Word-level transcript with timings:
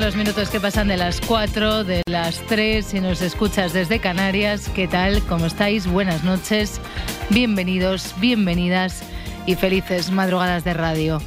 Son 0.00 0.06
los 0.06 0.16
minutos 0.16 0.48
que 0.48 0.60
pasan 0.60 0.88
de 0.88 0.96
las 0.96 1.20
4, 1.20 1.84
de 1.84 2.02
las 2.08 2.40
3, 2.46 2.86
si 2.86 3.00
nos 3.00 3.20
escuchas 3.20 3.74
desde 3.74 3.98
Canarias. 3.98 4.70
¿Qué 4.74 4.88
tal? 4.88 5.20
¿Cómo 5.24 5.44
estáis? 5.44 5.86
Buenas 5.86 6.24
noches. 6.24 6.80
Bienvenidos, 7.28 8.14
bienvenidas 8.18 9.02
y 9.44 9.56
felices 9.56 10.10
madrugadas 10.10 10.64
de 10.64 10.72
radio. 10.72 11.20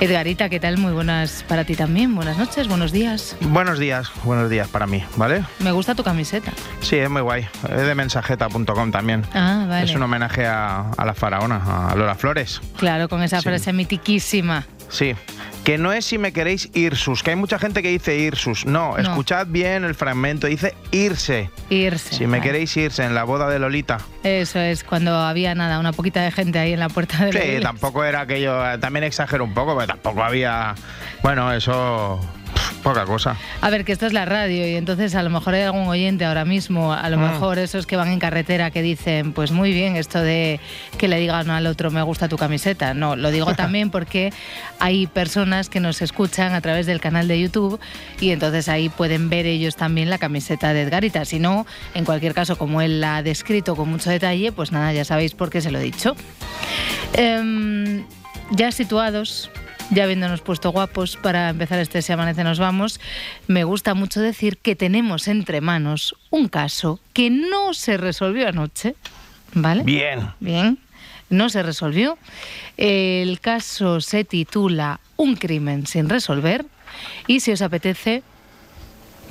Edgarita, 0.00 0.50
¿qué 0.50 0.60
tal? 0.60 0.76
Muy 0.76 0.92
buenas 0.92 1.44
para 1.48 1.64
ti 1.64 1.76
también. 1.76 2.14
Buenas 2.14 2.36
noches, 2.36 2.68
buenos 2.68 2.92
días. 2.92 3.36
Buenos 3.40 3.78
días, 3.78 4.10
buenos 4.22 4.50
días 4.50 4.68
para 4.68 4.86
mí, 4.86 5.02
¿vale? 5.16 5.44
Me 5.60 5.72
gusta 5.72 5.94
tu 5.94 6.02
camiseta. 6.04 6.52
Sí, 6.82 6.96
es 6.96 7.08
muy 7.08 7.22
guay. 7.22 7.46
Es 7.70 7.86
de 7.86 7.94
mensajeta.com 7.94 8.90
también. 8.90 9.24
Ah, 9.32 9.64
vale. 9.66 9.84
Es 9.86 9.94
un 9.94 10.02
homenaje 10.02 10.46
a, 10.46 10.90
a 10.90 11.06
la 11.06 11.14
faraona, 11.14 11.88
a 11.90 11.94
Lola 11.94 12.14
Flores. 12.16 12.60
Claro, 12.76 13.08
con 13.08 13.22
esa 13.22 13.38
Sí. 13.38 13.44
frase 13.44 13.72
mitiquísima. 13.72 14.66
Sí. 14.90 15.14
Que 15.68 15.76
no 15.76 15.92
es 15.92 16.06
si 16.06 16.16
me 16.16 16.32
queréis 16.32 16.70
irsus, 16.72 17.22
que 17.22 17.28
hay 17.28 17.36
mucha 17.36 17.58
gente 17.58 17.82
que 17.82 17.90
dice 17.90 18.16
irsus. 18.16 18.64
No, 18.64 18.92
No. 18.92 18.96
escuchad 18.96 19.46
bien 19.48 19.84
el 19.84 19.94
fragmento, 19.94 20.46
dice 20.46 20.74
irse. 20.92 21.50
Irse. 21.68 22.14
Si 22.14 22.24
me 22.26 22.38
Vale. 22.38 22.42
queréis 22.42 22.74
irse 22.78 23.04
en 23.04 23.14
la 23.14 23.24
boda 23.24 23.50
de 23.50 23.58
Lolita. 23.58 23.98
Eso 24.22 24.60
es, 24.60 24.82
cuando 24.82 25.14
había 25.14 25.54
nada, 25.54 25.78
una 25.78 25.92
poquita 25.92 26.22
de 26.22 26.30
gente 26.30 26.58
ahí 26.58 26.72
en 26.72 26.80
la 26.80 26.88
puerta 26.88 27.22
de 27.26 27.34
la 27.34 27.40
Sí, 27.42 27.60
tampoco 27.60 28.02
era 28.02 28.22
aquello, 28.22 28.78
también 28.80 29.04
exagero 29.04 29.44
un 29.44 29.52
poco, 29.52 29.74
pero 29.76 29.88
tampoco 29.88 30.22
había, 30.24 30.74
bueno, 31.22 31.52
eso, 31.52 32.18
poca 32.82 33.04
cosa. 33.04 33.36
A 33.60 33.70
ver, 33.70 33.84
que 33.84 33.92
esto 33.92 34.06
es 34.06 34.12
la 34.12 34.24
radio 34.24 34.66
y 34.68 34.74
entonces 34.76 35.14
a 35.14 35.22
lo 35.22 35.30
mejor 35.30 35.54
hay 35.54 35.62
algún 35.62 35.86
oyente 35.88 36.24
ahora 36.24 36.44
mismo, 36.44 36.92
a 36.92 37.08
lo 37.10 37.16
Mm. 37.18 37.20
mejor 37.32 37.58
esos 37.58 37.86
que 37.86 37.96
van 37.96 38.08
en 38.08 38.18
carretera 38.18 38.70
que 38.70 38.82
dicen, 38.82 39.32
pues 39.32 39.50
muy 39.50 39.72
bien, 39.72 39.96
esto 39.96 40.20
de 40.20 40.60
que 40.98 41.08
le 41.08 41.18
digan 41.18 41.50
al 41.50 41.66
otro, 41.66 41.90
me 41.90 42.02
gusta 42.02 42.28
tu 42.28 42.36
camiseta. 42.36 42.94
No, 42.94 43.16
lo 43.16 43.30
digo 43.30 43.54
también 43.56 43.90
porque 43.90 44.32
hay 44.78 45.06
personas 45.06 45.68
que 45.68 45.80
nos 45.80 46.02
escuchan 46.02 46.54
a 46.54 46.60
través 46.60 46.86
del 46.86 47.00
canal 47.00 47.28
de 47.28 47.40
YouTube 47.40 47.80
y 48.20 48.30
entonces 48.30 48.68
ahí 48.68 48.88
pueden 48.88 49.28
ver 49.28 49.46
ellos 49.46 49.76
también 49.76 50.10
la 50.10 50.18
camiseta 50.18 50.72
de 50.72 50.82
Edgarita. 50.82 51.24
Si 51.24 51.38
no, 51.38 51.66
en 51.94 52.04
cualquier 52.04 52.34
caso, 52.34 52.56
como 52.56 52.80
él 52.82 53.00
la 53.00 53.16
ha 53.18 53.22
descrito 53.22 53.76
con 53.76 53.88
mucho 53.90 54.10
detalle, 54.10 54.52
pues 54.52 54.72
nada, 54.72 54.92
ya 54.92 55.04
sabéis 55.04 55.34
por 55.34 55.50
qué 55.50 55.60
se 55.60 55.70
lo 55.70 55.78
he 55.78 55.82
dicho. 55.82 56.14
Em, 57.14 58.04
ya 58.50 58.72
situados, 58.72 59.50
ya 59.90 60.04
habiéndonos 60.04 60.40
puesto 60.40 60.70
guapos 60.70 61.16
para 61.16 61.48
empezar 61.48 61.78
este 61.78 62.02
Si 62.02 62.12
Amanece 62.12 62.44
Nos 62.44 62.58
Vamos, 62.58 63.00
me 63.46 63.64
gusta 63.64 63.94
mucho 63.94 64.20
decir 64.20 64.58
que 64.58 64.76
tenemos 64.76 65.28
entre 65.28 65.60
manos 65.60 66.14
un 66.30 66.48
caso 66.48 67.00
que 67.12 67.30
no 67.30 67.74
se 67.74 67.96
resolvió 67.96 68.48
anoche, 68.48 68.94
¿vale? 69.54 69.82
Bien. 69.82 70.30
Bien, 70.40 70.78
no 71.30 71.48
se 71.48 71.62
resolvió. 71.62 72.18
El 72.76 73.40
caso 73.40 74.00
se 74.00 74.24
titula 74.24 75.00
Un 75.16 75.36
crimen 75.36 75.86
sin 75.86 76.08
resolver 76.08 76.66
y 77.26 77.40
si 77.40 77.52
os 77.52 77.62
apetece 77.62 78.22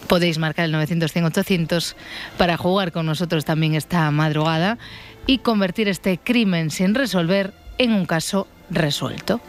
podéis 0.07 0.37
marcar 0.37 0.65
el 0.65 0.73
900-100-800 0.73 1.95
para 2.37 2.57
jugar 2.57 2.91
con 2.91 3.05
nosotros 3.05 3.45
también 3.45 3.75
esta 3.75 4.09
madrugada 4.11 4.77
y 5.25 5.39
convertir 5.39 5.89
este 5.89 6.17
crimen 6.17 6.71
sin 6.71 6.95
resolver 6.95 7.53
en 7.77 7.93
un 7.93 8.05
caso 8.05 8.47
resuelto. 8.69 9.41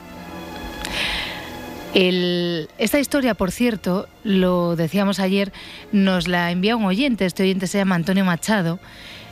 El- 1.94 2.69
esta 2.78 2.99
historia, 2.99 3.34
por 3.34 3.50
cierto, 3.50 4.09
lo 4.25 4.76
decíamos 4.76 5.21
ayer, 5.21 5.53
nos 5.93 6.28
la 6.28 6.50
envía 6.50 6.76
un 6.76 6.84
oyente. 6.84 7.25
Este 7.26 7.43
oyente 7.43 7.66
se 7.66 7.78
llama 7.78 7.94
Antonio 7.94 8.25
Machado. 8.25 8.78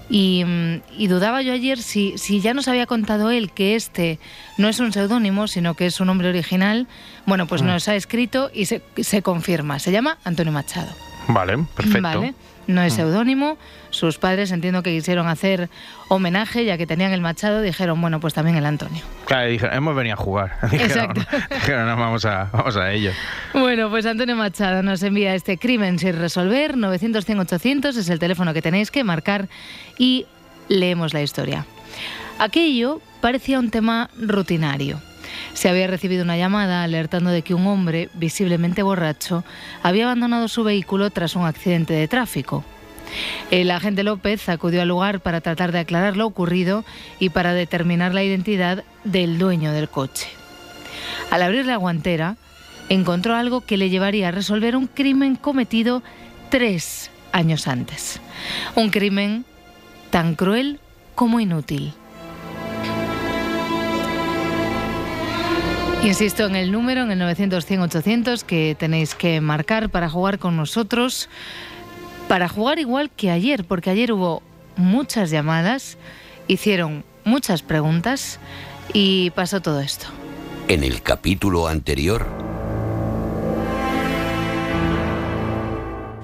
Y, 0.09 0.45
mm, 0.47 0.83
y 0.97 1.09
dudaba 1.09 1.43
yo 1.43 1.53
ayer 1.53 1.79
si, 1.83 2.17
si 2.17 2.41
ya 2.41 2.55
nos 2.55 2.69
había 2.69 2.87
contado 2.87 3.31
él 3.31 3.51
que 3.51 3.75
este 3.75 4.21
no 4.57 4.69
es 4.69 4.79
un 4.79 4.93
seudónimo, 4.93 5.49
sino 5.49 5.75
que 5.75 5.87
es 5.87 5.99
un 6.01 6.07
nombre 6.07 6.29
original. 6.29 6.87
Bueno, 7.27 7.47
pues 7.49 7.63
nos 7.63 7.89
ha 7.89 7.97
escrito 7.97 8.51
y 8.55 8.67
se, 8.67 8.83
se 8.99 9.23
confirma. 9.23 9.81
Se 9.81 9.91
llama 9.91 10.19
Antonio 10.25 10.53
Machado. 10.53 10.89
Vale, 11.29 11.59
perfecto. 11.75 12.01
Vale. 12.03 12.35
No 12.67 12.83
es 12.83 12.95
seudónimo. 12.95 13.59
Sus 13.91 14.19
padres 14.19 14.51
entiendo 14.51 14.83
que 14.83 14.91
quisieron 14.91 15.29
hacer 15.29 15.71
homenaje, 16.09 16.65
ya 16.65 16.77
que 16.77 16.87
tenían 16.87 17.13
el 17.13 17.21
Machado, 17.21 17.63
dijeron, 17.63 18.01
bueno, 18.01 18.19
pues 18.21 18.35
también 18.35 18.57
el 18.57 18.67
Antonio. 18.67 19.03
Claro, 19.27 19.49
dijeron, 19.49 19.75
hemos 19.77 19.95
venido 19.95 20.15
a 20.15 20.17
jugar. 20.17 20.57
Dijeron, 20.71 21.17
Exacto. 21.17 21.21
dijeron, 21.55 21.87
"No, 21.87 21.97
vamos 21.97 22.25
a, 22.25 22.51
vamos 22.53 22.77
a 22.77 22.93
ello. 22.93 23.13
Bueno, 23.53 23.89
pues 23.91 24.05
Antonio 24.07 24.37
Machado 24.37 24.83
nos 24.83 25.03
envía 25.03 25.35
este 25.35 25.59
crimen 25.59 25.99
sin 25.99 26.19
resolver. 26.19 26.75
900-100-800 26.77 27.97
es 27.97 28.09
el 28.09 28.19
teléfono 28.19 28.53
que 28.53 28.63
tenéis 28.63 28.91
que 28.91 29.05
marcar 29.05 29.49
y 29.99 30.27
leemos 30.69 31.15
la 31.15 31.23
historia. 31.23 31.65
Aquello 32.39 33.01
parecía 33.21 33.59
un 33.59 33.71
tema 33.71 34.11
rutinario. 34.19 35.01
Se 35.57 35.71
había 35.71 35.87
recibido 35.87 36.23
una 36.23 36.37
llamada 36.37 36.83
alertando 36.83 37.31
de 37.31 37.41
que 37.41 37.55
un 37.55 37.67
hombre, 37.67 38.11
visiblemente 38.13 38.83
borracho, 38.83 39.43
había 39.83 40.05
abandonado 40.05 40.49
su 40.49 40.65
vehículo 40.65 41.09
tras 41.09 41.35
un 41.35 41.47
accidente 41.47 41.95
de 41.95 42.07
tráfico. 42.09 42.63
El 43.51 43.71
agente 43.71 44.03
López 44.03 44.51
acudió 44.51 44.83
al 44.83 44.89
lugar 44.89 45.21
para 45.21 45.41
tratar 45.41 45.73
de 45.73 45.79
aclarar 45.79 46.15
lo 46.15 46.27
ocurrido 46.27 46.85
y 47.19 47.31
para 47.31 47.55
determinar 47.55 48.13
la 48.13 48.23
identidad 48.23 48.85
del 49.05 49.39
dueño 49.39 49.73
del 49.73 49.89
coche. 49.89 50.29
Al 51.31 51.41
abrir 51.41 51.65
la 51.65 51.77
guantera, 51.77 52.37
encontró 52.91 53.35
algo 53.35 53.63
que 53.63 53.79
le 53.79 53.89
llevaría 53.89 54.29
a 54.29 54.33
resolver 54.33 54.77
un 54.77 54.89
crimen 54.89 55.37
cometido 55.37 56.03
tres 56.51 57.11
años 57.33 57.67
antes. 57.67 58.21
Un 58.75 58.91
crimen 58.91 59.47
tan 60.11 60.35
cruel 60.35 60.81
como 61.15 61.41
inútil. 61.41 61.95
Insisto 66.03 66.47
en 66.47 66.55
el 66.55 66.71
número, 66.71 67.03
en 67.03 67.11
el 67.11 67.21
900-100-800, 67.21 68.43
que 68.43 68.77
tenéis 68.79 69.15
que 69.15 69.41
marcar 69.41 69.91
para 69.91 70.09
jugar 70.09 70.39
con 70.39 70.57
nosotros. 70.57 71.29
Para 72.29 72.49
jugar 72.49 72.79
igual 72.79 73.11
que 73.11 73.31
ayer, 73.31 73.65
porque 73.65 73.91
ayer 73.91 74.13
hubo 74.13 74.43
muchas 74.77 75.31
llamadas, 75.31 75.99
hicieron 76.49 77.05
muchas 77.25 77.63
preguntas 77.63 78.39
y 78.93 79.31
pasó 79.31 79.61
todo 79.61 79.81
esto. 79.81 80.07
En 80.69 80.85
el 80.85 81.03
capítulo 81.03 81.69
anterior, 81.69 82.46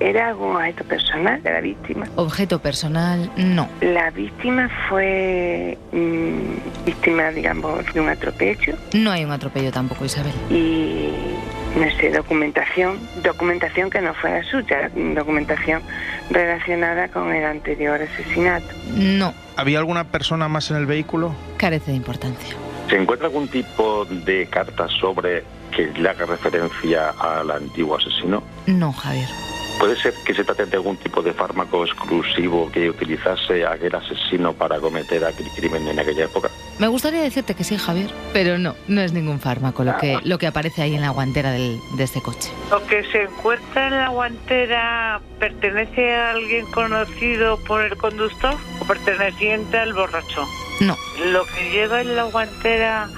¿Era 0.03 0.29
algún 0.29 0.57
objeto 0.57 0.85
personal 0.85 1.43
de 1.43 1.53
la 1.53 1.61
víctima? 1.61 2.07
Objeto 2.17 2.59
personal, 2.61 3.31
no. 3.37 3.69
La 3.81 4.11
víctima 4.11 4.69
fue 4.89 5.79
mm, 5.93 6.85
víctima, 6.85 7.31
digamos, 7.31 7.85
de 7.95 8.01
un 8.01 8.09
atropello 8.09 8.75
No 8.95 9.11
hay 9.13 9.25
un 9.25 9.31
atropello 9.33 9.71
tampoco, 9.71 10.05
Isabel. 10.05 10.33
y, 10.51 11.13
no 11.79 11.89
sé, 11.99 12.11
documentación, 12.11 12.99
documentación 13.23 13.91
que 13.91 14.01
no 14.01 14.13
fuera 14.15 14.43
suya, 14.45 14.91
documentación 15.15 15.83
relacionada 16.31 17.09
con 17.09 17.33
el 17.33 17.45
anterior 17.45 18.01
asesinato. 18.03 18.67
No, 18.95 19.35
¿Había 19.57 19.79
alguna 19.79 20.05
persona 20.05 20.49
más 20.49 20.71
en 20.71 20.79
el 20.79 20.87
vehículo? 20.87 21.35
carece 21.59 21.93
de 21.93 21.97
importancia. 21.99 22.57
¿Se 22.89 22.97
encuentra 22.97 23.29
algún 23.29 23.47
tipo 23.49 24.05
de 24.07 24.47
carta 24.51 24.89
sobre 25.01 25.45
que 25.75 25.87
le 25.99 26.09
haga 26.09 26.27
referencia 26.27 27.11
al 27.21 27.51
antiguo 27.51 27.97
asesino? 27.97 28.43
No, 28.67 28.93
Javier. 28.93 29.29
¿Puede 29.83 29.97
ser 29.97 30.15
que 30.25 30.33
se 30.33 30.45
trate 30.45 30.65
de 30.67 30.77
algún 30.77 30.97
tipo 30.97 31.23
de 31.23 31.33
fármaco 31.33 31.85
exclusivo 31.85 32.71
que 32.71 32.89
utilizase 32.89 33.67
aquel 33.67 33.93
asesino 33.97 34.53
para 34.53 34.79
cometer 34.79 35.25
aquel 35.25 35.49
crimen 35.57 35.89
en 35.89 35.99
aquella 35.99 36.27
época? 36.27 36.49
Me 36.79 36.87
gustaría 36.87 37.21
decirte 37.21 37.57
que 37.57 37.65
sí, 37.65 37.77
Javier, 37.77 38.09
pero 38.33 38.59
no, 38.59 38.77
no 38.87 39.01
es 39.01 39.13
ningún 39.13 39.41
fármaco 39.41 39.83
lo 39.83 39.97
que, 39.97 40.21
lo 40.23 40.39
que 40.39 40.47
aparece 40.47 40.83
ahí 40.83 40.95
en 40.95 41.01
la 41.01 41.11
guantera 41.11 41.51
del- 41.51 41.81
de 41.97 42.05
este 42.05 42.23
coche. 42.23 42.53
¿Lo 42.71 42.81
que 42.87 43.03
se 43.11 43.23
encuentra 43.25 43.89
en 43.89 43.95
la 43.97 44.09
guantera 44.11 45.21
pertenece 45.41 46.15
a 46.15 46.31
alguien 46.31 46.65
conocido 46.67 47.57
por 47.65 47.83
el 47.85 47.97
conductor 47.97 48.55
o 48.79 48.85
perteneciente 48.85 49.79
al 49.79 49.95
borracho? 49.95 50.47
No, 50.79 50.97
¿Lo 51.33 51.45
que 51.45 51.71
lleva 51.73 52.03
en 52.03 52.15
la 52.15 52.23
guantera 52.23 53.09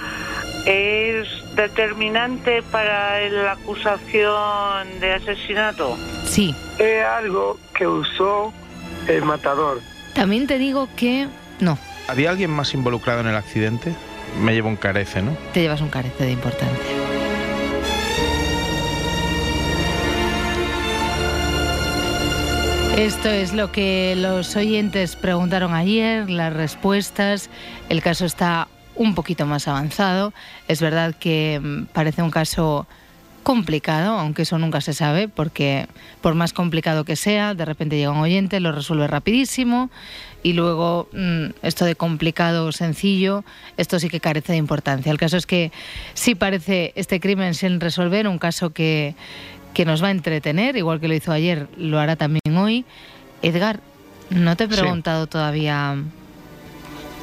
es 0.64 1.28
determinante 1.54 2.62
para 2.62 3.20
la 3.28 3.52
acusación 3.52 5.00
de 5.00 5.12
asesinato? 5.14 5.96
sí. 6.26 6.54
es 6.78 7.04
algo 7.04 7.58
que 7.76 7.86
usó 7.86 8.52
el 9.08 9.22
matador. 9.22 9.80
También 10.14 10.46
te 10.46 10.58
digo 10.58 10.88
que 10.96 11.28
no. 11.60 11.78
¿había 12.08 12.30
alguien 12.30 12.50
más 12.50 12.74
involucrado 12.74 13.20
en 13.20 13.28
el 13.28 13.36
accidente? 13.36 13.94
Me 14.40 14.52
llevo 14.52 14.68
un 14.68 14.76
carece, 14.76 15.22
¿no? 15.22 15.36
Te 15.52 15.60
llevas 15.60 15.80
un 15.80 15.90
carece 15.90 16.24
de 16.24 16.32
importancia. 16.32 17.14
Esto 22.96 23.28
es 23.28 23.52
lo 23.52 23.72
que 23.72 24.14
los 24.16 24.54
oyentes 24.54 25.16
preguntaron 25.16 25.74
ayer, 25.74 26.30
las 26.30 26.52
respuestas. 26.52 27.50
El 27.88 28.02
caso 28.02 28.24
está 28.24 28.68
un 28.96 29.14
poquito 29.14 29.46
más 29.46 29.66
avanzado. 29.68 30.32
Es 30.68 30.80
verdad 30.80 31.14
que 31.18 31.60
mm, 31.62 31.84
parece 31.92 32.22
un 32.22 32.30
caso 32.30 32.86
complicado, 33.42 34.18
aunque 34.18 34.42
eso 34.42 34.58
nunca 34.58 34.80
se 34.80 34.94
sabe, 34.94 35.28
porque 35.28 35.86
por 36.22 36.34
más 36.34 36.54
complicado 36.54 37.04
que 37.04 37.14
sea, 37.14 37.52
de 37.54 37.66
repente 37.66 37.96
llega 37.96 38.10
un 38.10 38.18
oyente, 38.20 38.58
lo 38.58 38.72
resuelve 38.72 39.06
rapidísimo 39.06 39.90
y 40.42 40.54
luego 40.54 41.08
mm, 41.12 41.46
esto 41.62 41.84
de 41.84 41.94
complicado 41.94 42.66
o 42.66 42.72
sencillo, 42.72 43.44
esto 43.76 43.98
sí 43.98 44.08
que 44.08 44.18
carece 44.20 44.52
de 44.52 44.58
importancia. 44.58 45.12
El 45.12 45.18
caso 45.18 45.36
es 45.36 45.44
que 45.44 45.72
sí 46.14 46.34
parece 46.34 46.92
este 46.96 47.20
crimen 47.20 47.52
sin 47.54 47.80
resolver, 47.80 48.26
un 48.28 48.38
caso 48.38 48.70
que, 48.72 49.14
que 49.74 49.84
nos 49.84 50.02
va 50.02 50.08
a 50.08 50.12
entretener, 50.12 50.76
igual 50.78 50.98
que 51.00 51.08
lo 51.08 51.14
hizo 51.14 51.30
ayer, 51.30 51.68
lo 51.76 51.98
hará 52.00 52.16
también 52.16 52.56
hoy. 52.56 52.86
Edgar, 53.42 53.80
no 54.30 54.56
te 54.56 54.64
he 54.64 54.68
Sí. 54.68 54.74
preguntado 54.80 55.26
todavía. 55.26 55.96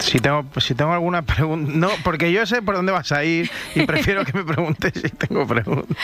Si 0.02 0.20
tengo, 0.20 0.46
si 0.60 0.76
tengo 0.76 0.94
alguna 0.94 1.22
pregunta... 1.22 1.72
No, 1.74 1.90
porque 2.04 2.32
yo 2.32 2.46
sé 2.46 2.62
por 2.62 2.76
dónde 2.76 2.92
vas 2.92 3.12
a 3.12 3.24
ir 3.24 3.50
y 3.76 3.86
prefiero 3.86 4.26
que 4.26 4.34
me 4.34 4.44
preguntes 4.44 4.94
si 4.96 5.10
tengo 5.10 5.48
preguntas. 5.48 5.96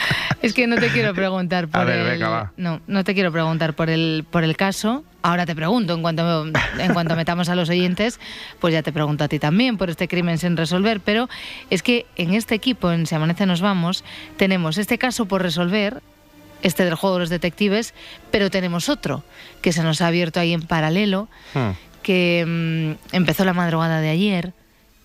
Es 0.42 0.54
que 0.54 0.66
no 0.66 0.76
te 0.76 0.88
quiero 0.88 1.14
preguntar 1.14 1.68
por 1.68 1.86
ver, 1.86 1.98
el 2.00 2.06
venga, 2.06 2.28
va. 2.28 2.52
no, 2.56 2.80
no 2.86 3.04
te 3.04 3.14
quiero 3.14 3.32
preguntar 3.32 3.74
por 3.74 3.90
el 3.90 4.24
por 4.30 4.44
el 4.44 4.56
caso. 4.56 5.04
Ahora 5.20 5.46
te 5.46 5.54
pregunto 5.56 5.94
en 5.94 6.02
cuanto 6.02 6.46
en 6.46 6.92
cuanto 6.94 7.16
metamos 7.16 7.48
a 7.48 7.54
los 7.56 7.68
oyentes, 7.68 8.20
pues 8.60 8.72
ya 8.72 8.82
te 8.82 8.92
pregunto 8.92 9.24
a 9.24 9.28
ti 9.28 9.38
también 9.38 9.76
por 9.76 9.90
este 9.90 10.06
crimen 10.06 10.38
sin 10.38 10.56
resolver, 10.56 11.00
pero 11.00 11.28
es 11.70 11.82
que 11.82 12.06
en 12.16 12.34
este 12.34 12.54
equipo 12.54 12.92
en 12.92 13.06
Se 13.06 13.16
amanece 13.16 13.44
nos 13.46 13.60
vamos 13.60 14.04
tenemos 14.36 14.78
este 14.78 14.96
caso 14.98 15.26
por 15.26 15.42
resolver 15.42 16.02
este 16.62 16.84
del 16.84 16.94
juego 16.94 17.16
de 17.16 17.20
los 17.20 17.30
detectives, 17.30 17.94
pero 18.30 18.50
tenemos 18.50 18.88
otro 18.88 19.22
que 19.62 19.72
se 19.72 19.82
nos 19.82 20.00
ha 20.00 20.08
abierto 20.08 20.40
ahí 20.40 20.52
en 20.52 20.62
paralelo, 20.62 21.28
Hmm. 21.54 21.70
Que 22.08 22.42
mm, 22.46 23.14
empezó 23.14 23.44
la 23.44 23.52
madrugada 23.52 24.00
de 24.00 24.08
ayer 24.08 24.54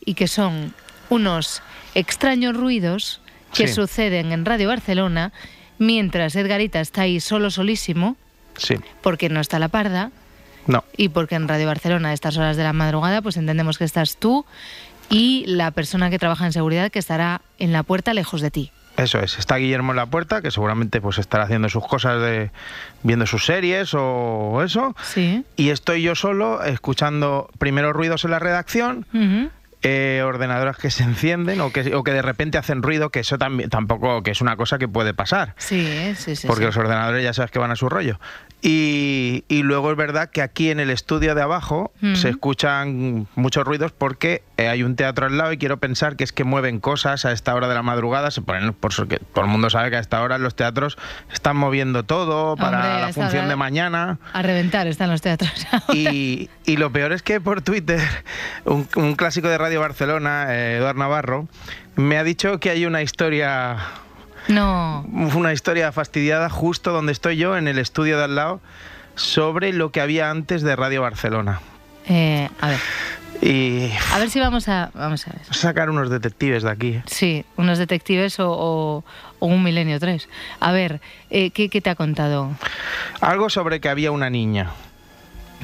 y 0.06 0.14
que 0.14 0.30
son 0.30 0.74
unos 1.10 1.62
extraños 1.96 2.56
ruidos 2.56 3.20
que 3.54 3.68
Sí. 3.68 3.74
suceden 3.74 4.32
en 4.32 4.46
Radio 4.46 4.70
Barcelona 4.70 5.34
mientras 5.80 6.34
Edgarita 6.38 6.80
está 6.80 7.02
ahí 7.02 7.20
solo 7.20 7.52
solísimo 7.52 8.16
Sí, 8.58 8.76
porque 9.02 9.28
no 9.28 9.42
está 9.42 9.60
la 9.60 9.68
parda 9.68 10.12
no. 10.66 10.86
y 10.96 11.10
porque 11.10 11.36
en 11.36 11.50
Radio 11.50 11.68
Barcelona 11.68 12.10
a 12.10 12.14
estas 12.14 12.38
horas 12.38 12.56
de 12.56 12.64
la 12.64 12.72
madrugada 12.72 13.22
pues 13.22 13.36
entendemos 13.36 13.78
que 13.78 13.84
estás 13.84 14.16
tú 14.16 14.46
y 15.10 15.44
la 15.46 15.72
persona 15.72 16.10
que 16.10 16.20
trabaja 16.20 16.46
en 16.46 16.54
seguridad 16.54 16.90
que 16.90 17.00
estará 17.00 17.42
en 17.60 17.74
la 17.74 17.84
puerta 17.84 18.14
lejos 18.14 18.40
de 18.40 18.50
ti. 18.50 18.72
Eso 18.98 19.20
es, 19.20 19.40
está 19.40 19.56
Guillermo 19.56 19.92
en 19.92 19.98
la 19.98 20.06
puerta, 20.06 20.42
que 20.42 20.52
seguramente 20.52 21.02
pues 21.02 21.18
estará 21.18 21.46
haciendo 21.46 21.68
sus 21.68 21.86
cosas 21.88 22.22
de 22.22 22.52
viendo 23.02 23.26
sus 23.26 23.46
series 23.46 23.94
o 23.94 24.62
eso. 24.64 24.96
Sí. 25.02 25.44
Y 25.56 25.70
estoy 25.70 26.04
yo 26.04 26.14
solo 26.16 26.64
escuchando 26.64 27.50
primero 27.58 27.92
ruidos 27.92 28.24
en 28.24 28.32
la 28.32 28.40
redacción, 28.40 29.08
eh, 29.82 30.22
ordenadoras 30.24 30.78
que 30.78 30.92
se 30.92 31.04
encienden 31.04 31.60
o 31.60 31.72
que, 31.72 31.96
o 31.96 32.04
que 32.04 32.12
de 32.12 32.22
repente 32.22 32.58
hacen 32.58 32.84
ruido, 32.84 33.10
que 33.10 33.20
eso 33.20 33.38
también 33.38 33.70
tampoco 33.70 34.22
que 34.22 34.32
es 34.32 34.42
una 34.42 34.56
cosa 34.56 34.78
que 34.78 34.88
puede 34.88 35.14
pasar. 35.14 35.56
Sí, 35.58 36.14
sí, 36.16 36.36
sí. 36.36 36.48
porque 36.48 36.62
sí. 36.62 36.68
los 36.68 36.78
ordenadores 36.78 37.24
ya 37.24 37.34
sabes 37.34 37.50
que 37.50 37.60
van 37.60 37.72
a 37.72 37.76
su 37.76 37.90
rollo. 37.90 38.20
Y, 38.62 39.44
y 39.50 39.64
luego 39.64 39.92
es 39.92 39.98
verdad 39.98 40.30
que 40.30 40.42
aquí 40.42 40.70
en 40.70 40.80
el 40.80 40.90
estudio 40.90 41.36
de 41.36 41.42
abajo 41.42 41.92
se 42.14 42.30
escuchan 42.30 43.28
muchos 43.36 43.66
ruidos 43.66 43.92
porque 43.92 44.42
eh, 44.58 44.68
hay 44.68 44.84
un 44.84 44.96
teatro 44.96 45.26
al 45.26 45.38
lado 45.38 45.52
y 45.52 45.58
quiero 45.58 45.78
pensar 45.78 46.16
que 46.16 46.24
es 46.24 46.32
que 46.32 46.44
mueven 46.44 46.80
cosas 46.80 47.26
a 47.26 47.32
esta 47.32 47.56
hora 47.56 47.68
de 47.68 47.74
la 47.74 47.82
madrugada. 47.82 48.30
Se 48.32 48.42
ponen, 48.42 48.74
por 48.74 48.92
eso 48.92 49.08
que 49.08 49.18
todo 49.18 49.46
el 49.46 49.50
mundo 49.50 49.70
sabe 49.70 49.90
que 49.90 49.96
a 49.96 50.00
esta 50.00 50.22
hora 50.22 50.38
los 50.38 50.56
teatros 50.56 50.98
están 51.32 51.58
moviendo 51.58 52.04
todo 52.04 52.56
para 52.56 52.78
Hombre, 52.78 53.02
la 53.02 53.14
función 53.14 53.50
de 53.50 53.56
mañana. 53.56 54.20
A 54.32 54.42
reventar 54.42 54.88
están 54.88 55.10
los 55.10 55.22
teatros. 55.22 55.52
Y, 55.94 56.50
y 56.66 56.78
lo 56.78 56.92
peor 56.92 57.12
es 57.14 57.24
que 57.24 57.42
por 57.42 57.62
Twitter, 57.62 58.02
un, 58.66 58.88
un 58.96 59.16
clásico 59.16 59.48
de 59.48 59.58
Radio 59.58 59.80
Barcelona, 59.80 60.48
eh, 60.50 60.78
Eduard 60.78 60.98
Navarro, 60.98 61.48
me 61.96 62.18
ha 62.18 62.24
dicho 62.24 62.60
que 62.60 62.70
hay 62.70 62.86
una 62.86 63.02
historia 63.02 63.78
no. 64.48 65.06
una 65.36 65.54
historia 65.54 65.92
fastidiada 65.92 66.50
justo 66.50 66.92
donde 66.92 67.12
estoy 67.12 67.38
yo, 67.38 67.58
en 67.58 67.68
el 67.68 67.80
estudio 67.80 68.18
de 68.18 68.26
al 68.26 68.36
lado, 68.36 68.62
sobre 69.16 69.74
lo 69.74 69.92
que 69.92 70.02
había 70.02 70.30
antes 70.30 70.62
de 70.62 70.76
Radio 70.76 71.02
Barcelona. 71.02 71.62
Eh, 72.08 72.50
a 72.60 72.68
ver, 72.68 72.80
Y 73.42 73.90
a 74.14 74.20
ver 74.20 74.30
si 74.30 74.40
vamos 74.40 74.70
a 74.70 74.92
vamos 74.94 75.28
a 75.28 75.32
ver. 75.32 75.42
sacar 75.52 75.90
unos 75.90 76.10
detectives 76.10 76.64
de 76.64 76.70
aquí. 76.70 77.02
Sí, 77.06 77.44
unos 77.58 77.78
detectives 77.78 78.40
o, 78.40 78.50
o- 78.52 79.04
o 79.40 79.46
un 79.46 79.64
milenio 79.64 80.00
3. 80.00 80.30
A 80.62 80.72
ver, 80.72 81.02
eh, 81.30 81.50
¿qué, 81.52 81.68
qué 81.70 81.82
te 81.82 81.90
ha 81.90 81.96
contado? 81.96 82.52
Algo 83.20 83.50
sobre 83.50 83.82
que 83.82 83.90
había 83.90 84.12
una 84.12 84.30
niña. 84.30 84.72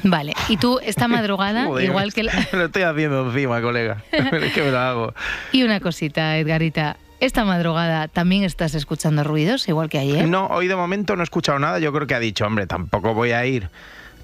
Vale, 0.02 0.34
y 0.48 0.56
tú 0.58 0.78
esta 0.82 1.08
madrugada, 1.08 1.64
Joder, 1.66 1.84
igual 1.86 2.12
que 2.12 2.22
la... 2.24 2.32
Me 2.52 2.58
lo 2.58 2.64
estoy 2.66 2.82
haciendo 2.82 3.28
encima, 3.30 3.60
colega. 3.62 4.02
es 4.12 4.52
que 4.52 4.62
me 4.62 4.70
lo 4.70 4.78
hago. 4.78 5.14
Y 5.52 5.62
una 5.62 5.80
cosita, 5.80 6.36
Edgarita, 6.36 6.96
esta 7.20 7.44
madrugada 7.44 8.08
también 8.08 8.44
estás 8.44 8.74
escuchando 8.74 9.24
ruidos, 9.24 9.68
igual 9.68 9.88
que 9.88 9.98
ayer. 9.98 10.26
No, 10.28 10.46
hoy 10.48 10.68
de 10.68 10.76
momento 10.76 11.16
no 11.16 11.22
he 11.22 11.24
escuchado 11.24 11.58
nada. 11.58 11.78
Yo 11.78 11.92
creo 11.92 12.06
que 12.06 12.14
ha 12.14 12.20
dicho, 12.20 12.46
hombre, 12.46 12.66
tampoco 12.66 13.14
voy 13.14 13.32
a 13.32 13.44
ir 13.46 13.68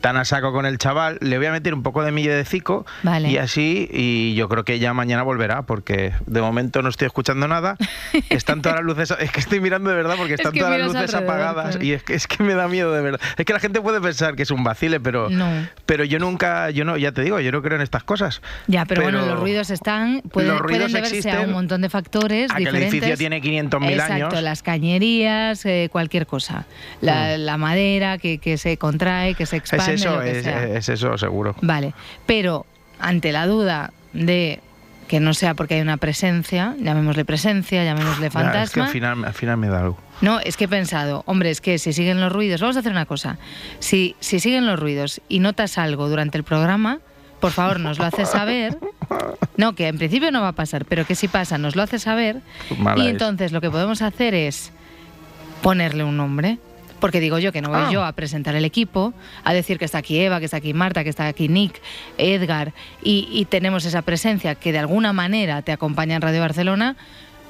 tan 0.00 0.16
a 0.16 0.24
saco 0.24 0.52
con 0.52 0.66
el 0.66 0.78
chaval. 0.78 1.18
Le 1.20 1.38
voy 1.38 1.46
a 1.46 1.52
meter 1.52 1.74
un 1.74 1.82
poco 1.82 2.02
de 2.02 2.12
milledecico 2.12 2.86
Vale. 3.02 3.28
y 3.30 3.38
así. 3.38 3.88
Y 3.92 4.34
yo 4.34 4.48
creo 4.48 4.64
que 4.64 4.78
ya 4.78 4.92
mañana 4.94 5.22
volverá 5.22 5.62
porque 5.62 6.12
de 6.26 6.40
momento 6.40 6.82
no 6.82 6.88
estoy 6.88 7.06
escuchando 7.06 7.48
nada. 7.48 7.76
Están 8.30 8.62
todas 8.62 8.76
las 8.76 8.84
luces. 8.84 9.14
Es 9.18 9.30
que 9.32 9.40
estoy 9.40 9.60
mirando 9.60 9.90
de 9.90 9.96
verdad 9.96 10.14
porque 10.16 10.34
Es 10.34 10.40
están 10.40 10.52
que 10.52 10.60
todas 10.60 10.78
las 10.78 10.92
luces 10.92 11.14
apagadas 11.14 11.70
claro. 11.76 11.84
y 11.84 11.92
es 11.92 12.02
que, 12.02 12.14
es 12.14 12.26
que 12.26 12.42
me 12.42 12.54
da 12.54 12.68
miedo 12.68 12.92
de 12.92 13.00
verdad. 13.02 13.20
Es 13.36 13.44
que 13.44 13.52
la 13.52 13.60
gente 13.60 13.80
puede 13.80 14.00
pensar 14.00 14.36
que 14.36 14.42
es 14.42 14.50
un 14.50 14.62
vacile, 14.64 15.00
pero. 15.00 15.28
No. 15.30 15.46
Pero 15.86 16.04
yo 16.04 16.18
nunca, 16.18 16.70
yo 16.70 16.84
no, 16.84 16.96
ya 16.96 17.12
te 17.12 17.22
digo, 17.22 17.40
yo 17.40 17.52
no 17.52 17.62
creo 17.62 17.76
en 17.76 17.82
estas 17.82 18.02
cosas. 18.04 18.42
Ya, 18.66 18.84
pero, 18.84 19.02
bueno, 19.02 19.24
los 19.26 19.38
ruidos 19.40 19.70
están, 19.70 20.22
pueden, 20.30 20.50
los 20.50 20.60
ruidos 20.60 20.90
pueden 20.90 20.92
deberse 20.92 21.16
a 21.16 21.32
existen, 21.32 21.48
un 21.48 21.52
montón 21.52 21.80
de 21.82 21.88
factores 21.90 22.50
a 22.50 22.54
que 22.56 22.62
el 22.62 22.66
diferentes. 22.66 22.92
edificio 22.92 23.16
tiene 23.16 23.42
500.000 23.42 23.90
Exacto, 23.92 24.14
años. 24.14 24.42
las 24.42 24.62
cañerías, 24.62 25.64
eh, 25.66 25.88
cualquier 25.90 26.26
cosa. 26.26 26.66
La, 27.00 27.36
la 27.38 27.56
madera 27.56 28.18
que, 28.18 28.38
que 28.38 28.58
se 28.58 28.76
contrae, 28.78 29.34
que 29.34 29.46
se 29.46 29.56
Mm. 29.56 29.60
Es 29.94 30.00
eso, 30.02 30.16
lo 30.16 30.22
que 30.22 30.38
es, 30.38 30.44
sea. 30.44 30.64
es 30.64 30.88
eso, 30.88 31.16
seguro. 31.18 31.54
Vale, 31.62 31.94
pero 32.26 32.66
ante 32.98 33.32
la 33.32 33.46
duda 33.46 33.92
de 34.12 34.60
que 35.08 35.20
no 35.20 35.34
sea 35.34 35.54
porque 35.54 35.74
hay 35.74 35.80
una 35.82 35.98
presencia, 35.98 36.74
llamémosle 36.80 37.24
presencia, 37.24 37.84
llamémosle 37.84 38.26
Ya, 38.26 38.30
fantasma. 38.30 38.62
es 38.64 38.70
que 38.72 38.80
al 38.80 38.88
final, 38.88 39.24
al 39.24 39.34
final 39.34 39.56
me 39.56 39.68
da 39.68 39.80
algo. 39.80 39.98
No, 40.20 40.40
es 40.40 40.56
que 40.56 40.64
he 40.64 40.68
pensado, 40.68 41.22
hombre, 41.26 41.50
es 41.50 41.60
que 41.60 41.78
si 41.78 41.92
siguen 41.92 42.20
los 42.20 42.32
ruidos, 42.32 42.60
vamos 42.60 42.76
a 42.76 42.80
hacer 42.80 42.90
una 42.90 43.06
cosa. 43.06 43.38
Si, 43.78 44.16
si 44.18 44.40
siguen 44.40 44.66
los 44.66 44.80
ruidos 44.80 45.20
y 45.28 45.38
notas 45.40 45.78
algo 45.78 46.08
durante 46.08 46.38
el 46.38 46.44
programa, 46.44 46.98
por 47.40 47.52
favor, 47.52 47.78
nos 47.80 47.98
lo 47.98 48.04
haces 48.04 48.28
saber. 48.28 48.78
No, 49.56 49.74
que 49.74 49.86
en 49.88 49.96
principio 49.96 50.30
no 50.32 50.42
va 50.42 50.48
a 50.48 50.52
pasar, 50.52 50.84
pero 50.84 51.06
que 51.06 51.14
si 51.14 51.28
pasa, 51.28 51.56
nos 51.56 51.76
lo 51.76 51.82
haces 51.82 52.02
saber. 52.02 52.42
Mala 52.76 53.02
y 53.02 53.06
es. 53.06 53.12
entonces 53.12 53.52
lo 53.52 53.60
que 53.62 53.70
podemos 53.70 54.02
hacer 54.02 54.34
es 54.34 54.70
ponerle 55.62 56.04
un 56.04 56.16
nombre. 56.16 56.58
Porque 57.00 57.20
digo 57.20 57.38
yo 57.38 57.52
que 57.52 57.60
no 57.62 57.68
voy 57.68 57.80
Ah. 57.84 57.90
yo 57.90 58.04
a 58.04 58.12
presentar 58.12 58.54
el 58.54 58.64
equipo, 58.64 59.12
a 59.44 59.52
decir 59.52 59.78
que 59.78 59.84
está 59.84 59.98
aquí 59.98 60.18
Eva, 60.18 60.38
que 60.38 60.46
está 60.46 60.56
aquí 60.56 60.72
Marta, 60.74 61.04
que 61.04 61.10
está 61.10 61.26
aquí 61.26 61.48
Nick, 61.48 61.80
Edgar, 62.18 62.72
y, 63.02 63.28
y 63.30 63.44
tenemos 63.44 63.84
esa 63.84 64.02
presencia 64.02 64.54
que 64.54 64.72
de 64.72 64.78
alguna 64.78 65.12
manera 65.12 65.62
te 65.62 65.72
acompaña 65.72 66.16
en 66.16 66.22
Radio 66.22 66.40
Barcelona 66.40 66.96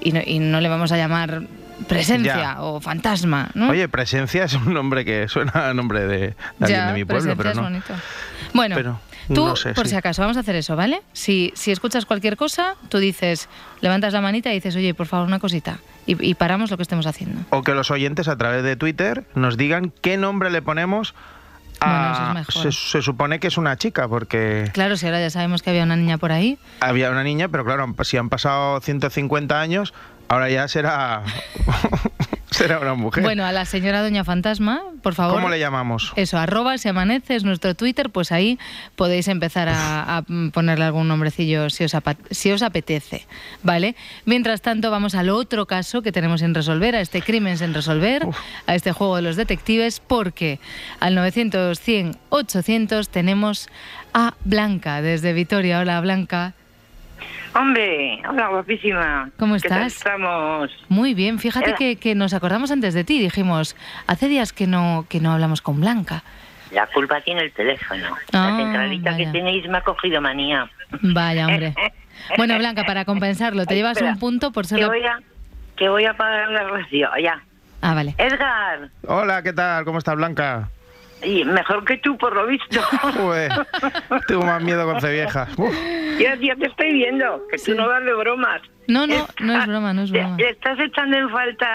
y 0.00 0.12
no, 0.12 0.20
y 0.24 0.38
no 0.40 0.60
le 0.60 0.68
vamos 0.68 0.90
a 0.92 0.96
llamar 0.96 1.42
presencia 1.88 2.36
Ya. 2.36 2.62
o 2.62 2.80
fantasma, 2.80 3.50
¿no? 3.54 3.68
Oye, 3.70 3.88
presencia 3.88 4.44
es 4.44 4.54
un 4.54 4.72
nombre 4.74 5.04
que 5.04 5.28
suena 5.28 5.68
a 5.68 5.74
nombre 5.74 6.00
de, 6.00 6.18
de 6.18 6.34
alguien 6.60 6.80
Ya, 6.80 6.86
de 6.88 6.92
mi 6.94 7.04
pueblo, 7.04 7.36
pero 7.36 7.50
es 7.50 7.56
no. 7.56 7.62
bonito. 7.62 7.94
Bueno, 8.54 8.74
Pero 8.76 8.98
tú, 9.28 9.46
no 9.46 9.56
sé, 9.56 9.74
por 9.74 9.84
sí. 9.84 9.90
si 9.90 9.96
acaso, 9.96 10.22
vamos 10.22 10.36
a 10.36 10.40
hacer 10.40 10.56
eso, 10.56 10.74
¿vale? 10.76 11.02
Si, 11.12 11.52
si 11.54 11.70
escuchas 11.70 12.06
cualquier 12.06 12.36
cosa, 12.36 12.74
tú 12.88 12.98
dices, 12.98 13.48
levantas 13.80 14.12
la 14.12 14.20
manita 14.22 14.50
y 14.50 14.54
dices, 14.54 14.74
oye, 14.76 14.94
por 14.94 15.06
favor, 15.06 15.26
una 15.26 15.38
cosita. 15.38 15.78
Y, 16.06 16.24
y 16.24 16.34
paramos 16.34 16.70
lo 16.70 16.76
que 16.76 16.82
estemos 16.84 17.06
haciendo. 17.06 17.40
O 17.50 17.62
que 17.62 17.74
los 17.74 17.90
oyentes 17.90 18.28
a 18.28 18.36
través 18.36 18.62
de 18.62 18.76
Twitter 18.76 19.24
nos 19.34 19.56
digan 19.56 19.92
qué 20.02 20.16
nombre 20.16 20.50
le 20.50 20.62
ponemos 20.62 21.14
Bueno, 21.80 22.12
eso 22.12 22.22
a... 22.22 22.28
es 22.28 22.34
mejor. 22.34 22.62
se, 22.62 22.72
se 22.72 23.02
supone 23.02 23.40
que 23.40 23.48
es 23.48 23.58
una 23.58 23.76
chica, 23.76 24.08
porque 24.08 24.70
Claro, 24.72 24.96
si 24.96 25.06
ahora 25.06 25.20
ya 25.20 25.30
sabemos 25.30 25.62
que 25.62 25.70
había 25.70 25.82
una 25.82 25.96
niña 25.96 26.16
por 26.18 26.32
ahí. 26.32 26.58
había 26.80 27.10
una 27.10 27.24
niña, 27.24 27.48
pero 27.48 27.64
claro, 27.64 27.92
si 28.02 28.16
han 28.16 28.28
pasado 28.28 28.80
150 28.80 29.60
años, 29.60 29.92
ahora 30.28 30.50
ya 30.50 30.68
será... 30.68 31.22
Será 32.48 32.78
una 32.78 32.94
mujer. 32.94 33.22
Bueno, 33.22 33.44
a 33.44 33.52
la 33.52 33.66
señora 33.66 34.00
Doña 34.02 34.24
Fantasma, 34.24 34.80
por 35.02 35.12
favor. 35.14 35.34
¿Cómo 35.34 35.50
le 35.50 35.58
llamamos? 35.58 36.14
Eso, 36.16 36.38
arroba 36.38 36.78
si 36.78 36.88
amanece 36.88 37.34
es 37.34 37.44
nuestro 37.44 37.74
Twitter, 37.74 38.08
pues 38.08 38.32
ahí 38.32 38.58
podéis 38.94 39.28
empezar 39.28 39.68
a, 39.68 40.16
a 40.18 40.22
ponerle 40.52 40.86
algún 40.86 41.06
nombrecillo 41.06 41.68
si 41.68 41.84
os, 41.84 41.94
apa- 41.94 42.16
si 42.30 42.50
os 42.52 42.62
apetece, 42.62 43.26
¿vale? 43.62 43.94
Mientras 44.24 44.62
tanto, 44.62 44.90
vamos 44.90 45.14
al 45.14 45.28
otro 45.28 45.66
caso 45.66 46.00
que 46.00 46.12
tenemos 46.12 46.40
en 46.40 46.54
resolver, 46.54 46.96
a 46.96 47.02
este 47.02 47.20
crimen 47.20 47.58
sin 47.58 47.74
resolver, 47.74 48.26
a 48.66 48.74
este 48.74 48.92
juego 48.92 49.16
de 49.16 49.22
los 49.22 49.36
detectives, 49.36 50.00
porque 50.00 50.58
al 50.98 51.14
900, 51.14 51.78
100, 51.78 52.16
800 52.30 53.10
tenemos 53.10 53.68
a 54.14 54.32
Blanca 54.44 55.02
desde 55.02 55.34
Vitoria. 55.34 55.80
Hola, 55.80 56.00
Blanca. 56.00 56.54
Hombre, 57.58 58.20
hola 58.28 58.48
guapísima. 58.48 59.30
¿Cómo 59.38 59.54
¿Qué 59.56 59.68
tal 59.68 59.82
estás? 59.86 59.96
estamos? 59.96 60.70
Muy 60.88 61.14
bien, 61.14 61.38
fíjate 61.38 61.74
que, 61.74 61.96
que 61.96 62.14
nos 62.14 62.34
acordamos 62.34 62.70
antes 62.70 62.92
de 62.92 63.02
ti, 63.02 63.18
dijimos, 63.18 63.76
hace 64.06 64.28
días 64.28 64.52
que 64.52 64.66
no, 64.66 65.06
que 65.08 65.20
no 65.20 65.32
hablamos 65.32 65.62
con 65.62 65.80
Blanca. 65.80 66.22
La 66.72 66.86
culpa 66.88 67.20
tiene 67.22 67.42
el 67.42 67.52
teléfono. 67.52 68.14
Ah, 68.32 68.50
la 68.50 68.56
centralita 68.56 69.12
vaya. 69.12 69.24
que 69.24 69.32
tenéis 69.38 69.66
me 69.68 69.78
ha 69.78 69.80
cogido 69.80 70.20
manía. 70.20 70.68
Vaya, 71.02 71.46
hombre. 71.46 71.74
Bueno, 72.38 72.56
Blanca, 72.58 72.84
para 72.84 73.04
compensarlo, 73.04 73.66
te 73.66 73.74
Ay, 73.74 73.80
llevas 73.80 73.98
espera, 73.98 74.12
un 74.14 74.18
punto 74.18 74.50
por 74.50 74.64
Que 74.64 74.70
solo... 74.70 74.88
voy 74.88 75.04
a, 75.04 75.20
que 75.76 75.88
voy 75.88 76.06
a 76.06 76.10
apagar 76.12 76.48
la 76.48 76.64
radio, 76.64 77.10
ya. 77.22 77.40
Ah, 77.82 77.94
vale. 77.94 78.14
Edgar, 78.16 78.88
Hola, 79.06 79.42
¿qué 79.42 79.52
tal? 79.52 79.84
¿Cómo 79.84 79.98
está 79.98 80.14
Blanca? 80.14 80.70
y 81.22 81.44
mejor 81.44 81.84
que 81.84 81.98
tú 81.98 82.16
por 82.18 82.34
lo 82.34 82.46
visto. 82.46 82.80
Joder, 83.16 83.52
tengo 84.26 84.44
más 84.44 84.62
miedo 84.62 84.84
con 84.90 84.98
vieja. 85.10 85.46
Uf. 85.56 85.76
yo 86.18 86.34
ya 86.40 86.56
te 86.56 86.66
estoy 86.66 86.92
viendo, 86.92 87.46
que 87.48 87.58
Sí. 87.58 87.72
tú 87.72 87.76
no 87.76 87.88
vas 87.88 88.04
de 88.04 88.14
bromas. 88.14 88.62
No, 88.88 89.06
no, 89.06 89.26
no 89.40 89.58
es 89.60 89.66
broma, 89.66 89.92
no 89.92 90.02
es 90.02 90.10
broma. 90.10 90.36
Estás 90.38 90.78
echando 90.78 91.16
en 91.16 91.28
falta 91.30 91.66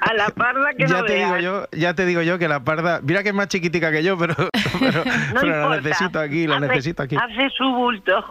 a 0.00 0.14
la 0.14 0.28
parda 0.30 0.70
que 0.76 0.86
Ya 0.86 0.98
no 0.98 1.04
te 1.04 1.14
digo 1.14 1.30
veas. 1.32 1.42
yo, 1.44 1.66
ya 1.72 1.94
te 1.94 2.04
digo 2.06 2.22
yo 2.22 2.38
que 2.38 2.48
la 2.48 2.64
parda, 2.64 3.00
mira 3.02 3.22
que 3.22 3.28
es 3.30 3.34
más 3.34 3.48
chiquitica 3.48 3.90
que 3.92 4.02
yo, 4.02 4.16
pero, 4.18 4.34
pero, 4.80 5.04
No 5.34 5.40
pero 5.40 5.68
la 5.70 5.76
necesito 5.76 6.18
aquí, 6.20 6.46
la 6.46 6.56
Hace- 6.56 6.66
necesito 6.68 7.02
aquí. 7.02 7.16
Hace 7.16 7.50
su 7.56 7.64
bulto. 7.64 8.24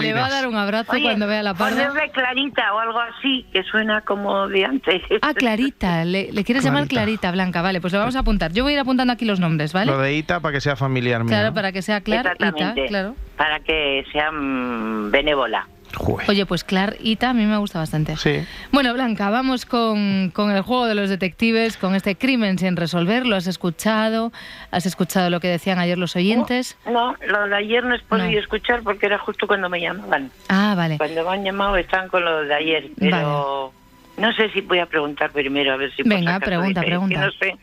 Le 0.00 0.12
va 0.12 0.26
a 0.26 0.30
dar 0.30 0.46
un 0.46 0.56
abrazo 0.56 0.92
Oye, 0.92 1.04
cuando 1.04 1.26
vea 1.26 1.42
la 1.42 1.54
parda. 1.54 1.88
ponerle 1.88 2.10
Clarita 2.12 2.74
o 2.74 2.78
algo 2.80 3.00
así, 3.00 3.46
que 3.52 3.62
suena 3.62 4.02
como 4.02 4.46
de 4.48 4.64
antes. 4.66 5.02
Ah, 5.22 5.32
Clarita, 5.34 6.04
le, 6.04 6.30
le 6.32 6.44
quieres 6.44 6.62
llamar 6.64 6.86
Clarita. 6.86 6.94
Clarita, 7.04 7.30
Blanca, 7.32 7.62
vale, 7.62 7.80
pues 7.80 7.92
lo 7.92 7.98
vamos 7.98 8.16
a 8.16 8.20
apuntar. 8.20 8.52
Yo 8.52 8.62
voy 8.64 8.72
a 8.72 8.74
ir 8.74 8.80
apuntando 8.80 9.12
aquí 9.12 9.24
los 9.24 9.40
nombres, 9.40 9.72
¿vale? 9.72 9.90
Lo 9.90 9.98
de 9.98 10.14
Ita 10.14 10.40
para 10.40 10.52
que 10.52 10.60
sea 10.60 10.76
familiar 10.76 11.20
mío. 11.24 11.28
Claro, 11.30 11.54
para 11.54 11.72
que 11.72 11.80
sea 11.82 12.00
Clarita, 12.02 12.32
Exactamente. 12.32 12.86
claro. 12.88 13.16
Para 13.36 13.60
que 13.60 14.04
sea 14.12 14.30
mm, 14.30 15.10
benévola. 15.10 15.66
Joder. 15.94 16.28
Oye, 16.30 16.46
pues 16.46 16.64
Clarita 16.64 17.30
a 17.30 17.32
mí 17.34 17.44
me 17.46 17.56
gusta 17.56 17.78
bastante. 17.78 18.16
Sí. 18.16 18.44
Bueno, 18.72 18.92
Blanca, 18.94 19.30
vamos 19.30 19.64
con, 19.66 20.30
con 20.34 20.50
el 20.50 20.62
juego 20.62 20.86
de 20.86 20.94
los 20.94 21.08
detectives, 21.10 21.76
con 21.76 21.94
este 21.94 22.16
crimen 22.16 22.58
sin 22.58 22.76
resolver. 22.76 23.26
¿Lo 23.26 23.36
has 23.36 23.46
escuchado? 23.46 24.32
¿Has 24.70 24.86
escuchado 24.86 25.30
lo 25.30 25.40
que 25.40 25.48
decían 25.48 25.78
ayer 25.78 25.96
los 25.98 26.16
oyentes? 26.16 26.76
No, 26.86 27.14
lo 27.26 27.46
de 27.48 27.56
ayer 27.56 27.84
no 27.84 27.94
he 27.94 27.98
podido 28.00 28.30
No. 28.30 28.38
escuchar 28.38 28.82
porque 28.82 29.06
era 29.06 29.18
justo 29.18 29.46
cuando 29.46 29.68
me 29.68 29.80
llamaban. 29.80 30.30
Ah, 30.48 30.74
vale. 30.76 30.98
Cuando 30.98 31.22
me 31.24 31.30
han 31.30 31.44
llamado 31.44 31.76
están 31.76 32.08
con 32.08 32.24
lo 32.24 32.42
de 32.44 32.54
ayer, 32.54 32.90
pero 32.98 33.72
no 34.16 34.32
sé 34.34 34.50
si 34.50 34.60
voy 34.60 34.78
a 34.80 34.86
preguntar 34.86 35.30
primero 35.30 35.72
a 35.72 35.76
ver 35.76 35.94
si 35.94 36.02
Venga, 36.02 36.38
pregunta, 36.40 36.80
pregunta. 36.82 37.26
no 37.26 37.30
sé. 37.32 37.56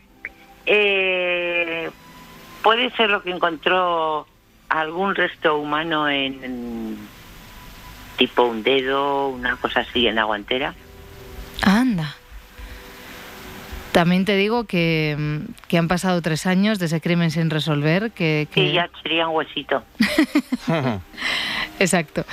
Eh, 0.66 1.90
¿Puede 2.62 2.90
ser 2.92 3.10
lo 3.10 3.22
que 3.22 3.30
encontró 3.30 4.26
algún 4.68 5.14
resto 5.14 5.56
humano 5.58 6.08
en, 6.08 6.42
en 6.44 6.98
tipo 8.16 8.42
un 8.44 8.62
dedo, 8.62 9.28
una 9.28 9.56
cosa 9.56 9.80
así 9.80 10.06
en 10.06 10.14
la 10.16 10.24
guantera? 10.24 10.74
Anda. 11.62 12.14
También 13.92 14.24
te 14.24 14.36
digo 14.36 14.64
que, 14.64 15.40
que 15.68 15.76
han 15.76 15.86
pasado 15.86 16.22
tres 16.22 16.46
años 16.46 16.78
de 16.78 16.86
ese 16.86 17.00
crimen 17.02 17.30
sin 17.30 17.50
resolver. 17.50 18.10
Que, 18.12 18.48
que- 18.50 18.68
Sí, 18.68 18.72
ya 18.72 18.88
sería 19.02 19.28
un 19.28 19.36
huesito. 19.36 19.82
Exacto. 21.78 22.24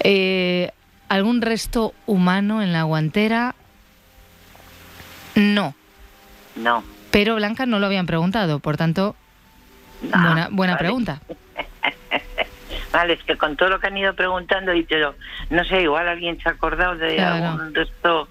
Eh, 0.00 0.70
¿Algún 1.08 1.40
resto 1.42 1.92
humano 2.06 2.62
en 2.62 2.72
la 2.72 2.84
guantera? 2.84 3.54
No. 5.34 5.74
No. 6.56 6.84
Pero 7.10 7.34
Blanca 7.36 7.66
no 7.66 7.78
lo 7.78 7.86
habían 7.86 8.06
preguntado, 8.06 8.58
por 8.60 8.76
tanto, 8.76 9.16
no. 10.02 10.10
buena, 10.10 10.48
buena 10.50 10.72
Vale. 10.74 10.78
pregunta. 10.84 11.20
Vale, 12.92 13.14
es 13.14 13.22
que 13.24 13.36
con 13.36 13.56
todo 13.56 13.68
lo 13.68 13.80
que 13.80 13.86
han 13.88 13.96
ido 13.96 14.14
preguntando, 14.14 14.72
y 14.74 14.82
pero 14.82 15.14
no 15.50 15.62
sé, 15.64 15.82
igual 15.82 16.08
alguien 16.08 16.40
se 16.40 16.48
ha 16.48 16.52
acordado 16.52 16.96
de 16.96 17.16
Claro. 17.16 17.46
algún 17.46 17.74
resto, 17.74 18.28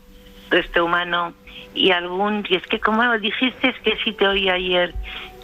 resto 0.49 0.83
humano 0.85 1.33
y 1.75 1.91
algún. 1.91 2.45
Y 2.49 2.55
es 2.55 2.65
que, 2.67 2.79
como 2.79 3.03
dijiste, 3.19 3.69
es 3.69 3.79
que 3.81 3.97
sí 4.03 4.13
te 4.13 4.27
oí 4.27 4.49
ayer, 4.49 4.93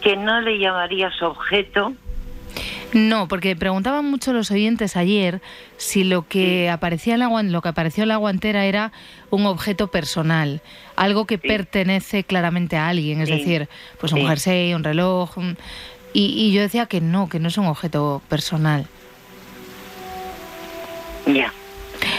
que 0.02 0.16
no 0.16 0.40
le 0.40 0.58
llamarías 0.58 1.20
objeto. 1.22 1.92
No, 2.92 3.26
porque 3.26 3.56
preguntaban 3.56 4.04
mucho 4.08 4.32
los 4.32 4.52
oyentes 4.52 4.96
ayer 4.96 5.40
si 5.76 6.04
lo 6.04 6.28
que 6.28 6.70
aparecía 6.70 7.14
en 7.14 7.20
la, 7.20 7.42
lo 7.42 7.60
que 7.60 7.68
apareció 7.68 8.04
en 8.04 8.08
la 8.08 8.16
guantera 8.16 8.66
era 8.66 8.92
un 9.30 9.46
objeto 9.46 9.88
personal, 9.88 10.60
algo 10.94 11.26
que 11.26 11.36
Sí. 11.38 11.48
pertenece 11.48 12.22
claramente 12.22 12.76
a 12.76 12.86
alguien, 12.88 13.20
es 13.20 13.28
Sí. 13.30 13.36
decir, 13.36 13.68
pues 13.98 14.12
un 14.12 14.24
jersey, 14.28 14.74
un 14.74 14.84
reloj, 14.84 15.36
un- 15.38 15.56
y, 16.12 16.26
y 16.26 16.52
yo 16.52 16.62
decía 16.62 16.86
que 16.86 17.00
no, 17.00 17.28
que 17.28 17.40
no 17.40 17.48
es 17.48 17.58
un 17.58 17.66
objeto 17.66 18.22
personal. 18.28 18.86
Ya. 21.26 21.52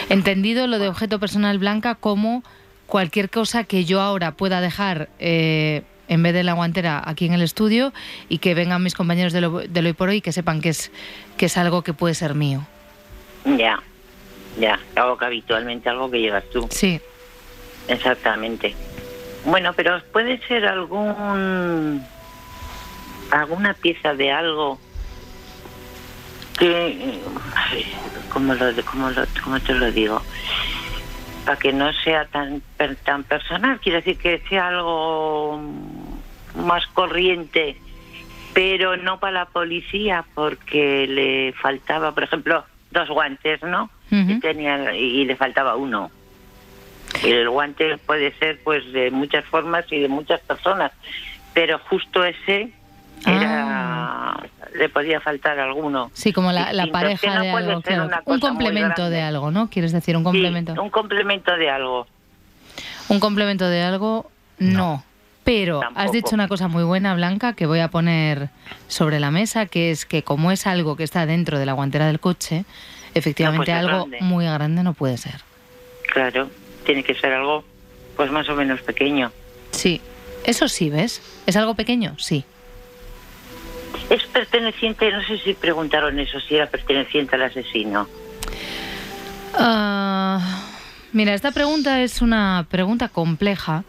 Entendido 0.09 0.67
lo 0.67 0.79
de 0.79 0.88
objeto 0.88 1.19
personal 1.19 1.59
blanca 1.59 1.95
como 1.95 2.43
cualquier 2.88 3.29
cosa 3.29 3.63
que 3.63 3.85
yo 3.85 4.01
ahora 4.01 4.31
pueda 4.31 4.62
dejar 4.62 5.09
eh, 5.19 5.83
en 6.07 6.24
vez 6.24 6.33
de 6.33 6.43
la 6.43 6.53
guantera 6.53 7.01
aquí 7.03 7.25
en 7.25 7.33
el 7.33 7.41
estudio 7.41 7.93
y 8.29 8.38
que 8.38 8.53
vengan 8.53 8.83
mis 8.83 8.93
compañeros 8.93 9.33
de 9.33 9.41
lo, 9.41 9.59
de 9.59 9.81
lo 9.81 9.88
hoy 9.88 9.93
por 9.93 10.09
hoy 10.09 10.21
que 10.21 10.31
sepan 10.31 10.62
que 10.62 10.69
es, 10.69 10.91
que 11.38 11.47
es 11.47 11.57
algo 11.57 11.81
que 11.81 11.93
puede 11.93 12.13
ser 12.13 12.35
mío. 12.35 12.65
Ya. 13.45 13.79
Ya. 14.59 14.79
Algo 14.95 15.17
que 15.17 15.25
habitualmente, 15.25 15.89
algo 15.89 16.09
que 16.09 16.19
llevas 16.19 16.43
tú. 16.51 16.67
Sí. 16.71 17.00
Exactamente. 17.88 18.75
Bueno, 19.45 19.74
pero 19.74 20.01
puede 20.12 20.39
ser 20.47 20.65
algún 20.65 22.03
alguna 23.31 23.74
pieza 23.74 24.13
de 24.13 24.31
algo 24.31 24.79
que 26.57 27.19
ay, 27.55 27.85
cómo 28.29 28.53
lo 28.53 28.71
cómo 28.85 29.09
lo 29.09 29.24
cómo 29.43 29.59
te 29.59 29.74
lo 29.74 29.91
digo 29.91 30.21
para 31.45 31.57
que 31.59 31.71
no 31.74 31.91
sea 31.93 32.25
tan 32.25 32.62
per- 32.77 32.95
tan 32.97 33.24
personal 33.24 33.79
quiero 33.81 33.97
decir 34.00 34.17
que 34.17 34.41
sea 34.50 34.69
algo 34.69 35.62
más 36.55 36.85
corriente 36.88 37.77
pero 38.53 38.95
no 38.97 39.19
para 39.19 39.33
la 39.33 39.45
policía 39.45 40.25
porque 40.33 41.07
le 41.07 41.53
faltaba 41.62 42.13
por 42.13 42.24
ejemplo 42.24 42.65
dos 42.91 43.09
guantes 43.09 43.62
no 43.63 43.89
Ujú. 44.12 44.31
y 44.31 44.39
tenía 44.39 44.93
y 44.95 45.25
le 45.25 45.35
faltaba 45.35 45.75
uno. 45.75 46.12
Y 47.24 47.31
el 47.31 47.50
guante 47.50 47.97
puede 47.97 48.31
ser 48.33 48.59
pues 48.63 48.91
de 48.93 49.09
muchas 49.09 49.43
formas 49.45 49.85
y 49.91 50.00
de 50.00 50.07
muchas 50.07 50.39
personas 50.41 50.91
pero 51.53 51.79
justo 51.79 52.24
ese 52.24 52.71
era 53.25 54.38
le 54.77 54.89
podía 54.89 55.22
faltar 55.22 55.58
alguno 55.60 56.12
Sí, 56.13 56.34
como 56.34 56.51
la, 56.51 56.65
pareja 56.91 57.36
no 57.36 57.41
de 57.41 57.50
algo, 57.51 57.82
claro. 57.82 58.10
Un 58.25 58.39
complemento 58.39 59.10
de 59.10 59.22
algo, 59.22 59.51
¿no? 59.51 59.70
¿Quieres 59.70 59.91
decir 59.94 60.17
un 60.17 60.24
Sí, 60.24 60.25
complemento? 60.25 60.82
un 60.82 60.89
complemento 60.89 61.55
de 61.55 61.70
algo 61.70 62.08
Un 63.08 63.20
complemento 63.20 63.67
de 63.70 63.82
algo, 63.84 64.29
no. 64.60 65.03
Pero 65.46 65.82
has 65.94 66.12
dicho 66.12 66.34
una 66.34 66.48
cosa 66.48 66.67
muy 66.67 66.84
buena, 66.84 67.13
Blanca, 67.13 67.53
que 67.53 67.67
voy 67.67 67.79
a 67.79 67.89
poner 67.89 68.50
sobre 68.88 69.20
la 69.20 69.29
mesa, 69.29 69.67
que 69.67 69.91
es 69.91 70.05
que 70.08 70.24
como 70.24 70.51
es 70.51 70.65
algo 70.65 70.96
que 70.96 71.03
está 71.03 71.25
dentro 71.27 71.60
de 71.60 71.67
la 71.67 71.74
guantera 71.74 72.08
del 72.08 72.20
coche, 72.20 72.65
efectivamente 73.13 73.72
No 73.72 73.77
ser 73.79 73.86
algo 73.89 74.05
grande. 74.08 74.17
muy 74.22 74.46
grande 74.46 74.82
no 74.84 74.94
puede 74.94 75.17
ser. 75.17 75.41
claro 76.12 76.50
tiene 76.86 77.03
que 77.03 77.15
ser 77.15 77.32
algo 77.34 77.63
pues 78.15 78.29
más 78.32 78.48
o 78.50 78.55
menos 78.55 78.79
pequeño 78.82 79.32
Sí, 79.72 80.01
eso 80.46 80.67
sí, 80.67 80.89
¿ves? 80.89 81.22
¿Es 81.48 81.55
algo 81.58 81.75
pequeño? 81.75 82.13
Sí. 82.17 82.44
Es 84.09 84.24
perteneciente 84.27 85.12
no 85.12 85.21
sé 85.25 85.38
si 85.39 85.53
preguntaron 85.53 86.19
eso 86.19 86.39
si 86.41 86.55
era 86.55 86.67
perteneciente 86.67 87.35
al 87.35 87.43
asesino 87.43 88.07
Ah, 89.57 90.63
mira, 91.13 91.33
esta 91.33 91.51
pregunta 91.51 92.01
es 92.01 92.21
una 92.21 92.65
pregunta 92.69 93.07
compleja, 93.07 93.85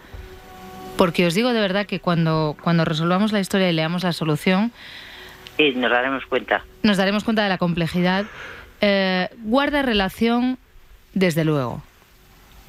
porque 0.96 1.26
os 1.26 1.34
digo 1.34 1.52
de 1.52 1.60
verdad 1.60 1.86
que 1.86 1.98
cuando, 1.98 2.56
cuando 2.62 2.84
resolvamos 2.84 3.32
la 3.32 3.40
historia 3.40 3.68
y 3.68 3.72
leamos 3.72 4.04
la 4.04 4.12
solución, 4.12 4.70
y 5.58 5.72
nos 5.72 5.90
daremos 5.90 6.24
cuenta 6.26 6.62
nos 6.82 6.96
daremos 6.96 7.24
cuenta 7.24 7.42
de 7.42 7.48
la 7.48 7.58
complejidad. 7.58 8.26
Eh, 8.80 9.28
guarda 9.38 9.82
relación, 9.82 10.58
desde 11.14 11.44
luego. 11.44 11.82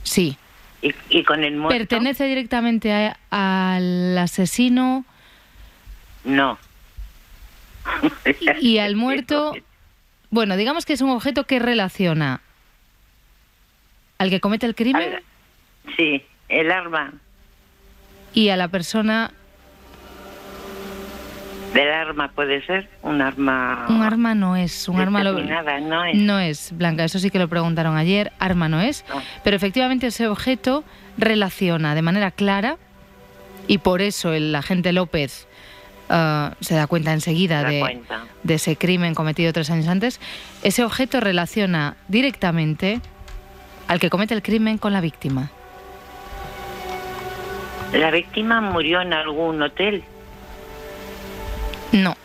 Sí. 0.04 0.38
y, 0.82 0.96
y 1.10 1.24
con 1.24 1.44
el 1.44 1.56
muerto 1.58 1.78
¿Pertenece 1.78 2.26
directamente 2.26 2.94
a- 2.94 3.18
al 3.30 4.18
asesino 4.18 5.06
no 6.24 6.58
y, 8.62 8.68
y 8.76 8.80
al 8.80 8.96
muerto? 8.96 9.54
Bueno, 10.30 10.58
digamos 10.58 10.86
que 10.86 10.94
es 10.94 11.02
un 11.02 11.10
objeto 11.12 11.46
que 11.46 11.60
relaciona 11.60 12.42
al 14.18 14.30
que 14.30 14.40
comete 14.40 14.66
el 14.66 14.76
crimen. 14.76 15.12
ver, 15.12 15.24
sí 15.96 16.24
el 16.50 16.72
arma 16.72 17.14
y 18.34 18.50
a 18.50 18.58
la 18.58 18.68
persona 18.68 19.32
Del 21.74 21.92
arma 21.92 22.30
puede 22.32 22.66
ser, 22.66 22.90
un 23.04 23.22
arma... 23.22 23.86
un 23.90 24.02
arma 24.02 24.34
no 24.34 24.56
es, 24.56 24.88
un 24.88 25.00
arma 25.00 25.24
lo- 25.24 25.34
no 25.34 26.04
es. 26.06 26.16
no 26.16 26.40
es, 26.40 26.72
Blanca, 26.78 27.04
eso 27.04 27.20
sí 27.20 27.30
que 27.30 27.40
lo 27.40 27.48
preguntaron 27.50 27.98
ayer, 27.98 28.32
arma 28.40 28.70
no 28.70 28.80
es, 28.82 29.06
No. 29.14 29.22
pero 29.44 29.56
efectivamente 29.56 30.08
ese 30.08 30.28
objeto 30.28 30.84
relaciona 31.18 31.94
de 31.94 32.02
manera 32.02 32.32
clara 32.32 32.78
y 33.68 33.80
por 33.80 34.02
eso 34.02 34.34
el 34.34 34.56
agente 34.56 34.94
López 34.94 35.48
ah, 36.10 36.54
se 36.62 36.76
da 36.76 36.88
cuenta 36.88 37.14
enseguida 37.14 37.60
Se 37.60 37.64
da 37.66 37.70
de, 37.72 37.80
cuenta. 37.80 38.24
de 38.44 38.54
ese 38.56 38.76
crimen 38.76 39.14
cometido 39.16 39.52
tres 39.54 39.70
años 39.70 39.88
antes, 39.88 40.20
ese 40.64 40.84
objeto 40.84 41.20
relaciona 41.20 41.96
directamente 42.08 43.02
al 43.88 44.00
que 44.00 44.10
comete 44.10 44.34
el 44.34 44.42
crimen 44.42 44.78
con 44.78 44.94
la 44.94 45.02
víctima. 45.02 45.50
La 47.94 48.12
víctima 48.12 48.60
murió 48.62 49.02
en 49.02 49.14
algún 49.14 49.62
hotel. 49.62 50.04
No, 51.94 52.16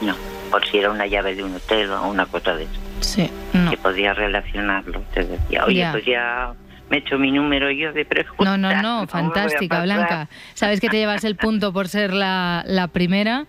No, 0.00 0.16
por 0.50 0.66
si 0.66 0.78
era 0.78 0.90
una 0.90 1.06
llave 1.06 1.36
de 1.36 1.44
un 1.44 1.54
hotel 1.54 1.90
o 1.92 2.08
una 2.08 2.26
cosa 2.26 2.56
de 2.56 2.64
eso. 2.64 2.72
sí, 3.00 3.30
no. 3.52 3.70
Que 3.70 3.76
podía 3.76 4.12
relacionarlo. 4.12 5.02
Te 5.14 5.24
decía, 5.24 5.64
oye, 5.66 5.78
Ya. 5.78 5.92
pues 5.92 6.04
ya 6.04 6.52
me 6.90 6.96
he 6.96 7.00
hecho 7.00 7.18
mi 7.18 7.30
número 7.30 7.70
yo 7.70 7.92
de 7.92 8.04
preguntas. 8.04 8.44
No, 8.46 8.58
no, 8.58 8.82
no, 8.82 9.06
fantástica. 9.08 9.82
Blanca. 9.82 10.28
Sabes 10.54 10.80
que 10.80 10.88
te 10.88 10.96
llevas 10.98 11.24
el 11.24 11.36
punto 11.36 11.72
por 11.72 11.88
ser 11.88 12.12
la, 12.12 12.62
la 12.66 12.88
primera 12.88 13.46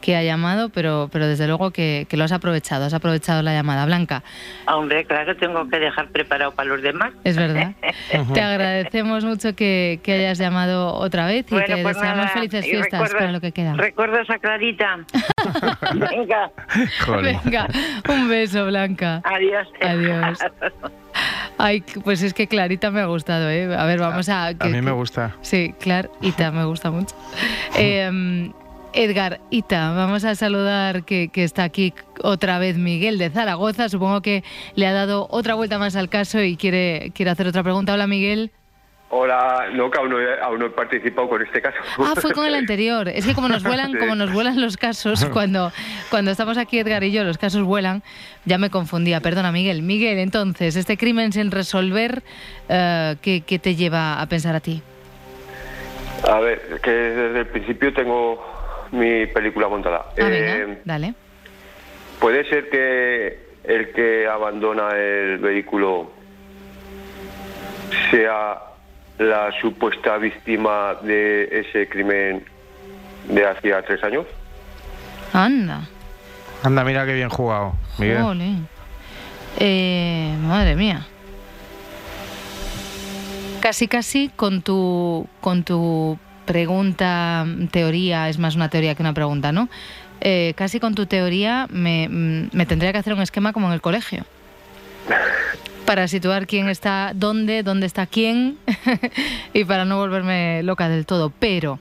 que 0.00 0.14
ha 0.14 0.22
llamado, 0.22 0.68
pero, 0.68 1.08
pero 1.12 1.26
desde 1.26 1.48
luego 1.48 1.72
que, 1.72 2.06
que 2.08 2.16
lo 2.16 2.22
has 2.22 2.30
aprovechado, 2.30 2.84
has 2.84 2.94
aprovechado 2.94 3.42
la 3.42 3.52
llamada. 3.52 3.84
Blanca, 3.84 4.22
Hombre, 4.68 5.04
claro, 5.04 5.36
tengo 5.36 5.68
que 5.68 5.80
dejar 5.80 6.06
preparado 6.10 6.52
para 6.52 6.68
los 6.68 6.82
demás. 6.82 7.10
es 7.24 7.36
verdad. 7.36 7.72
te 8.32 8.40
agradecemos 8.40 9.24
mucho 9.24 9.56
que, 9.56 9.98
que 10.04 10.12
hayas 10.12 10.38
llamado 10.38 10.94
otra 10.94 11.26
vez 11.26 11.46
y 11.48 11.54
Bueno, 11.54 11.74
te 11.74 11.82
pues 11.82 11.96
deseamos 11.96 12.26
nada, 12.26 12.28
felices 12.28 12.64
fiestas 12.64 12.92
recuerda- 13.00 13.18
para 13.18 13.32
lo 13.32 13.40
que 13.40 13.50
queda. 13.50 13.74
¿Recuerdas 13.74 14.30
a 14.30 14.38
Clarita? 14.38 14.98
Venga. 15.94 16.50
Venga, 17.20 17.68
un 18.08 18.28
beso, 18.28 18.66
Blanca. 18.66 19.20
adiós. 19.24 19.66
Adiós. 19.80 20.38
Ay, 21.58 21.82
pues 22.04 22.22
es 22.22 22.34
que 22.34 22.46
Clarita 22.46 22.90
me 22.90 23.00
ha 23.00 23.06
gustado, 23.06 23.50
¿eh? 23.50 23.74
A 23.76 23.84
ver, 23.84 23.98
vamos 23.98 24.28
a... 24.28 24.46
A 24.46 24.54
que- 24.54 24.68
mí 24.68 24.80
me 24.80 24.86
que- 24.86 24.96
gusta. 24.96 25.36
Sí, 25.42 25.74
Clarita, 25.80 26.50
me 26.52 26.64
gusta 26.64 26.90
mucho. 26.90 27.14
Eh, 27.76 28.50
Edgar, 28.94 29.40
Ita, 29.50 29.92
vamos 29.92 30.24
a 30.24 30.34
saludar 30.34 31.04
que, 31.04 31.28
que 31.28 31.44
está 31.44 31.62
aquí 31.64 31.92
otra 32.22 32.58
vez 32.58 32.76
Miguel 32.78 33.18
de 33.18 33.28
Zaragoza. 33.30 33.88
Supongo 33.88 34.22
que 34.22 34.42
le 34.74 34.86
ha 34.86 34.92
dado 34.92 35.26
otra 35.30 35.54
vuelta 35.54 35.78
más 35.78 35.94
al 35.94 36.08
caso 36.08 36.42
y 36.42 36.56
quiere, 36.56 37.12
quiere 37.14 37.30
hacer 37.30 37.46
otra 37.46 37.62
pregunta. 37.62 37.92
Hola, 37.92 38.06
Miguel. 38.06 38.50
Hola, 39.10 39.68
no, 39.72 39.90
que 39.90 39.98
aún 39.98 40.10
no, 40.10 40.20
he, 40.20 40.38
aún 40.42 40.58
no 40.58 40.66
he 40.66 40.70
participado 40.70 41.30
con 41.30 41.40
este 41.40 41.62
caso. 41.62 41.78
Ah, 41.98 42.12
fue 42.20 42.32
con 42.32 42.44
el 42.44 42.54
anterior. 42.62 43.08
Es 43.08 43.24
que 43.26 43.34
como 43.34 43.48
nos 43.48 43.62
vuelan, 43.62 43.92
Sí. 43.92 43.96
como 43.98 44.14
nos 44.14 44.30
vuelan 44.32 44.60
los 44.60 44.76
casos, 44.76 45.24
cuando, 45.32 45.72
cuando 46.10 46.30
estamos 46.30 46.58
aquí 46.58 46.78
Edgar 46.78 47.02
y 47.04 47.10
yo, 47.10 47.24
los 47.24 47.38
casos 47.38 47.62
vuelan, 47.62 48.02
ya 48.44 48.58
me 48.58 48.68
confundía. 48.68 49.20
Perdona, 49.20 49.50
Miguel. 49.50 49.80
Miguel, 49.82 50.18
entonces, 50.18 50.76
este 50.76 50.98
crimen 50.98 51.32
sin 51.32 51.50
resolver, 51.50 52.22
eh, 52.68 53.16
¿qué, 53.22 53.40
qué 53.46 53.58
te 53.58 53.76
lleva 53.76 54.20
a 54.20 54.26
pensar 54.28 54.54
a 54.54 54.60
ti? 54.60 54.82
A 56.30 56.40
ver, 56.40 56.78
que 56.82 56.90
desde 56.90 57.38
el 57.40 57.46
principio 57.46 57.94
tengo 57.94 58.44
mi 58.92 59.24
película 59.26 59.68
montada. 59.68 60.04
Ah, 60.10 60.12
Eh, 60.18 60.64
venga, 60.66 60.80
dale. 60.84 61.14
¿Puede 62.20 62.46
ser 62.50 62.68
que 62.68 63.38
el 63.64 63.90
que 63.92 64.26
abandona 64.26 64.90
el 64.96 65.38
vehículo 65.38 66.10
sea 68.10 68.58
la 69.18 69.50
supuesta 69.60 70.16
víctima 70.18 70.94
de 71.02 71.48
ese 71.50 71.88
crimen 71.88 72.44
de 73.28 73.46
hacía 73.46 73.82
tres 73.82 74.02
años? 74.04 74.26
Anda. 75.32 75.82
Anda, 76.62 76.84
mira 76.84 77.04
qué 77.04 77.14
bien 77.14 77.28
jugado, 77.28 77.74
Miguel. 77.98 78.22
Jolín. 78.22 78.68
Eh, 79.58 80.34
madre 80.40 80.76
mía. 80.76 81.06
Casi, 83.60 83.88
casi 83.88 84.30
con 84.34 84.62
tu, 84.62 85.28
con 85.40 85.64
tu 85.64 86.18
pregunta, 86.46 87.44
teoría, 87.70 88.28
es 88.28 88.38
más 88.38 88.54
una 88.56 88.70
teoría 88.70 88.94
que 88.94 89.02
una 89.02 89.12
pregunta, 89.12 89.52
¿no? 89.52 89.68
Eh, 90.20 90.54
casi 90.56 90.80
con 90.80 90.94
tu 90.94 91.06
teoría 91.06 91.66
me, 91.70 92.08
mm, 92.08 92.50
me 92.52 92.66
tendría 92.66 92.92
que 92.92 92.98
hacer 92.98 93.12
un 93.12 93.20
esquema 93.20 93.52
como 93.52 93.66
en 93.68 93.74
el 93.74 93.80
colegio. 93.80 94.24
Para 95.88 96.06
situar 96.06 96.46
quién 96.46 96.68
está 96.68 97.12
dónde, 97.14 97.62
dónde 97.62 97.86
está 97.86 98.06
quién 98.06 98.58
y 99.54 99.64
para 99.64 99.86
no 99.86 99.96
volverme 99.96 100.62
loca 100.62 100.86
del 100.86 101.06
todo. 101.06 101.32
Pero, 101.38 101.78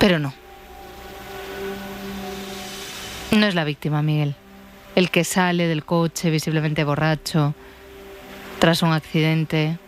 pero 0.00 0.18
no. 0.18 0.34
No 3.30 3.46
es 3.46 3.54
la 3.54 3.62
víctima, 3.62 4.02
Miguel. 4.02 4.34
El 4.96 5.10
que 5.12 5.22
sale 5.22 5.68
del 5.68 5.84
coche 5.84 6.28
visiblemente 6.28 6.82
borracho 6.82 7.54
tras 8.58 8.82
un 8.82 8.92
accidente. 8.92 9.78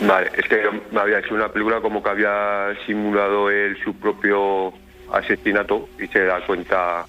Vale, 0.00 0.32
es 0.36 0.48
que 0.48 0.68
había 0.98 1.20
hecho 1.20 1.32
una 1.32 1.48
película 1.48 1.80
como 1.80 2.02
que 2.02 2.10
había 2.10 2.76
simulado 2.86 3.50
él 3.50 3.78
su 3.84 3.94
propio 3.94 4.72
asesinato 5.12 5.88
y 5.96 6.08
se 6.08 6.24
da 6.24 6.44
cuenta 6.44 7.06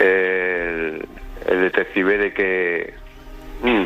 el, 0.00 0.47
el 1.48 1.60
detective 1.60 2.18
de 2.18 2.32
que... 2.32 2.94
mm, 3.62 3.84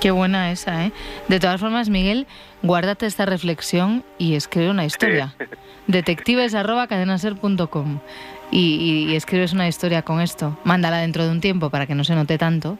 Qué 0.00 0.10
buena 0.10 0.50
esa, 0.50 0.86
¿eh? 0.86 0.92
De 1.28 1.38
todas 1.38 1.60
formas, 1.60 1.88
Miguel, 1.88 2.26
guárdate 2.62 3.06
esta 3.06 3.24
reflexión 3.24 4.02
y 4.18 4.34
escribe 4.34 4.70
una 4.70 4.84
historia. 4.84 5.34
Detectives 5.86 6.54
arroba 6.54 6.86
cadenaser.com 6.88 8.00
y, 8.50 8.58
y- 9.08 9.12
y 9.12 9.16
escribes 9.16 9.52
una 9.52 9.68
historia 9.68 10.02
con 10.02 10.20
esto. 10.20 10.58
Mándala 10.64 10.98
dentro 10.98 11.24
de 11.24 11.30
un 11.30 11.40
tiempo 11.40 11.70
para 11.70 11.86
que 11.86 11.94
no 11.94 12.02
se 12.04 12.14
note 12.14 12.36
tanto. 12.38 12.78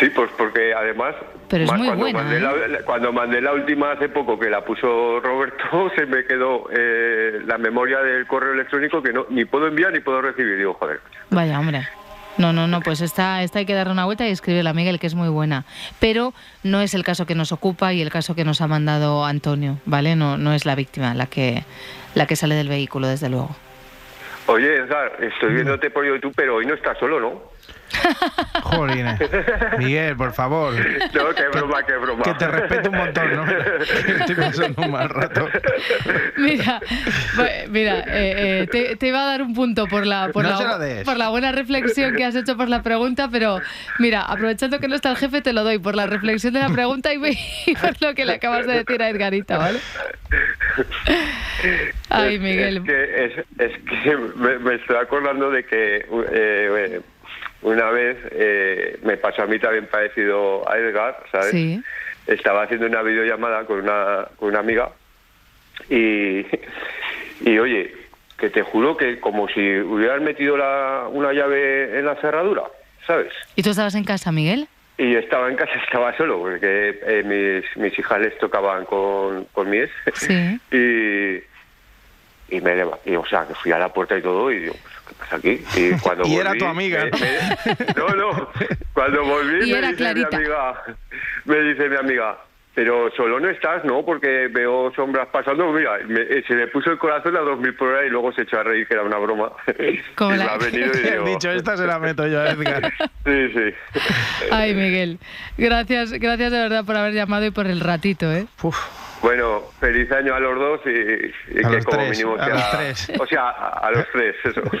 Sí, 0.00 0.08
pues 0.10 0.30
porque 0.36 0.74
además... 0.74 1.14
Pero 1.48 1.64
es 1.64 1.72
muy 1.72 1.86
cuando 1.86 2.02
buena, 2.04 2.22
Mandé 2.22 2.36
¿eh? 2.38 2.68
la- 2.68 2.78
cuando 2.84 3.12
mandé 3.12 3.40
la 3.40 3.52
última 3.52 3.92
hace 3.92 4.08
poco 4.08 4.38
que 4.38 4.48
la 4.50 4.64
puso 4.64 5.20
Roberto, 5.20 5.90
se 5.96 6.06
me 6.06 6.24
quedó 6.24 6.66
eh, 6.72 7.40
la 7.46 7.58
memoria 7.58 7.98
del 8.00 8.26
correo 8.26 8.54
electrónico 8.54 9.02
que 9.02 9.12
no 9.12 9.26
ni 9.30 9.44
puedo 9.44 9.68
enviar 9.68 9.92
ni 9.92 10.00
puedo 10.00 10.22
recibir. 10.22 10.56
Digo, 10.58 10.74
joder. 10.74 11.00
Vaya, 11.30 11.58
hombre. 11.60 11.86
No, 12.38 12.52
no, 12.52 12.66
no, 12.66 12.80
pues 12.80 13.00
esta, 13.00 13.42
esta 13.42 13.58
hay 13.58 13.66
que 13.66 13.74
darle 13.74 13.92
una 13.92 14.06
vuelta 14.06 14.26
y 14.26 14.30
escribirla, 14.30 14.72
Miguel, 14.72 14.98
que 14.98 15.06
es 15.06 15.14
muy 15.14 15.28
buena. 15.28 15.64
Pero 16.00 16.32
no 16.62 16.80
es 16.80 16.94
el 16.94 17.04
caso 17.04 17.26
que 17.26 17.34
nos 17.34 17.52
ocupa 17.52 17.92
y 17.92 18.00
el 18.00 18.10
caso 18.10 18.34
que 18.34 18.44
nos 18.44 18.60
ha 18.60 18.68
mandado 18.68 19.24
Antonio, 19.24 19.78
¿vale? 19.84 20.16
No, 20.16 20.38
no 20.38 20.54
es 20.54 20.64
la 20.64 20.74
víctima 20.74 21.14
la 21.14 21.26
que, 21.26 21.64
la 22.14 22.26
que 22.26 22.36
sale 22.36 22.54
del 22.54 22.68
vehículo, 22.68 23.06
desde 23.06 23.28
luego. 23.28 23.54
Oye, 24.46 24.76
Edgar, 24.76 25.12
estoy 25.20 25.54
viéndote 25.54 25.90
por 25.90 26.04
YouTube, 26.04 26.32
pero 26.34 26.56
hoy 26.56 26.66
no 26.66 26.74
estás 26.74 26.98
solo, 26.98 27.20
¿no? 27.20 27.51
Jolines. 28.62 29.20
Miguel, 29.78 30.16
por 30.16 30.32
favor. 30.32 30.74
No, 30.74 31.34
qué 31.34 31.48
broma, 31.52 31.82
qué 31.84 31.96
broma. 31.96 32.22
Que 32.22 32.34
te 32.34 32.48
respeto 32.48 32.90
un 32.90 32.96
montón, 32.96 33.36
¿no? 33.36 33.44
Estoy 33.50 34.34
pasando 34.34 34.82
un 34.82 34.90
mal 34.90 35.08
rato. 35.08 35.48
Mira, 36.36 36.80
mira 37.68 38.00
eh, 38.00 38.62
eh, 38.62 38.68
te, 38.70 38.96
te 38.96 39.08
iba 39.08 39.22
a 39.22 39.26
dar 39.26 39.42
un 39.42 39.54
punto 39.54 39.86
por 39.86 40.06
la, 40.06 40.30
por, 40.32 40.44
No 40.44 40.50
la, 40.50 41.02
por 41.04 41.16
la 41.16 41.28
buena 41.28 41.52
reflexión 41.52 42.14
que 42.16 42.24
has 42.24 42.34
hecho 42.34 42.56
por 42.56 42.68
la 42.68 42.82
pregunta, 42.82 43.28
pero 43.30 43.60
mira, 43.98 44.22
aprovechando 44.22 44.78
que 44.78 44.88
no 44.88 44.94
está 44.94 45.10
el 45.10 45.16
jefe, 45.16 45.42
te 45.42 45.52
lo 45.52 45.64
doy 45.64 45.78
por 45.78 45.94
la 45.94 46.06
reflexión 46.06 46.54
de 46.54 46.60
la 46.60 46.68
pregunta 46.68 47.12
y, 47.12 47.16
y 47.66 47.74
por 47.74 48.00
lo 48.00 48.14
que 48.14 48.24
le 48.24 48.34
acabas 48.34 48.66
de 48.66 48.84
decir 48.84 49.02
a 49.02 49.08
Edgarita, 49.08 49.58
¿vale? 49.58 49.78
Ay, 52.08 52.38
Miguel. 52.38 52.78
Es 52.78 52.82
que, 52.84 53.24
es, 53.24 53.32
es 53.58 54.02
que 54.02 54.16
me, 54.16 54.58
me 54.58 54.74
estoy 54.76 54.96
acordando 54.96 55.50
de 55.50 55.64
que 55.64 55.96
eh, 55.96 56.06
eh, 56.32 57.00
una 57.62 57.90
vez 57.90 58.16
eh, 58.32 58.98
me 59.02 59.16
pasó 59.16 59.42
a 59.42 59.46
mí 59.46 59.58
también 59.58 59.86
parecido 59.86 60.68
a 60.70 60.76
Edgar, 60.78 61.22
¿sabes? 61.30 61.50
Sí. 61.50 61.80
Estaba 62.26 62.62
haciendo 62.62 62.86
una 62.86 63.02
videollamada 63.02 63.64
con 63.64 63.80
una, 63.80 64.28
con 64.36 64.48
una 64.48 64.60
amiga 64.60 64.90
y, 65.88 66.46
y 67.44 67.58
oye, 67.58 67.94
que 68.38 68.50
te 68.50 68.62
juro 68.62 68.96
que 68.96 69.20
como 69.20 69.48
si 69.48 69.60
hubieras 69.78 70.20
metido 70.20 70.56
la, 70.56 71.06
una 71.10 71.32
llave 71.32 71.98
en 71.98 72.06
la 72.06 72.16
cerradura, 72.16 72.64
¿sabes? 73.06 73.32
¿Y 73.54 73.62
tú 73.62 73.70
estabas 73.70 73.94
en 73.94 74.04
casa, 74.04 74.32
Miguel? 74.32 74.66
Y 74.98 75.14
estaba 75.14 75.48
en 75.48 75.56
casa, 75.56 75.72
estaba 75.86 76.16
solo, 76.16 76.38
porque 76.40 76.98
eh, 77.06 77.22
mis, 77.24 77.76
mis 77.76 77.96
hijas 77.98 78.20
les 78.20 78.36
tocaban 78.38 78.84
con, 78.84 79.44
con 79.52 79.70
mi 79.70 79.78
ex. 79.78 79.92
Sí. 80.14 80.60
y, 80.72 81.51
y 82.52 82.60
me 82.60 82.84
y, 83.06 83.16
o 83.16 83.24
sea, 83.26 83.46
que 83.46 83.54
fui 83.54 83.72
a 83.72 83.78
la 83.78 83.88
puerta 83.88 84.16
y 84.16 84.22
todo, 84.22 84.50
y 84.52 84.60
digo, 84.60 84.74
pues, 84.82 84.94
¿qué 85.08 85.14
pasa 85.18 85.36
aquí? 85.36 85.64
Y 85.76 85.90
cuando 86.00 86.26
Y 86.26 86.36
era 86.36 86.54
tu 86.54 86.66
amiga, 86.66 87.04
me- 87.04 87.10
¿no? 87.10 87.18
me- 87.18 87.94
no, 87.96 88.08
no, 88.30 88.48
cuando 88.92 89.24
volví 89.26 89.68
Y 89.68 89.72
me 89.72 89.78
era 89.78 89.88
dice 89.92 90.02
mi 90.14 90.24
Clarita. 90.24 90.36
amiga, 90.36 90.82
me 91.46 91.56
dice 91.60 91.88
mi 91.88 91.96
amiga, 91.96 92.36
pero 92.74 93.10
solo 93.16 93.38
no 93.38 93.48
estás, 93.50 93.84
¿no? 93.84 94.04
Porque 94.04 94.48
veo 94.50 94.92
sombras 94.94 95.28
pasando. 95.28 95.70
Mira, 95.72 95.98
me- 96.06 96.20
eh, 96.22 96.42
se 96.48 96.54
me 96.54 96.66
puso 96.68 96.90
el 96.90 96.98
corazón 96.98 97.36
a 97.36 97.40
2000 97.40 97.74
por 97.74 97.88
hora 97.88 98.06
y 98.06 98.10
luego 98.10 98.32
se 98.32 98.42
echó 98.42 98.60
a 98.60 98.62
reír 98.62 98.86
que 98.86 98.94
era 98.94 99.02
una 99.02 99.18
broma. 99.18 99.52
Como 100.14 100.32
la- 100.36 100.44
me 100.44 100.50
ha 100.50 100.56
venido 100.58 100.86
y 100.94 101.06
He 101.06 101.10
digo, 101.12 101.24
dicho, 101.26 101.50
esta 101.50 101.76
se 101.76 101.86
la 101.86 101.98
meto 101.98 102.26
yo, 102.26 102.42
Edgar. 102.44 102.92
Sí, 103.24 103.48
sí. 103.54 104.00
Ay, 104.50 104.74
Miguel, 104.74 105.18
gracias, 105.56 106.10
gracias 106.12 106.50
de 106.50 106.58
verdad 106.58 106.84
por 106.84 106.96
haber 106.96 107.12
llamado 107.12 107.46
y 107.46 107.50
por 107.52 107.66
el 107.68 107.78
ratito, 107.78 108.32
¿eh? 108.32 108.46
Uf, 108.62 108.76
Bueno, 109.22 109.62
feliz 109.78 110.10
año 110.10 110.34
a 110.34 110.40
los 110.40 110.58
dos 110.58 110.80
y, 110.86 110.90
y 111.56 111.64
A 111.64 111.68
que 111.68 111.76
los 111.76 111.84
como 111.84 111.98
tres, 111.98 112.10
mínimo 112.18 112.34
a 112.36 112.44
sea... 112.44 112.54
los 112.54 112.70
tres. 112.72 113.12
O 113.20 113.26
sea, 113.26 113.48
a, 113.50 113.68
a 113.86 113.90
los 113.92 114.04
tres, 114.12 114.34
eso. 114.44 114.60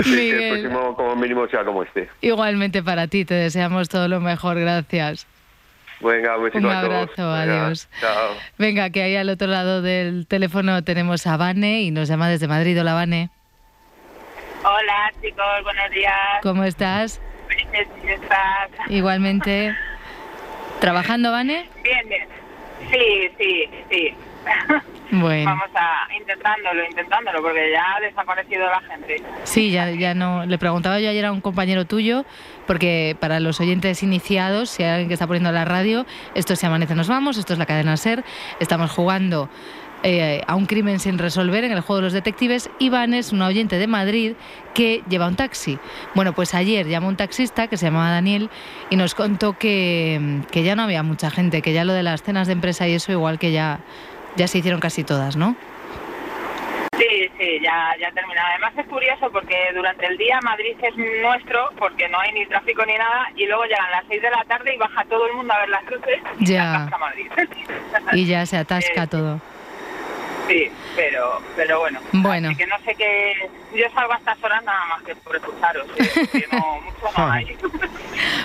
Y 0.00 0.04
que 0.04 0.10
Miguel. 0.10 0.42
el 0.42 0.60
próximo 0.62 0.96
como 0.96 1.16
mínimo 1.16 1.46
sea 1.48 1.64
como 1.64 1.82
este. 1.82 2.08
Igualmente 2.22 2.82
para 2.82 3.06
ti, 3.08 3.24
te 3.26 3.34
deseamos 3.34 3.88
todo 3.90 4.08
lo 4.08 4.20
mejor, 4.20 4.58
gracias. 4.58 5.26
Venga, 6.00 6.36
un 6.36 6.44
besito 6.44 6.66
Un 6.66 6.72
a 6.74 6.80
todos. 6.82 6.94
abrazo, 6.94 7.16
Venga, 7.16 7.40
adiós. 7.64 7.88
Chao. 8.00 8.34
Venga, 8.58 8.90
que 8.90 9.02
ahí 9.02 9.16
al 9.16 9.28
otro 9.30 9.46
lado 9.48 9.80
del 9.82 10.26
teléfono 10.26 10.82
tenemos 10.84 11.26
a 11.26 11.36
Vane 11.36 11.82
y 11.82 11.90
nos 11.90 12.08
llama 12.08 12.28
desde 12.28 12.48
Madrid. 12.48 12.78
Hola, 12.80 12.94
Vane. 12.94 13.30
Hola 14.62 15.12
chicos, 15.22 15.62
buenos 15.62 15.90
días. 15.92 16.14
¿Cómo 16.42 16.64
estás? 16.64 17.20
Fiestas. 18.02 18.70
Igualmente. 18.88 19.74
¿Trabajando, 20.80 21.30
Vane? 21.32 21.68
Bien, 21.82 22.08
bien. 22.08 22.28
Sí, 22.90 23.30
sí, 23.38 23.70
sí. 23.90 24.14
Bueno. 25.10 25.50
Vamos 25.50 25.70
a 25.74 26.12
intentándolo, 26.14 26.84
intentándolo, 26.84 27.42
porque 27.42 27.70
ya 27.72 27.96
ha 27.96 28.00
desaparecido 28.00 28.66
la 28.66 28.80
gente. 28.80 29.22
Sí, 29.44 29.70
ya, 29.70 29.90
ya 29.90 30.14
no. 30.14 30.46
Le 30.46 30.58
preguntaba 30.58 31.00
yo 31.00 31.10
ayer 31.10 31.24
a 31.24 31.32
un 31.32 31.40
compañero 31.40 31.84
tuyo, 31.84 32.24
porque 32.66 33.16
para 33.20 33.40
los 33.40 33.60
oyentes 33.60 34.02
iniciados, 34.02 34.70
si 34.70 34.82
hay 34.82 34.90
alguien 34.90 35.08
que 35.08 35.14
está 35.14 35.26
poniendo 35.26 35.52
la 35.52 35.64
radio, 35.64 36.06
esto 36.34 36.52
es 36.52 36.58
Se 36.58 36.66
Amanece 36.66 36.94
Nos 36.94 37.08
Vamos, 37.08 37.38
esto 37.38 37.52
es 37.52 37.58
la 37.58 37.66
cadena 37.66 37.96
Ser. 37.96 38.24
Estamos 38.60 38.90
jugando 38.90 39.48
eh, 40.02 40.42
a 40.46 40.54
un 40.54 40.66
crimen 40.66 41.00
sin 41.00 41.18
resolver 41.18 41.64
en 41.64 41.72
el 41.72 41.80
juego 41.80 41.96
de 41.96 42.02
los 42.02 42.12
detectives. 42.12 42.70
Iván 42.78 43.14
es 43.14 43.32
un 43.32 43.42
oyente 43.42 43.78
de 43.78 43.86
Madrid 43.86 44.34
que 44.74 45.02
lleva 45.08 45.26
un 45.26 45.36
taxi. 45.36 45.78
Bueno, 46.14 46.32
pues 46.32 46.54
ayer 46.54 46.86
llamó 46.86 47.08
un 47.08 47.16
taxista 47.16 47.66
que 47.66 47.76
se 47.76 47.86
llamaba 47.86 48.10
Daniel 48.10 48.50
y 48.90 48.96
nos 48.96 49.14
contó 49.14 49.54
que, 49.54 50.42
que 50.50 50.62
ya 50.62 50.76
no 50.76 50.82
había 50.82 51.02
mucha 51.02 51.30
gente, 51.30 51.62
que 51.62 51.72
ya 51.72 51.84
lo 51.84 51.92
de 51.92 52.02
las 52.02 52.22
cenas 52.22 52.46
de 52.46 52.52
empresa 52.52 52.86
y 52.86 52.92
eso, 52.92 53.10
igual 53.10 53.38
que 53.38 53.52
ya, 53.52 53.80
ya 54.36 54.46
se 54.48 54.58
hicieron 54.58 54.80
casi 54.80 55.04
todas, 55.04 55.36
¿no? 55.36 55.56
Sí, 56.98 57.30
sí, 57.38 57.58
ya, 57.62 57.94
ya 58.00 58.10
terminado. 58.12 58.48
Además 58.52 58.72
es 58.78 58.86
curioso 58.86 59.30
porque 59.30 59.54
durante 59.74 60.06
el 60.06 60.16
día 60.16 60.40
Madrid 60.42 60.74
es 60.82 60.96
nuestro, 61.22 61.68
porque 61.78 62.08
no 62.08 62.18
hay 62.18 62.32
ni 62.32 62.46
tráfico 62.46 62.84
ni 62.86 62.94
nada, 62.96 63.28
y 63.36 63.46
luego 63.46 63.64
llegan 63.64 63.90
las 63.90 64.04
6 64.08 64.22
de 64.22 64.30
la 64.30 64.44
tarde 64.44 64.74
y 64.74 64.78
baja 64.78 65.04
todo 65.04 65.26
el 65.26 65.34
mundo 65.34 65.52
a 65.52 65.58
ver 65.60 65.68
las 65.68 65.84
luces 65.84 66.20
y 66.38 66.46
se 66.46 66.52
Ya. 66.54 66.74
atasca 66.76 66.98
Madrid. 66.98 67.30
Y 68.12 68.26
ya 68.26 68.46
se 68.46 68.56
atasca 68.56 69.02
Eh, 69.02 69.06
todo. 69.08 69.40
Sí, 70.46 70.70
pero, 70.94 71.40
pero 71.56 71.80
bueno. 71.80 72.00
Bueno. 72.12 72.48
Así 72.48 72.56
que 72.56 72.66
no 72.66 72.78
sé 72.84 72.94
qué. 72.94 73.50
Yo 73.74 73.84
salgo 73.94 74.12
a 74.12 74.16
estas 74.16 74.42
horas 74.44 74.62
nada 74.64 74.84
más 74.86 75.02
que 75.02 75.16
por 75.16 75.34
escucharos. 75.36 75.86
¿eh? 75.98 76.46
No, 76.52 76.80
mucho 76.84 77.18
no 77.18 77.30
hay. 77.32 77.56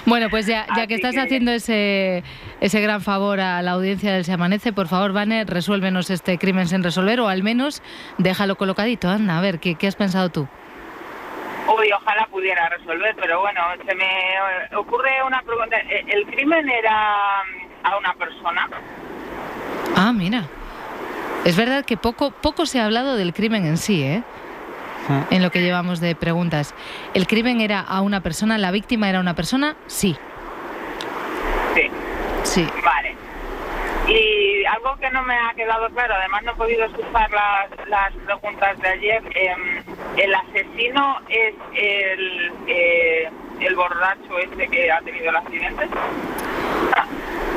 Bueno, 0.05 0.29
pues 0.29 0.47
ya, 0.47 0.65
ya 0.75 0.85
que 0.87 0.95
estás 0.95 1.13
que- 1.13 1.21
haciendo 1.21 1.51
ese, 1.51 2.23
ese 2.59 2.81
gran 2.81 3.01
favor 3.01 3.39
a 3.39 3.61
la 3.61 3.71
audiencia 3.71 4.11
del 4.11 4.25
Se 4.25 4.33
Amanece, 4.33 4.73
por 4.73 4.87
favor, 4.87 5.13
Vane, 5.13 5.45
resuélvenos 5.45 6.09
este 6.09 6.37
crimen 6.37 6.67
sin 6.67 6.83
resolver 6.83 7.19
o 7.21 7.29
al 7.29 7.41
menos 7.43 7.81
déjalo 8.17 8.55
colocadito. 8.57 9.07
Anda, 9.09 9.37
a 9.37 9.41
ver, 9.41 9.59
¿qué, 9.59 9.75
qué 9.75 9.87
has 9.87 9.95
pensado 9.95 10.29
tú? 10.29 10.47
Uy, 11.77 11.89
ojalá 11.93 12.25
pudiera 12.31 12.67
resolver, 12.69 13.15
pero 13.15 13.39
bueno, 13.41 13.61
se 13.85 13.95
me 13.95 14.75
ocurre 14.75 15.23
una 15.25 15.41
pregunta. 15.43 15.77
¿El 15.77 16.09
el 16.09 16.25
crimen 16.25 16.67
era 16.67 17.43
a 17.83 17.97
una 17.97 18.13
persona? 18.15 18.67
Ah, 19.95 20.11
mira. 20.11 20.43
Es 21.43 21.57
verdad 21.57 21.83
que 21.85 21.97
poco, 21.97 22.31
poco 22.31 22.65
se 22.65 22.79
ha 22.79 22.85
hablado 22.85 23.15
del 23.15 23.33
crimen 23.33 23.65
en 23.65 23.77
sí, 23.77 24.03
¿eh? 24.03 24.23
En 25.31 25.41
lo 25.41 25.49
que 25.51 25.61
llevamos 25.61 25.99
de 25.99 26.15
preguntas. 26.15 26.75
¿El 27.13 27.25
crimen 27.25 27.59
era 27.59 27.79
a 27.81 28.01
una 28.01 28.21
persona? 28.21 28.57
¿La 28.59 28.71
víctima 28.71 29.09
era 29.09 29.19
una 29.19 29.33
persona? 29.33 29.75
Sí. 29.87 30.15
Sí. 31.73 31.89
Sí. 32.43 32.67
Vale. 32.83 33.15
Y 34.07 34.63
algo 34.65 34.95
que 34.97 35.09
no 35.09 35.23
me 35.23 35.33
ha 35.33 35.53
quedado 35.55 35.89
claro, 35.89 36.13
además 36.15 36.43
no 36.43 36.51
he 36.51 36.55
podido 36.55 36.85
escuchar 36.85 37.29
las, 37.31 37.87
las 37.87 38.13
preguntas 38.25 38.79
de 38.79 38.87
ayer, 38.89 39.23
em, 39.35 39.83
¿el 40.17 40.35
asesino 40.35 41.19
es 41.29 41.55
el, 41.75 42.51
eh, 42.67 43.29
el 43.61 43.75
borracho 43.75 44.37
este 44.39 44.67
que 44.67 44.91
ha 44.91 44.99
tenido 45.01 45.29
el 45.29 45.35
accidente? 45.35 45.87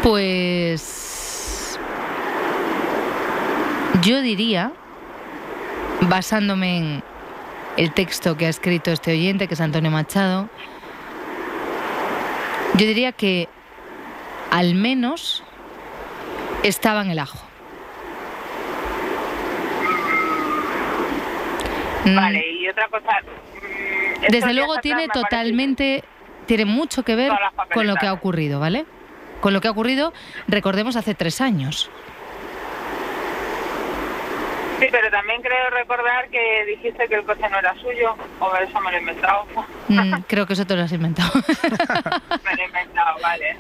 Pues 0.03 1.04
yo 4.02 4.20
diría, 4.20 4.72
basándome 6.02 6.78
en 6.78 7.02
el 7.76 7.92
texto 7.92 8.37
que 8.37 8.46
ha 8.46 8.48
escrito 8.48 8.90
este 8.90 9.12
oyente, 9.12 9.48
que 9.48 9.54
es 9.54 9.61
Antonio 9.61 9.90
Machado, 9.90 10.48
yo 12.74 12.87
diría 12.87 13.12
que 13.12 13.48
al 14.50 14.74
menos 14.74 15.42
estaba 16.62 17.02
en 17.02 17.11
el 17.11 17.18
ajo. 17.18 17.38
Mm, 22.04 22.16
Vale, 22.16 22.44
y 22.61 22.68
otra 22.68 22.88
cosa... 22.88 23.11
mm, 23.22 24.30
Desde 24.30 24.52
luego 24.54 24.76
tiene 24.78 25.09
totalmente, 25.09 26.04
tiene 26.46 26.64
mucho 26.64 27.02
que 27.02 27.16
ver 27.16 27.33
con 27.72 27.87
lo 27.87 27.96
que 27.96 28.07
ha 28.07 28.12
ocurrido, 28.12 28.61
¿vale? 28.61 28.85
Con 29.40 29.52
lo 29.52 29.61
que 29.61 29.68
ha 29.68 29.70
ocurrido, 29.70 30.12
recordemos, 30.48 30.96
hace 30.96 31.14
tres 31.14 31.40
años. 31.40 31.90
Sí, 34.85 34.90
pero 34.92 35.11
también 35.11 35.40
creo 35.40 35.70
recordar 35.70 36.29
que 36.29 36.66
dijiste 36.66 37.09
que 37.09 37.14
el 37.14 37.25
coche 37.25 37.49
no 37.51 37.59
era 37.59 37.75
suyo, 37.77 38.14
o 38.38 38.55
eso 38.57 38.81
me 38.81 38.90
lo 38.90 38.97
he 38.99 39.01
inventado. 39.01 39.47
Mm, 39.88 40.12
creo 40.27 40.47
que 40.47 40.53
eso 40.53 40.66
te 40.66 40.77
lo 40.77 40.83
has 40.83 40.92
inventado. 40.92 41.33
me 42.44 42.55
lo 42.55 42.62
he 42.62 42.66
inventado, 42.66 43.18
vale. 43.23 43.57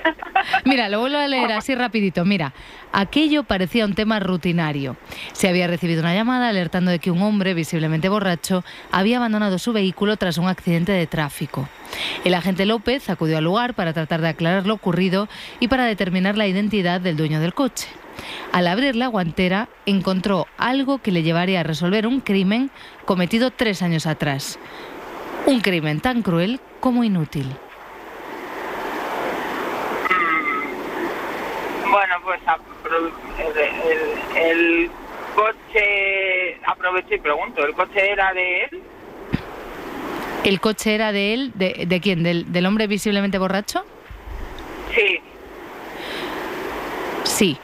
Mira, 0.66 0.90
lo 0.90 1.00
vuelvo 1.00 1.16
a 1.16 1.26
leer 1.26 1.52
así 1.52 1.74
rapidito. 1.74 2.26
Mira, 2.26 2.52
aquello 2.92 3.44
parecía 3.44 3.86
un 3.86 3.94
tema 3.94 4.20
rutinario. 4.20 4.98
Se 5.32 5.48
había 5.48 5.66
recibido 5.66 6.02
una 6.02 6.14
llamada 6.14 6.50
alertando 6.50 6.90
de 6.90 6.98
que 6.98 7.10
un 7.10 7.22
hombre, 7.22 7.54
visiblemente 7.54 8.10
borracho, 8.10 8.62
había 8.92 9.16
abandonado 9.16 9.58
su 9.58 9.72
vehículo 9.72 10.18
tras 10.18 10.36
un 10.36 10.48
accidente 10.48 10.92
de 10.92 11.06
tráfico. 11.06 11.70
El 12.24 12.34
agente 12.34 12.66
López 12.66 13.08
acudió 13.08 13.38
al 13.38 13.44
lugar 13.44 13.72
para 13.72 13.94
tratar 13.94 14.20
de 14.20 14.28
aclarar 14.28 14.66
lo 14.66 14.74
ocurrido 14.74 15.26
y 15.58 15.68
para 15.68 15.86
determinar 15.86 16.36
la 16.36 16.46
identidad 16.46 17.00
del 17.00 17.16
dueño 17.16 17.40
del 17.40 17.54
coche. 17.54 17.88
Al 18.52 18.66
abrir 18.66 18.96
la 18.96 19.08
guantera, 19.08 19.68
encontró 19.86 20.46
algo 20.58 20.98
que 20.98 21.10
le 21.12 21.22
llevaría 21.22 21.60
a 21.60 21.62
resolver 21.64 22.06
un 22.06 22.20
crimen 22.20 22.70
cometido 23.04 23.50
tres 23.50 23.82
años 23.82 24.06
atrás. 24.06 24.58
Un 25.46 25.60
crimen 25.60 26.00
tan 26.00 26.22
cruel 26.22 26.60
como 26.80 27.04
inútil. 27.04 27.46
Bueno, 31.90 32.14
pues 32.24 32.40
el, 33.38 33.56
el- 33.56 34.36
el 34.36 34.90
coche, 35.34 36.58
aprovecho 36.66 37.14
y 37.14 37.18
pregunto, 37.18 37.64
¿el 37.64 37.74
coche 37.74 38.10
era 38.12 38.32
de 38.32 38.64
él? 38.64 38.82
¿El 40.44 40.60
coche 40.60 40.94
era 40.94 41.12
de 41.12 41.34
él? 41.34 41.52
¿De, 41.54 41.84
de 41.86 42.00
quién? 42.00 42.22
¿Del, 42.22 42.52
del 42.52 42.66
hombre 42.66 42.86
visiblemente 42.86 43.38
borracho? 43.38 43.84
Sí. 44.94 45.20
Sí. 47.24 47.58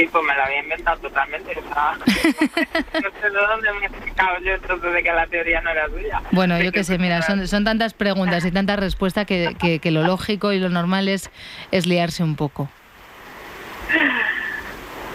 Sí, 0.00 0.08
pues 0.10 0.24
me 0.24 0.34
lo 0.34 0.42
había 0.42 0.62
inventado 0.62 0.98
totalmente. 1.00 1.50
O 1.58 1.74
sea, 1.74 1.96
no 2.06 3.20
sé 3.20 3.30
de 3.30 3.30
dónde 3.30 3.72
me 3.80 3.86
he 3.86 3.88
sacado 4.08 4.38
yo 4.42 4.52
entonces 4.54 4.92
de 4.92 5.02
que 5.02 5.12
la 5.12 5.26
teoría 5.26 5.60
no 5.60 5.70
era 5.70 5.88
suya. 5.88 6.22
Bueno, 6.32 6.60
yo 6.60 6.72
qué 6.72 6.84
sé, 6.84 6.94
el 6.94 7.00
mira, 7.00 7.22
son, 7.22 7.46
son 7.46 7.64
tantas 7.64 7.92
preguntas 7.94 8.44
y 8.44 8.50
tantas 8.52 8.78
respuestas 8.78 9.26
que, 9.26 9.54
que- 9.60 9.78
que 9.78 9.90
lo 9.90 10.02
lógico 10.02 10.52
y 10.52 10.58
lo 10.58 10.68
normal 10.70 11.08
es, 11.08 11.30
es 11.70 11.86
liarse 11.86 12.22
un 12.22 12.36
poco. 12.36 12.68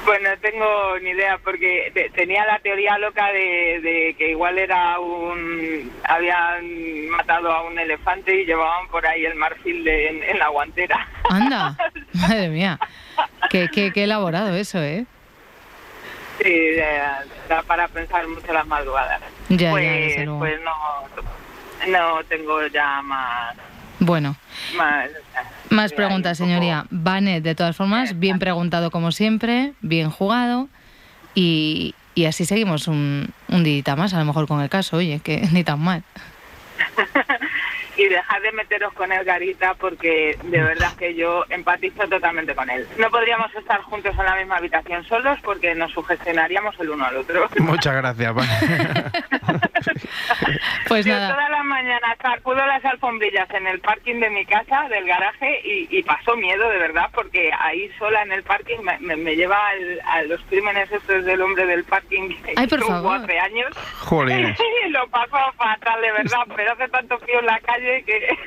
Pues 0.05 0.21
no 0.21 0.37
tengo 0.37 0.99
ni 1.01 1.09
idea, 1.09 1.39
porque 1.43 1.89
te- 1.93 2.09
tenía 2.11 2.45
la 2.45 2.59
teoría 2.59 2.97
loca 2.99 3.27
de, 3.31 3.79
de 3.81 4.15
que 4.17 4.29
igual 4.29 4.59
era 4.59 4.99
un... 4.99 5.91
Habían 6.03 7.09
matado 7.09 7.51
a 7.51 7.63
un 7.63 7.77
elefante 7.79 8.35
y 8.41 8.45
llevaban 8.45 8.87
por 8.89 9.05
ahí 9.07 9.25
el 9.25 9.33
marfil 9.35 9.83
de- 9.83 10.09
en, 10.09 10.23
en 10.23 10.37
la 10.39 10.49
guantera. 10.49 11.07
Anda, 11.29 11.75
madre 12.13 12.49
mía. 12.49 12.79
Qué, 13.49 13.67
qué, 13.73 13.91
qué 13.91 14.03
elaborado 14.03 14.53
eso, 14.55 14.79
¿eh? 14.79 15.05
Sí, 16.43 16.75
da 17.49 17.63
para 17.63 17.87
pensar 17.87 18.27
mucho 18.27 18.53
las 18.53 18.67
madrugadas. 18.67 19.21
Ya, 19.49 19.57
ya, 19.57 19.71
pues, 19.71 20.17
luego. 20.17 20.39
pues 20.39 20.59
no, 20.61 21.07
no 21.87 22.23
tengo 22.25 22.67
ya 22.67 23.01
más... 23.01 23.55
Bueno, 24.05 24.35
más 25.69 25.93
preguntas, 25.93 26.37
señoría. 26.37 26.85
Vane, 26.89 27.41
de 27.41 27.55
todas 27.55 27.75
formas, 27.75 28.19
bien 28.19 28.39
preguntado 28.39 28.91
como 28.91 29.11
siempre, 29.11 29.73
bien 29.81 30.11
jugado 30.11 30.69
y, 31.33 31.95
y 32.13 32.25
así 32.25 32.45
seguimos 32.45 32.87
un, 32.87 33.33
un 33.49 33.63
día 33.63 33.95
más, 33.95 34.13
a 34.13 34.19
lo 34.19 34.25
mejor 34.25 34.47
con 34.47 34.61
el 34.61 34.69
caso, 34.69 34.97
oye, 34.97 35.19
que 35.23 35.41
ni 35.51 35.63
tan 35.63 35.79
mal. 35.79 36.03
y 37.97 38.05
dejar 38.05 38.41
de 38.41 38.51
meteros 38.51 38.93
con 38.93 39.11
el 39.11 39.23
Garita 39.23 39.73
porque 39.75 40.37
de 40.43 40.61
verdad 40.61 40.93
que 40.97 41.15
yo 41.15 41.45
empatizo 41.49 42.07
totalmente 42.07 42.53
con 42.53 42.69
él. 42.69 42.85
No 42.97 43.09
podríamos 43.09 43.53
estar 43.55 43.81
juntos 43.81 44.13
en 44.17 44.25
la 44.25 44.35
misma 44.35 44.57
habitación 44.57 45.03
solos 45.05 45.39
porque 45.43 45.73
nos 45.75 45.91
sugestionaríamos 45.93 46.75
el 46.79 46.89
uno 46.89 47.05
al 47.05 47.17
otro. 47.17 47.49
Muchas 47.59 47.95
gracias. 47.95 48.33
Pues 50.87 51.05
Yo 51.05 51.13
nada. 51.15 51.29
todas 51.33 51.49
las 51.49 51.65
mañanas 51.65 52.15
sacudo 52.21 52.63
las 52.65 52.83
alfombrillas 52.85 53.49
en 53.51 53.65
el 53.67 53.79
parking 53.79 54.19
de 54.19 54.29
mi 54.29 54.45
casa, 54.45 54.87
del 54.89 55.05
garaje, 55.05 55.59
y, 55.65 55.87
y 55.97 56.03
paso 56.03 56.35
miedo 56.35 56.69
de 56.69 56.77
verdad, 56.77 57.09
porque 57.13 57.49
ahí 57.59 57.89
sola 57.97 58.21
en 58.21 58.31
el 58.31 58.43
parking 58.43 58.77
me, 58.83 58.97
me- 58.99 59.15
me 59.15 59.35
lleva 59.35 59.57
al- 59.69 60.01
a 60.05 60.21
los 60.23 60.39
crímenes 60.49 60.91
estos 60.91 61.25
del 61.25 61.41
hombre 61.41 61.65
del 61.65 61.83
parking 61.85 62.29
que 62.43 62.53
Ay, 62.55 62.67
por 62.67 62.83
favor. 62.83 63.17
hace 63.23 63.39
años. 63.39 63.67
Y 64.85 64.89
lo 64.89 65.07
paso 65.09 65.35
fatal, 65.57 65.99
de 66.01 66.11
verdad, 66.11 66.39
pero 66.55 66.71
hace 66.73 66.87
tanto 66.89 67.17
frío 67.19 67.39
en 67.39 67.45
la 67.47 67.59
calle 67.59 68.03
que... 68.05 68.37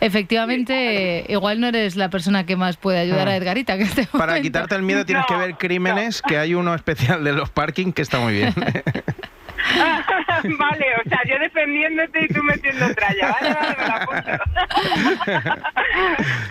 Efectivamente, 0.00 1.24
igual 1.28 1.60
no 1.60 1.66
eres 1.68 1.96
la 1.96 2.08
persona 2.10 2.46
que 2.46 2.56
más 2.56 2.76
puede 2.76 2.98
ayudar 3.00 3.28
a 3.28 3.36
Edgarita. 3.36 3.74
en 3.74 3.82
este 3.82 4.06
Para 4.06 4.40
quitarte 4.40 4.74
el 4.74 4.82
miedo 4.82 5.04
tienes 5.04 5.26
que 5.26 5.36
ver 5.36 5.54
crímenes, 5.56 6.22
que 6.22 6.38
hay 6.38 6.54
uno 6.54 6.74
especial 6.74 7.24
de 7.24 7.32
los 7.32 7.50
parking 7.50 7.92
que 7.92 8.02
está 8.02 8.18
muy 8.20 8.34
bien. 8.34 8.54
vale, 10.58 10.86
o 11.04 11.08
sea, 11.08 11.20
yo 11.28 11.38
defendiéndote 11.40 12.24
y 12.24 12.28
tú 12.28 12.42
metiendo 12.42 12.94
tralla, 12.94 13.32
vale, 13.40 13.54
vale, 13.54 13.76
me 13.78 13.86
la 13.86 13.94
apunto. 13.96 14.30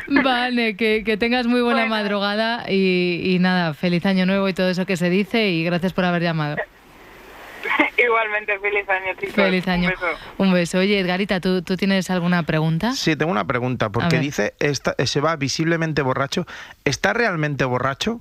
Vale, 0.23 0.75
que, 0.75 1.03
que 1.03 1.17
tengas 1.17 1.47
muy 1.47 1.61
buena 1.61 1.81
Bueno. 1.81 1.95
madrugada 1.95 2.65
y, 2.69 3.21
y 3.35 3.39
nada, 3.39 3.73
feliz 3.73 4.05
año 4.05 4.25
nuevo 4.25 4.47
y 4.49 4.53
todo 4.53 4.69
eso 4.69 4.85
que 4.85 4.97
se 4.97 5.09
dice 5.09 5.49
y 5.49 5.63
gracias 5.63 5.93
por 5.93 6.05
haber 6.05 6.21
llamado. 6.21 6.57
Igualmente, 7.97 8.59
feliz 8.59 8.87
año, 8.89 9.13
chicos. 9.19 9.35
Feliz 9.35 9.65
Un 9.65 9.71
año. 9.73 9.89
beso. 9.89 10.05
Un 10.37 10.53
beso. 10.53 10.77
Oye, 10.79 10.99
Edgarita, 10.99 11.39
¿tú, 11.39 11.61
tú 11.61 11.75
tienes 11.77 12.09
alguna 12.11 12.43
pregunta? 12.43 12.93
Sí, 12.93 13.15
tengo 13.15 13.31
una 13.31 13.45
pregunta, 13.45 13.89
porque 13.89 14.19
dice, 14.19 14.53
está, 14.59 14.95
se 15.05 15.21
va 15.21 15.35
visiblemente 15.35 16.01
borracho. 16.01 16.45
¿Está 16.83 17.13
realmente 17.13 17.65
borracho? 17.65 18.19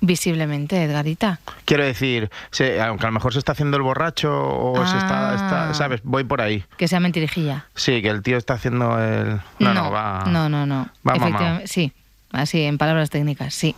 Visiblemente, 0.00 0.82
Edgarita. 0.84 1.40
Quiero 1.64 1.84
decir, 1.84 2.30
se- 2.50 2.80
aunque 2.80 3.04
a 3.06 3.08
lo 3.08 3.12
mejor 3.14 3.32
se 3.32 3.40
está 3.40 3.52
haciendo 3.52 3.76
el 3.76 3.82
borracho 3.82 4.30
o 4.32 4.76
se 4.86 4.96
está, 4.96 5.30
Ah. 5.30 5.34
está- 5.34 5.74
¿sabes? 5.74 6.00
Voy 6.04 6.24
por 6.24 6.40
ahí. 6.40 6.64
Que 6.76 6.86
sea 6.86 7.00
mentirijilla. 7.00 7.66
Sí, 7.74 8.00
que 8.00 8.08
el 8.08 8.22
tío 8.22 8.36
está 8.36 8.54
haciendo 8.54 9.02
el... 9.02 9.40
No, 9.58 9.74
no, 9.74 9.90
va... 9.90 10.24
no, 10.28 10.48
no, 10.48 10.66
no. 10.66 10.88
va. 11.06 11.14
Efectivamente, 11.16 11.66
sí. 11.66 11.92
Así, 12.30 12.62
en 12.62 12.76
palabras 12.76 13.08
técnicas, 13.08 13.54
sí. 13.54 13.74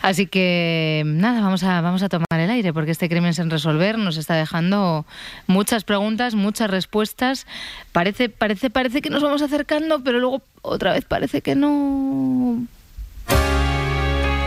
Así 0.00 0.28
que 0.28 1.02
nada, 1.04 1.40
vamos 1.40 1.64
a, 1.64 1.80
vamos 1.80 2.04
a 2.04 2.08
tomar 2.08 2.24
el 2.38 2.48
aire 2.48 2.72
porque 2.72 2.92
este 2.92 3.08
crimen 3.08 3.34
sin 3.34 3.50
resolver 3.50 3.98
nos 3.98 4.16
está 4.16 4.34
dejando 4.36 5.04
muchas 5.48 5.82
preguntas, 5.82 6.36
muchas 6.36 6.70
respuestas. 6.70 7.48
Parece, 7.90 8.28
parece, 8.28 8.70
parece 8.70 9.02
que 9.02 9.10
nos 9.10 9.24
vamos 9.24 9.42
acercando, 9.42 10.04
pero 10.04 10.20
luego 10.20 10.40
otra 10.62 10.92
vez 10.92 11.04
parece 11.04 11.40
que 11.42 11.56
no. 11.56 12.64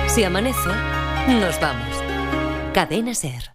Si 0.07 0.23
amanece, 0.23 0.69
nos 1.27 1.59
vamos. 1.59 2.03
Cadena 2.73 3.13
Ser. 3.13 3.53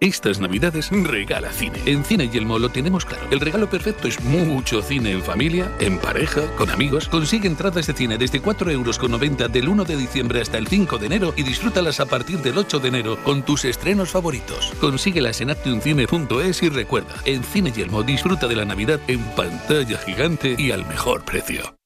Estas 0.00 0.40
navidades 0.40 0.88
regala 0.90 1.50
cine. 1.50 1.78
En 1.84 2.04
Cine 2.04 2.30
Yelmo 2.30 2.58
lo 2.58 2.70
tenemos 2.70 3.04
claro. 3.04 3.26
El 3.30 3.38
regalo 3.38 3.68
perfecto 3.68 4.08
es 4.08 4.18
mucho 4.22 4.80
cine 4.80 5.10
en 5.10 5.22
familia, 5.22 5.70
en 5.78 5.98
pareja, 5.98 6.40
con 6.56 6.70
amigos. 6.70 7.06
Consigue 7.06 7.46
entradas 7.46 7.86
de 7.86 7.92
cine 7.92 8.16
desde 8.16 8.40
4,90 8.40 8.72
euros 8.72 9.52
del 9.52 9.68
1 9.68 9.84
de 9.84 9.96
diciembre 9.98 10.40
hasta 10.40 10.56
el 10.56 10.68
5 10.68 10.96
de 10.96 11.06
enero 11.06 11.34
y 11.36 11.42
disfrútalas 11.42 12.00
a 12.00 12.06
partir 12.06 12.38
del 12.38 12.56
8 12.56 12.78
de 12.78 12.88
enero 12.88 13.22
con 13.22 13.42
tus 13.42 13.66
estrenos 13.66 14.08
favoritos. 14.08 14.72
Consíguelas 14.80 15.42
en 15.42 15.50
actioncine.es 15.50 16.62
y 16.62 16.70
recuerda, 16.70 17.14
en 17.26 17.44
Cine 17.44 17.70
Yelmo 17.70 18.02
disfruta 18.02 18.48
de 18.48 18.56
la 18.56 18.64
Navidad 18.64 19.00
en 19.06 19.22
pantalla 19.36 19.98
gigante 19.98 20.54
y 20.56 20.70
al 20.70 20.86
mejor 20.86 21.26
precio. 21.26 21.76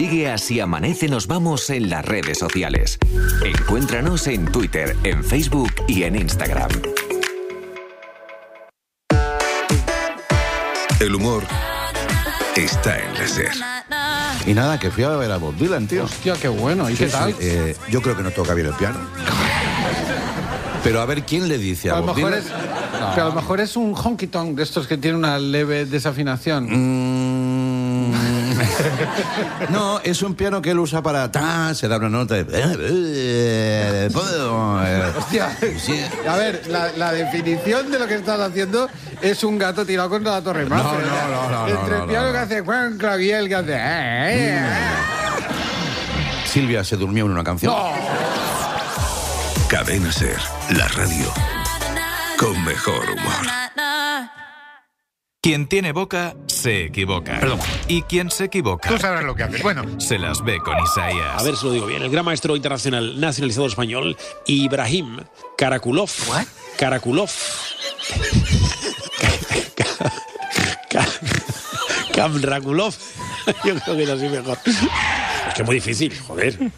Sigue 0.00 0.30
así 0.30 0.60
amanece 0.60 1.08
nos 1.08 1.26
vamos 1.26 1.68
en 1.68 1.90
las 1.90 2.02
redes 2.02 2.38
sociales. 2.38 2.98
Encuéntranos 3.44 4.28
en 4.28 4.50
Twitter, 4.50 4.96
en 5.04 5.22
Facebook 5.22 5.70
y 5.88 6.04
en 6.04 6.16
Instagram. 6.16 6.70
El 11.00 11.14
humor 11.14 11.44
está 12.56 12.98
en 12.98 13.12
la 13.12 13.28
SER. 13.28 13.52
Y 14.46 14.54
nada, 14.54 14.80
que 14.80 14.90
fui 14.90 15.04
a 15.04 15.10
ver 15.10 15.30
a 15.32 15.36
Bob 15.36 15.54
Dylan, 15.56 15.86
tío. 15.86 16.04
Hostia, 16.04 16.32
qué 16.40 16.48
bueno. 16.48 16.88
¿Y 16.88 16.94
qué 16.94 17.08
tal? 17.08 17.32
sí, 17.32 17.36
eh, 17.42 17.76
yo 17.90 18.00
creo 18.00 18.16
que 18.16 18.22
no 18.22 18.30
toca 18.30 18.54
bien 18.54 18.68
el 18.68 18.74
piano. 18.76 19.00
Pero 20.82 21.02
a 21.02 21.04
ver, 21.04 21.24
¿quién 21.24 21.46
le 21.46 21.58
dice 21.58 21.90
a, 21.90 21.98
a 21.98 22.00
lo 22.00 22.06
Bob 22.06 22.16
mejor 22.16 22.30
Dylan? 22.30 22.46
es, 22.46 22.52
pero 23.14 23.26
a 23.26 23.28
lo 23.28 23.34
mejor 23.34 23.60
es 23.60 23.76
un 23.76 23.94
honky 23.94 24.28
tonk 24.28 24.56
de 24.56 24.62
estos 24.62 24.86
que 24.86 24.96
tiene 24.96 25.18
una 25.18 25.38
leve 25.38 25.84
desafinación. 25.84 26.68
Mm. 26.70 27.09
No, 29.70 30.00
es 30.00 30.22
un 30.22 30.34
piano 30.34 30.60
que 30.62 30.70
él 30.70 30.78
usa 30.78 31.02
para... 31.02 31.30
ta, 31.30 31.74
se 31.74 31.88
da 31.88 31.96
una 31.98 32.08
nota 32.08 32.34
de... 32.34 32.44
eh, 32.50 34.08
Hostia, 35.16 35.56
a 36.28 36.36
ver, 36.36 36.62
la, 36.68 36.92
la 36.96 37.12
definición 37.12 37.90
de 37.90 37.98
lo 37.98 38.06
que 38.06 38.14
estás 38.16 38.40
haciendo 38.40 38.88
es 39.20 39.42
un 39.44 39.58
gato 39.58 39.84
tirado 39.84 40.08
contra 40.08 40.32
la 40.32 40.42
torre 40.42 40.62
Eiffel. 40.62 40.78
No, 40.78 40.92
no, 40.92 40.98
no, 41.28 41.50
no, 41.50 41.68
Entre 41.68 41.90
no, 41.96 42.02
el 42.04 42.08
piano 42.08 42.26
no, 42.26 42.32
que 42.32 42.38
hace 42.38 42.60
Juan 42.62 42.98
Claviel 42.98 43.48
que 43.48 43.54
hace... 43.54 43.72
eh, 43.74 44.58
eh, 44.58 44.60
Silvia 46.46 46.82
se 46.84 46.96
durmió 46.96 47.26
en 47.26 47.32
una 47.32 47.44
canción. 47.44 47.72
Cadena 49.68 50.10
SER, 50.10 50.36
la 50.70 50.88
radio 50.88 51.32
con 52.36 52.64
mejor 52.64 53.08
humor. 53.10 53.46
Quien 55.42 55.68
tiene 55.68 55.92
boca 55.92 56.36
se 56.48 56.84
equivoca. 56.84 57.40
Y 57.88 58.02
quien 58.02 58.30
se 58.30 58.44
equivoca. 58.44 58.90
Tú 58.90 58.98
sabrás 58.98 59.24
lo 59.24 59.34
que 59.34 59.44
haces. 59.44 59.62
Bueno. 59.62 59.98
Se 59.98 60.18
las 60.18 60.44
ve 60.44 60.58
con 60.58 60.76
Isaías. 60.78 61.40
A 61.40 61.42
ver 61.42 61.56
si 61.56 61.64
lo 61.64 61.72
digo 61.72 61.86
bien. 61.86 62.02
El 62.02 62.10
gran 62.10 62.26
maestro 62.26 62.54
internacional 62.56 63.18
nacionalizado 63.18 63.66
español, 63.66 64.18
Ibrahim 64.46 65.20
Karakulov. 65.56 66.10
Karakulov. 66.76 67.30
Kamrakulov. 72.14 72.94
Yo 73.64 73.80
creo 73.80 73.96
que 73.96 74.02
es 74.02 74.10
así 74.10 74.28
mejor. 74.28 74.58
Es 75.50 75.54
que 75.54 75.62
es 75.62 75.66
muy 75.66 75.74
difícil, 75.76 76.18
joder. 76.26 76.58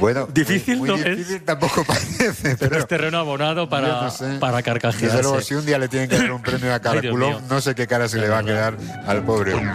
Bueno, 0.00 0.26
Difícil 0.32 0.76
muy, 0.78 0.88
no 0.88 0.96
muy 0.96 1.06
es. 1.08 1.16
difícil 1.16 1.42
tampoco 1.42 1.84
parece, 1.86 2.32
pero, 2.42 2.56
Pero 2.58 2.78
es 2.78 2.86
terreno 2.86 3.18
abonado 3.18 3.68
para, 3.68 4.02
no 4.02 4.10
sé. 4.10 4.38
para 4.38 4.62
carcajearse. 4.62 5.06
Desde 5.06 5.22
luego, 5.22 5.40
si 5.40 5.54
un 5.54 5.66
día 5.66 5.78
le 5.78 5.88
tienen 5.88 6.08
que 6.08 6.16
dar 6.18 6.30
un 6.32 6.40
premio 6.40 6.72
a 6.74 6.78
mío. 7.02 7.40
no 7.48 7.60
sé 7.60 7.74
qué 7.74 7.86
cara 7.86 8.08
se 8.08 8.18
le 8.18 8.28
va 8.28 8.38
a 8.38 8.44
quedar 8.44 8.76
al 9.06 9.24
pobre 9.24 9.54
hombre. 9.54 9.72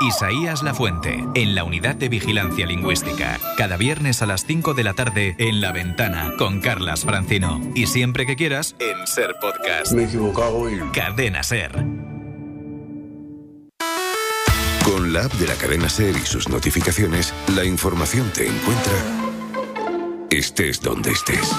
Isaías 0.00 0.64
Lafuente, 0.64 1.24
en 1.36 1.54
la 1.54 1.62
Unidad 1.62 1.94
de 1.94 2.08
Vigilancia 2.08 2.66
Lingüística. 2.66 3.38
Cada 3.56 3.76
viernes 3.76 4.20
a 4.20 4.26
las 4.26 4.44
5 4.44 4.74
de 4.74 4.82
la 4.82 4.94
tarde 4.94 5.36
en 5.38 5.60
La 5.60 5.70
Ventana 5.70 6.32
con 6.38 6.60
Carlas 6.60 7.02
Francino. 7.04 7.60
Y 7.76 7.86
siempre 7.86 8.26
que 8.26 8.34
quieras, 8.34 8.74
en 8.80 9.06
Ser 9.06 9.36
Podcast. 9.40 9.92
Me 9.92 10.02
he 10.02 10.06
equivocado 10.06 10.68
y... 10.68 10.80
Cadena 10.90 11.44
Ser. 11.44 11.70
La 15.12 15.26
app 15.26 15.32
de 15.34 15.46
la 15.46 15.54
cadena 15.56 15.90
SER 15.90 16.16
y 16.16 16.24
sus 16.24 16.48
notificaciones, 16.48 17.34
la 17.54 17.66
información 17.66 18.30
te 18.32 18.46
encuentra 18.46 18.94
estés 20.30 20.80
donde 20.80 21.10
estés. 21.10 21.52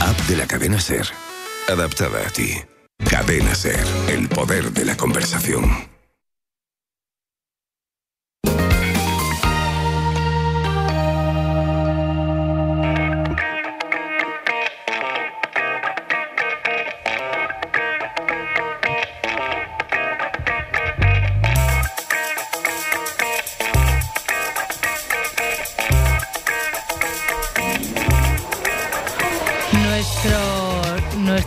App 0.00 0.18
de 0.26 0.36
la 0.36 0.48
cadena 0.48 0.80
SER. 0.80 1.06
Adaptada 1.68 2.26
a 2.26 2.30
ti. 2.30 2.50
Cadena 3.08 3.54
SER. 3.54 3.86
El 4.08 4.28
poder 4.28 4.72
de 4.72 4.86
la 4.86 4.96
conversación. 4.96 5.95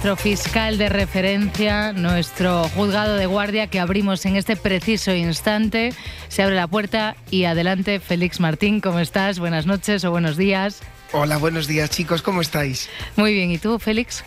Nuestro, 0.09 0.23
fiscal 0.31 0.77
de 0.79 0.89
referencia, 0.89 1.93
nuestro 1.93 2.63
juzgado 2.69 3.15
de 3.15 3.27
guardia 3.27 3.67
que 3.67 3.79
abrimos 3.79 4.25
en 4.25 4.37
este 4.37 4.55
preciso 4.55 5.13
instante. 5.13 5.93
Se 6.29 6.41
abre 6.41 6.55
la 6.55 6.65
puerta 6.65 7.15
y 7.29 7.43
adelante, 7.43 7.99
Félix 7.99 8.39
Martín, 8.39 8.81
¿cómo 8.81 8.97
estás? 9.01 9.37
Buenas 9.37 9.67
noches 9.67 10.03
o 10.05 10.09
buenos 10.09 10.35
días. 10.35 10.81
Hola, 11.11 11.37
buenos 11.37 11.67
días 11.67 11.91
chicos, 11.91 12.23
¿cómo 12.23 12.41
estáis? 12.41 12.89
Muy 13.17 13.35
bien, 13.35 13.51
¿y 13.51 13.59
tú, 13.59 13.77
Félix? 13.77 14.23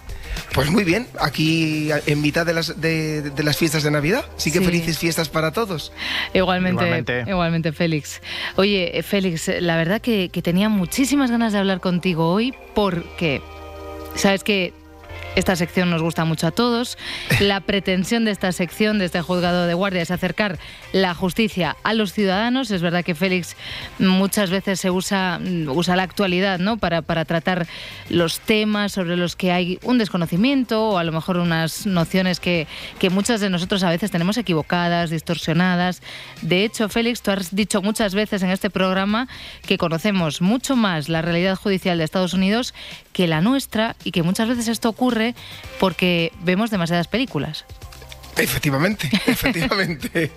Pues 0.54 0.70
muy 0.70 0.84
bien, 0.84 1.08
aquí 1.20 1.90
en 2.06 2.20
mitad 2.22 2.46
de 2.46 2.54
las, 2.54 2.80
de, 2.80 3.22
de 3.32 3.42
las 3.42 3.56
fiestas 3.56 3.82
de 3.82 3.90
Navidad. 3.90 4.24
Así 4.36 4.52
que 4.52 4.60
Sí. 4.60 4.64
felices 4.64 5.00
fiestas 5.00 5.28
para 5.30 5.50
todos. 5.50 5.92
Igualmente, 6.32 6.84
Igualmente. 6.84 7.24
igualmente, 7.26 7.72
Félix. 7.72 8.22
Oye, 8.54 8.96
eh, 8.96 9.02
Félix, 9.02 9.50
la 9.58 9.76
verdad 9.76 10.00
que, 10.00 10.28
que 10.28 10.42
tenía 10.42 10.68
muchísimas 10.68 11.32
ganas 11.32 11.52
de 11.52 11.58
hablar 11.58 11.80
contigo 11.80 12.32
hoy 12.32 12.54
porque 12.72 13.42
sabes 14.14 14.44
que 14.44 14.72
esta 15.34 15.56
sección 15.56 15.88
nos 15.88 16.02
gusta 16.02 16.24
mucho 16.24 16.46
a 16.46 16.50
todos. 16.50 16.98
La 17.40 17.60
pretensión 17.60 18.24
de 18.24 18.30
esta 18.30 18.52
sección, 18.52 18.98
de 18.98 19.06
este 19.06 19.22
juzgado 19.22 19.66
de 19.66 19.74
guardia, 19.74 20.02
es 20.02 20.10
acercar 20.10 20.58
la 20.92 21.14
justicia 21.14 21.76
a 21.82 21.94
los 21.94 22.12
ciudadanos. 22.12 22.70
Es 22.70 22.82
verdad 22.82 23.02
que 23.02 23.14
Félix 23.14 23.56
muchas 23.98 24.50
veces 24.50 24.78
se 24.80 24.90
usa, 24.90 25.40
usa 25.68 25.96
la 25.96 26.02
actualidad 26.02 26.58
¿no? 26.58 26.76
para, 26.76 27.00
para 27.00 27.24
tratar 27.24 27.66
los 28.10 28.40
temas 28.40 28.92
sobre 28.92 29.16
los 29.16 29.34
que 29.34 29.52
hay 29.52 29.78
un 29.82 29.96
desconocimiento 29.96 30.90
o 30.90 30.98
a 30.98 31.04
lo 31.04 31.12
mejor 31.12 31.38
unas 31.38 31.86
nociones 31.86 32.38
que, 32.38 32.66
que 32.98 33.08
muchas 33.08 33.40
de 33.40 33.48
nosotros 33.48 33.82
a 33.84 33.90
veces 33.90 34.10
tenemos 34.10 34.36
equivocadas, 34.36 35.08
distorsionadas. 35.08 36.02
De 36.42 36.64
hecho, 36.64 36.90
Félix, 36.90 37.22
tú 37.22 37.30
has 37.30 37.54
dicho 37.54 37.80
muchas 37.80 38.14
veces 38.14 38.42
en 38.42 38.50
este 38.50 38.68
programa 38.68 39.28
que 39.66 39.78
conocemos 39.78 40.42
mucho 40.42 40.76
más 40.76 41.08
la 41.08 41.22
realidad 41.22 41.56
judicial 41.56 41.96
de 41.96 42.04
Estados 42.04 42.34
Unidos 42.34 42.74
que 43.12 43.26
la 43.26 43.40
nuestra 43.40 43.96
y 44.04 44.10
que 44.10 44.22
muchas 44.22 44.48
veces 44.48 44.68
esto 44.68 44.88
ocurre 44.88 45.21
porque 45.78 46.32
vemos 46.42 46.70
demasiadas 46.70 47.08
películas. 47.08 47.64
Efectivamente, 48.36 49.10
efectivamente. 49.26 50.30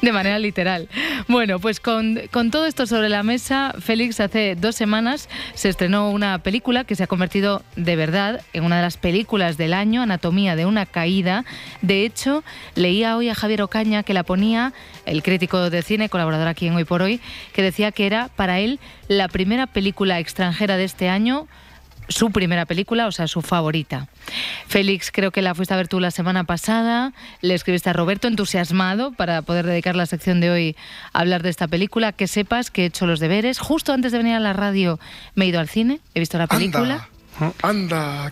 De 0.00 0.12
manera 0.12 0.38
literal. 0.38 0.88
Bueno, 1.28 1.58
pues 1.58 1.78
con, 1.78 2.20
con 2.30 2.50
todo 2.50 2.66
esto 2.66 2.86
sobre 2.86 3.08
la 3.08 3.22
mesa, 3.22 3.74
Félix, 3.80 4.20
hace 4.20 4.56
dos 4.56 4.74
semanas 4.74 5.28
se 5.54 5.68
estrenó 5.68 6.10
una 6.10 6.38
película 6.38 6.84
que 6.84 6.94
se 6.94 7.04
ha 7.04 7.06
convertido 7.06 7.62
de 7.76 7.96
verdad 7.96 8.42
en 8.54 8.64
una 8.64 8.76
de 8.76 8.82
las 8.82 8.96
películas 8.96 9.58
del 9.58 9.74
año, 9.74 10.02
Anatomía 10.02 10.56
de 10.56 10.64
una 10.64 10.86
caída. 10.86 11.44
De 11.82 12.04
hecho, 12.04 12.42
leía 12.74 13.16
hoy 13.16 13.28
a 13.28 13.34
Javier 13.34 13.62
Ocaña 13.62 14.02
que 14.04 14.14
la 14.14 14.22
ponía, 14.22 14.72
el 15.04 15.22
crítico 15.22 15.68
de 15.68 15.82
cine, 15.82 16.08
colaborador 16.08 16.48
aquí 16.48 16.66
en 16.66 16.74
Hoy 16.76 16.84
por 16.84 17.02
Hoy, 17.02 17.20
que 17.52 17.62
decía 17.62 17.92
que 17.92 18.06
era 18.06 18.28
para 18.36 18.60
él 18.60 18.80
la 19.08 19.28
primera 19.28 19.66
película 19.66 20.18
extranjera 20.18 20.78
de 20.78 20.84
este 20.84 21.10
año 21.10 21.46
su 22.08 22.30
primera 22.30 22.66
película, 22.66 23.06
o 23.06 23.12
sea, 23.12 23.26
su 23.26 23.42
favorita. 23.42 24.08
Félix, 24.66 25.10
creo 25.10 25.30
que 25.30 25.42
la 25.42 25.54
fuiste 25.54 25.74
a 25.74 25.76
ver 25.76 25.88
tú 25.88 26.00
la 26.00 26.10
semana 26.10 26.44
pasada, 26.44 27.12
le 27.40 27.54
escribiste 27.54 27.90
a 27.90 27.92
Roberto 27.92 28.28
entusiasmado 28.28 29.12
para 29.12 29.42
poder 29.42 29.66
dedicar 29.66 29.96
la 29.96 30.06
sección 30.06 30.40
de 30.40 30.50
hoy 30.50 30.76
a 31.12 31.20
hablar 31.20 31.42
de 31.42 31.50
esta 31.50 31.68
película, 31.68 32.12
que 32.12 32.26
sepas 32.26 32.70
que 32.70 32.82
he 32.82 32.86
hecho 32.86 33.06
los 33.06 33.20
deberes. 33.20 33.58
Justo 33.58 33.92
antes 33.92 34.12
de 34.12 34.18
venir 34.18 34.34
a 34.34 34.40
la 34.40 34.52
radio 34.52 34.98
me 35.34 35.44
he 35.44 35.48
ido 35.48 35.60
al 35.60 35.68
cine, 35.68 36.00
he 36.14 36.20
visto 36.20 36.38
la 36.38 36.46
película. 36.46 36.94
Anda, 36.94 37.08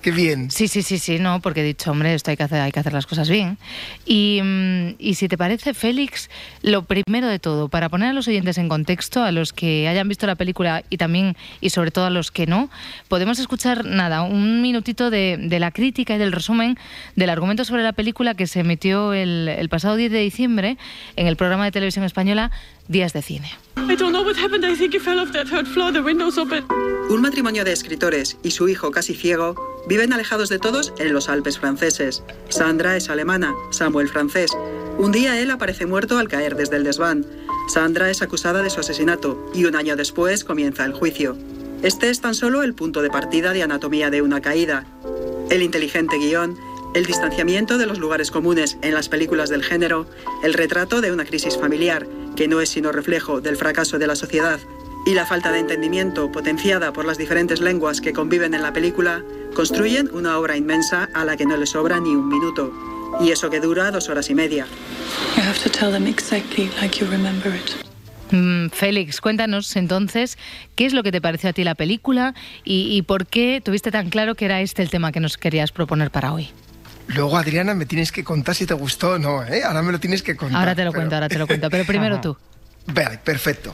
qué 0.03 0.11
bien. 0.11 0.51
Sí, 0.51 0.69
sí, 0.69 0.83
sí, 0.83 0.99
sí, 0.99 1.19
no, 1.19 1.41
porque 1.41 1.61
he 1.61 1.65
dicho, 1.65 1.91
hombre, 1.91 2.15
esto 2.15 2.31
hay 2.31 2.37
que 2.37 2.45
hacer, 2.45 2.61
hay 2.61 2.73
que 2.73 2.81
hacer 2.81 2.93
las 2.93 3.07
cosas 3.07 3.29
bien. 3.29 3.59
Y, 4.07 4.41
mm, 4.43 4.95
y 4.99 5.15
si 5.15 5.29
te 5.29 5.37
parece, 5.37 5.75
Félix, 5.75 6.31
lo 6.63 6.85
primero 6.85 7.27
de 7.27 7.39
todo, 7.39 7.69
para 7.69 7.89
poner 7.89 8.11
a 8.11 8.13
los 8.13 8.29
oyentes 8.29 8.59
en 8.59 8.69
contexto, 8.69 9.23
a 9.23 9.33
los 9.33 9.53
que 9.53 9.89
hayan 9.89 10.09
visto 10.09 10.27
la 10.27 10.37
película 10.37 10.85
y 10.89 10.99
también, 10.99 11.37
y 11.61 11.71
sobre 11.71 11.91
todo 11.91 12.07
a 12.07 12.11
los 12.11 12.31
que 12.31 12.47
no, 12.47 12.71
podemos 13.09 13.39
escuchar, 13.39 13.85
nada, 13.85 14.23
un 14.23 14.63
minutito 14.63 15.11
de, 15.11 15.37
de 15.39 15.59
la 15.59 15.71
crítica 15.73 16.15
y 16.15 16.19
del 16.19 16.33
resumen 16.33 16.79
del 17.17 17.31
argumento 17.31 17.65
sobre 17.65 17.83
la 17.83 17.93
película 17.93 18.35
que 18.35 18.47
se 18.47 18.61
emitió 18.61 19.13
el, 19.13 19.49
el 19.49 19.69
pasado 19.69 19.97
10 19.97 20.13
de 20.13 20.21
diciembre 20.21 20.77
en 21.17 21.27
el 21.27 21.37
programa 21.37 21.65
de 21.65 21.73
televisión 21.73 22.05
española 22.05 22.51
Días 22.89 23.13
de 23.13 23.23
Cine. 23.23 23.51
I 23.77 23.97
don't 23.97 24.13
know 24.13 24.23
what 24.23 24.37
happened. 24.37 24.65
I 24.65 24.77
think 24.77 24.95
he 24.95 24.99
fell 24.99 25.19
off 25.19 25.33
that 25.33 25.47
third 25.47 25.67
floor. 25.67 25.93
The 25.93 26.01
window's 26.01 26.39
open. 26.39 26.65
Un 27.11 27.21
matrimonio 27.21 27.65
de 27.65 27.73
escritores 27.73 28.39
y 28.43 28.53
su 28.53 28.69
hijo 28.69 28.91
casi 28.91 29.15
ciego 29.15 29.55
viven 29.87 30.13
alejados 30.13 30.49
de 30.49 30.59
todos 30.59 30.93
en 30.99 31.13
los 31.13 31.29
Alpes 31.29 31.59
franceses. 31.59 32.23
Sandra 32.49 32.97
es 32.97 33.09
alemana, 33.09 33.55
Samuel 33.71 34.09
francés. 34.09 34.51
Un 34.99 35.13
día 35.13 35.41
él 35.41 35.51
aparece 35.51 35.87
muerto 35.87 36.19
al 36.19 36.29
caer 36.29 36.57
desde 36.57 36.77
el 36.77 36.85
desván. 36.85 37.27
Sandra 37.69 38.11
es 38.11 38.23
acusada 38.23 38.63
de 38.63 38.71
su 38.71 38.81
asesinato 38.81 39.51
y 39.55 39.65
un 39.65 39.77
año 39.77 39.97
después 39.97 40.45
comienza 40.45 40.85
el 40.85 40.93
juicio. 40.93 41.37
Este 41.83 42.11
es 42.11 42.21
tan 42.21 42.35
solo 42.35 42.63
el 42.63 42.75
punto 42.75 43.03
de 43.03 43.11
partida 43.11 43.53
de 43.53 43.63
Anatomía 43.63 44.11
de 44.11 44.23
una 44.23 44.41
caída. 44.41 44.87
El 45.51 45.63
inteligente 45.63 46.17
guion, 46.17 46.57
el 46.95 47.07
distanciamiento 47.07 47.79
de 47.79 47.87
los 47.87 47.99
lugares 47.99 48.31
comunes 48.31 48.77
en 48.83 48.95
las 48.95 49.09
películas 49.09 49.51
del 49.51 49.65
género, 49.65 50.07
el 50.45 50.55
retrato 50.55 51.01
de 51.01 51.11
una 51.11 51.25
crisis 51.25 51.59
familiar, 51.59 52.07
que 52.37 52.49
no 52.49 52.61
es 52.61 52.71
sino 52.71 52.93
reflejo 52.93 53.41
del 53.41 53.57
fracaso 53.57 53.99
de 53.99 54.07
la 54.07 54.17
sociedad, 54.17 54.61
y 55.05 55.15
la 55.15 55.27
falta 55.27 55.51
de 55.51 55.59
entendimiento 55.59 56.31
potenciada 56.31 56.93
por 56.93 57.05
las 57.05 57.19
diferentes 57.19 57.61
lenguas 57.61 58.01
que 58.01 58.13
conviven 58.13 58.55
en 58.55 58.63
la 58.63 58.73
película, 58.73 59.23
construyen 59.55 60.09
una 60.13 60.39
obra 60.39 60.57
inmensa 60.57 61.09
a 61.15 61.25
la 61.25 61.37
que 61.37 61.45
no 61.45 61.57
le 61.57 61.67
sobra 61.67 61.99
ni 62.01 62.11
un 62.11 62.29
minuto. 62.29 62.73
Y 63.21 63.31
eso 63.31 63.51
que 63.51 63.61
dura 63.61 63.91
dos 63.91 64.09
horas 64.09 64.31
y 64.31 64.35
media. 64.35 64.67
You 65.37 65.43
have 65.43 65.59
to 65.63 65.71
tell 65.71 65.91
them 65.91 66.07
exactly 66.07 66.71
like 66.81 66.99
you 66.99 67.11
remember 67.11 67.55
it. 67.55 67.73
Mm, 68.31 68.71
Félix, 68.71 69.21
cuéntanos 69.21 69.77
entonces 69.77 70.39
qué 70.75 70.87
es 70.87 70.95
lo 70.95 71.03
que 71.03 71.13
te 71.13 71.21
pareció 71.21 71.51
a 71.51 71.53
ti 71.53 71.65
la 71.65 71.75
película 71.75 72.35
y, 72.65 72.97
y 72.97 73.03
por 73.03 73.27
qué 73.27 73.61
tuviste 73.63 73.91
tan 73.91 74.09
claro 74.09 74.35
que 74.35 74.47
era 74.47 74.63
este 74.63 74.83
el 74.83 74.89
tema 74.89 75.13
que 75.13 75.21
nos 75.21 75.37
querías 75.37 75.71
proponer 75.73 76.11
para 76.11 76.33
hoy. 76.33 76.49
Luego, 77.09 77.37
Adriana, 77.37 77.75
me 77.75 77.87
tienes 77.87 78.13
que 78.13 78.25
contar 78.25 78.55
si 78.55 78.67
te 78.67 78.75
gustó 78.75 79.13
o 79.13 79.19
no, 79.19 79.45
¿eh? 79.45 79.63
Ahora 79.65 79.83
me 79.83 79.93
lo 79.93 80.01
tienes 80.01 80.23
que 80.23 80.37
contar. 80.37 80.59
Ahora 80.61 80.75
te 80.75 80.85
lo 80.85 80.91
pero- 80.93 81.01
cuento, 81.03 81.15
ahora 81.17 81.29
te 81.29 81.39
lo 81.39 81.47
cuento, 81.47 81.69
pero 81.71 81.85
primero 81.85 82.21
tú. 82.23 82.37
Vale, 82.87 83.19
perfecto. 83.19 83.73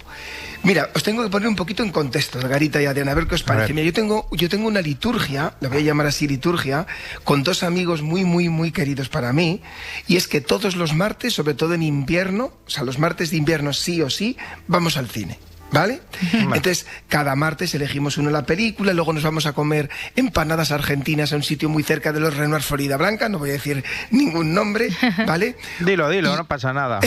Mira, 0.64 0.90
os 0.94 1.02
tengo 1.02 1.22
que 1.22 1.30
poner 1.30 1.48
un 1.48 1.56
poquito 1.56 1.82
en 1.82 1.90
contexto, 1.92 2.40
Garita 2.46 2.82
y 2.82 2.84
Adriana, 2.84 3.12
a 3.12 3.14
ver 3.14 3.26
qué 3.26 3.36
os 3.36 3.42
parece. 3.42 3.72
Mira, 3.72 3.86
yo 3.86 3.92
tengo, 3.94 4.28
yo 4.32 4.48
tengo 4.50 4.68
una 4.68 4.82
liturgia, 4.82 5.54
la 5.60 5.68
voy 5.70 5.78
a 5.78 5.80
llamar 5.80 6.06
así 6.08 6.28
liturgia, 6.28 6.86
con 7.24 7.42
dos 7.42 7.62
amigos 7.62 8.02
muy, 8.02 8.24
muy, 8.24 8.50
muy 8.50 8.70
queridos 8.70 9.08
para 9.08 9.32
mí, 9.32 9.62
y 10.08 10.16
es 10.16 10.28
que 10.28 10.42
todos 10.42 10.76
los 10.76 10.92
martes, 10.94 11.32
sobre 11.32 11.54
todo 11.54 11.72
en 11.72 11.82
invierno, 11.82 12.52
o 12.66 12.70
sea, 12.70 12.82
los 12.84 12.98
martes 12.98 13.30
de 13.30 13.38
invierno 13.38 13.72
sí 13.72 14.02
o 14.02 14.10
sí, 14.10 14.36
vamos 14.66 14.96
al 14.98 15.08
cine. 15.08 15.38
¿Vale? 15.70 16.00
Entonces, 16.32 16.86
cada 17.08 17.36
martes 17.36 17.74
elegimos 17.74 18.16
una 18.16 18.30
la 18.30 18.46
película, 18.46 18.92
luego 18.92 19.12
nos 19.12 19.22
vamos 19.22 19.46
a 19.46 19.52
comer 19.52 19.90
empanadas 20.16 20.70
argentinas 20.70 21.32
a 21.32 21.36
un 21.36 21.42
sitio 21.42 21.68
muy 21.68 21.82
cerca 21.82 22.12
de 22.12 22.20
los 22.20 22.36
Renoir 22.36 22.62
Florida 22.62 22.96
Blanca, 22.96 23.28
no 23.28 23.38
voy 23.38 23.50
a 23.50 23.52
decir 23.54 23.84
ningún 24.10 24.54
nombre, 24.54 24.88
¿vale? 25.26 25.56
Dilo, 25.80 26.08
dilo, 26.08 26.36
no 26.36 26.44
pasa 26.46 26.72
nada. 26.72 27.00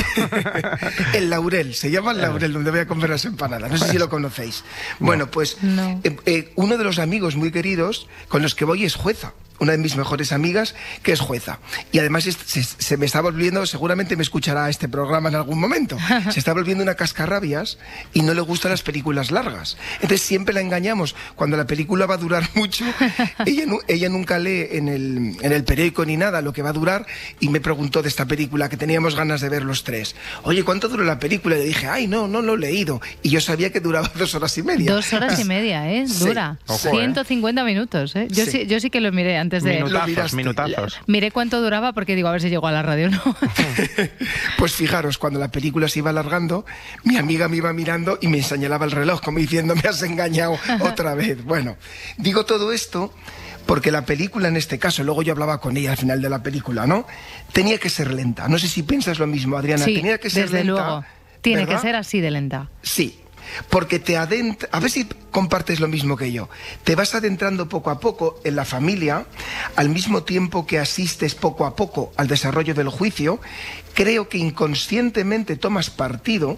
El 1.14 1.30
Laurel, 1.30 1.74
se 1.74 1.92
llama 1.92 2.12
el 2.12 2.22
Laurel, 2.22 2.54
donde 2.54 2.72
voy 2.72 2.80
a 2.82 2.88
comer 2.88 3.10
las 3.10 3.26
empanadas. 3.26 3.72
No 3.72 3.78
sé 3.78 3.90
si 3.90 3.98
lo 3.98 4.10
conocéis. 4.10 4.64
Bueno, 5.00 5.30
pues 5.30 5.58
eh, 6.04 6.18
eh, 6.26 6.52
uno 6.56 6.78
de 6.78 6.84
los 6.84 7.00
amigos 7.00 7.36
muy 7.36 7.52
queridos 7.52 8.08
con 8.28 8.42
los 8.42 8.56
que 8.56 8.66
voy 8.66 8.86
es 8.86 8.96
jueza. 8.96 9.34
Una 9.62 9.72
de 9.74 9.78
mis 9.78 9.96
mejores 9.96 10.32
amigas, 10.34 10.76
que 11.04 11.14
es 11.14 11.20
jueza. 11.22 11.60
Y 11.94 12.00
además 12.00 12.26
es- 12.28 12.38
se, 12.46 12.64
se 12.64 12.98
me 12.98 13.06
está 13.06 13.22
volviendo, 13.22 13.66
seguramente 13.66 14.16
me 14.18 14.24
escuchará 14.24 14.70
este 14.70 14.90
programa 14.90 15.30
en 15.30 15.36
algún 15.36 15.60
momento, 15.60 15.98
se 16.32 16.40
está 16.40 16.52
volviendo 16.54 16.84
una 16.84 16.96
cascarrabias 16.96 17.78
y 18.14 18.24
no 18.24 18.34
le 18.34 18.42
gustan 18.42 18.72
las 18.72 18.82
películas 18.82 19.32
largas. 19.32 19.78
Entonces 20.02 20.22
siempre 20.24 20.54
la 20.54 20.62
engañamos. 20.62 21.16
Cuando 21.36 21.56
la 21.58 21.68
película 21.68 22.08
va 22.08 22.16
a 22.16 22.18
durar 22.18 22.44
mucho, 22.56 22.84
ella, 23.46 23.66
ella 23.88 24.10
nunca 24.10 24.40
lee 24.40 24.68
en 24.72 24.88
el, 24.88 25.38
en 25.42 25.52
el 25.52 25.64
periódico 25.64 26.04
ni 26.06 26.18
nada 26.18 26.42
lo 26.42 26.54
que 26.54 26.64
va 26.64 26.70
a 26.72 26.74
durar 26.74 27.06
y 27.40 27.50
me 27.50 27.62
preguntó 27.62 28.02
de 28.02 28.10
esta 28.10 28.26
película 28.26 28.68
que 28.68 28.78
teníamos 28.78 29.16
ganas 29.16 29.42
de 29.42 29.50
ver 29.50 29.64
los 29.64 29.84
tres. 29.84 30.16
Oye, 30.42 30.64
¿cuánto 30.64 30.90
dura 30.90 31.04
la 31.06 31.20
película? 31.20 31.56
Y 31.56 31.60
le 31.60 31.66
dije, 31.66 31.86
ay, 31.88 32.08
no, 32.08 32.28
no 32.28 32.42
lo 32.42 32.56
he 32.56 32.58
leído. 32.58 33.00
Y 33.22 33.30
yo 33.30 33.40
sabía 33.42 33.72
que 33.72 33.80
duraba 33.80 34.12
dos 34.18 34.34
horas 34.34 34.58
y 34.58 34.64
media. 34.64 34.92
Dos 34.92 35.14
horas 35.14 35.40
y 35.40 35.44
media, 35.44 35.88
¿eh? 35.92 36.08
Sí. 36.08 36.26
Dura. 36.26 36.58
Ojo, 36.66 36.88
¿eh? 36.88 36.92
150 36.92 37.64
minutos, 37.64 38.16
¿eh? 38.16 38.28
Yo 38.32 38.46
sí. 38.46 38.52
Sí. 38.52 38.66
yo 38.66 38.80
sí 38.80 38.90
que 38.90 39.02
lo 39.02 39.12
miré 39.12 39.38
antes 39.38 39.51
de... 39.60 39.84
Minutazos, 39.84 40.34
minutazos. 40.34 41.00
Miré 41.08 41.32
cuánto 41.32 41.62
duraba 41.62 41.94
porque 41.94 42.16
digo, 42.16 42.28
a 42.28 42.32
ver 42.32 42.42
si 42.42 42.50
llego 42.50 42.68
a 42.68 42.72
la 42.72 42.82
radio 42.82 43.08
o 43.08 43.10
no. 43.12 43.36
Pues 44.58 44.74
fijaros, 44.74 45.18
cuando 45.18 45.40
la 45.40 45.50
película 45.52 45.88
se 45.88 46.00
iba 46.00 46.12
alargando, 46.12 46.66
mi 47.04 47.18
amiga 47.18 47.48
me 47.48 47.58
iba 47.58 47.74
mirando 47.74 48.18
y 48.22 48.28
me 48.28 48.42
señalaba 48.44 48.86
el 48.86 48.92
reloj, 48.92 49.22
como 49.22 49.40
diciendo, 49.40 49.76
me 49.76 49.82
has 49.90 50.02
engañado 50.04 50.58
otra 50.82 51.16
vez. 51.16 51.44
Bueno, 51.44 51.78
digo 52.18 52.46
todo 52.46 52.72
esto 52.72 53.14
porque 53.66 53.92
la 53.92 54.06
película 54.06 54.48
en 54.48 54.58
este 54.58 54.80
caso, 54.80 55.04
luego 55.04 55.22
yo 55.22 55.34
hablaba 55.34 55.60
con 55.60 55.78
ella 55.78 55.92
al 55.92 55.98
final 55.98 56.22
de 56.22 56.30
la 56.30 56.44
película, 56.44 56.86
¿no? 56.88 57.06
Tenía 57.54 57.78
que 57.78 57.90
ser 57.90 58.14
lenta. 58.14 58.48
No 58.48 58.58
sé 58.60 58.68
si 58.68 58.84
piensas 58.84 59.20
lo 59.20 59.28
mismo, 59.28 59.58
Adriana. 59.58 59.86
sí, 59.86 59.96
Tenía 59.96 60.18
que 60.18 60.30
ser 60.30 60.44
desde 60.44 60.64
lenta. 60.64 60.72
luego. 60.84 61.06
Tiene 61.42 61.66
¿verdad? 61.66 61.76
que 61.76 61.82
ser 61.88 61.96
así 61.96 62.22
de 62.22 62.32
lenta. 62.32 62.70
Sí, 62.82 63.20
porque 63.70 64.00
te 64.00 64.18
adentra, 64.18 64.70
a 64.72 64.80
ver 64.80 64.92
si 64.92 65.06
compartes 65.32 65.80
lo 65.80 65.88
mismo 65.88 66.18
que 66.18 66.32
yo, 66.32 66.50
te 66.84 66.96
vas 66.96 67.16
adentrando 67.16 67.70
poco 67.70 67.90
a 67.90 68.00
poco 68.00 68.40
en 68.44 68.56
la 68.56 68.66
familia, 68.66 69.26
al 69.76 69.90
mismo 69.90 70.24
tiempo 70.24 70.66
que 70.66 70.80
asistes 70.80 71.36
poco 71.36 71.66
a 71.66 71.76
poco 71.76 72.12
al 72.18 72.28
desarrollo 72.28 72.74
del 72.74 72.90
juicio, 72.90 73.40
creo 73.94 74.30
que 74.30 74.38
inconscientemente 74.38 75.56
tomas 75.56 75.90
partido. 75.90 76.58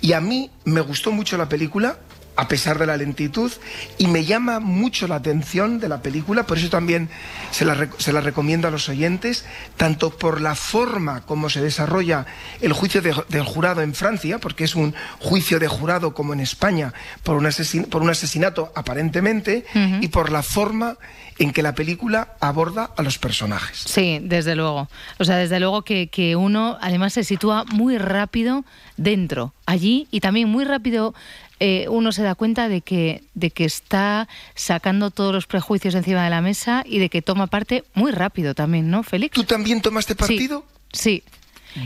Y 0.00 0.12
a 0.12 0.20
mí 0.20 0.50
me 0.64 0.80
gustó 0.80 1.12
mucho 1.12 1.36
la 1.36 1.48
película 1.48 1.98
a 2.36 2.48
pesar 2.48 2.78
de 2.78 2.86
la 2.86 2.96
lentitud, 2.96 3.52
y 3.98 4.06
me 4.08 4.24
llama 4.24 4.60
mucho 4.60 5.06
la 5.06 5.16
atención 5.16 5.78
de 5.80 5.88
la 5.88 6.02
película, 6.02 6.44
por 6.46 6.58
eso 6.58 6.68
también 6.68 7.08
se 7.50 7.64
la, 7.64 7.88
se 7.98 8.12
la 8.12 8.20
recomiendo 8.20 8.66
a 8.68 8.70
los 8.70 8.88
oyentes, 8.88 9.44
tanto 9.76 10.10
por 10.10 10.40
la 10.40 10.54
forma 10.54 11.22
como 11.26 11.48
se 11.50 11.60
desarrolla 11.60 12.26
el 12.60 12.72
juicio 12.72 13.00
de- 13.02 13.14
del 13.28 13.42
jurado 13.44 13.82
en 13.82 13.94
Francia, 13.94 14.38
porque 14.38 14.64
es 14.64 14.74
un 14.74 14.94
juicio 15.20 15.58
de 15.58 15.68
jurado 15.68 16.14
como 16.14 16.32
en 16.32 16.40
España, 16.40 16.92
por 17.22 17.36
un, 17.36 17.44
asesin- 17.44 17.86
por 17.88 18.02
un 18.02 18.10
asesinato 18.10 18.72
aparentemente, 18.74 19.64
y 20.00 20.08
por 20.08 20.30
la 20.32 20.42
forma 20.42 20.96
en 21.38 21.52
que 21.52 21.62
la 21.62 21.74
película 21.74 22.34
aborda 22.40 22.90
a 22.96 23.02
los 23.02 23.18
personajes. 23.18 23.78
Sí, 23.86 24.18
desde 24.22 24.54
luego. 24.54 24.88
O 25.18 25.24
sea, 25.24 25.36
desde 25.36 25.58
luego 25.60 25.82
que, 25.82 26.08
que 26.08 26.36
uno 26.36 26.78
además 26.80 27.12
se 27.12 27.24
sitúa 27.24 27.64
muy 27.72 27.98
rápido 27.98 28.64
dentro, 28.96 29.52
allí, 29.66 30.06
y 30.12 30.20
también 30.20 30.48
muy 30.48 30.64
rápido 30.64 31.14
eh, 31.60 31.86
uno 31.88 32.12
se 32.12 32.22
da 32.22 32.34
cuenta 32.34 32.68
de 32.68 32.80
que, 32.80 33.22
de 33.34 33.50
que 33.50 33.64
está 33.64 34.28
sacando 34.54 35.10
todos 35.10 35.32
los 35.32 35.46
prejuicios 35.46 35.94
encima 35.94 36.24
de 36.24 36.30
la 36.30 36.40
mesa 36.40 36.82
y 36.86 36.98
de 36.98 37.08
que 37.08 37.22
toma 37.22 37.46
parte 37.46 37.84
muy 37.94 38.12
rápido 38.12 38.54
también, 38.54 38.90
¿no, 38.90 39.02
Félix? 39.02 39.34
¿Tú 39.34 39.44
también 39.44 39.80
tomaste 39.80 40.14
partido? 40.14 40.64
Sí. 40.92 41.22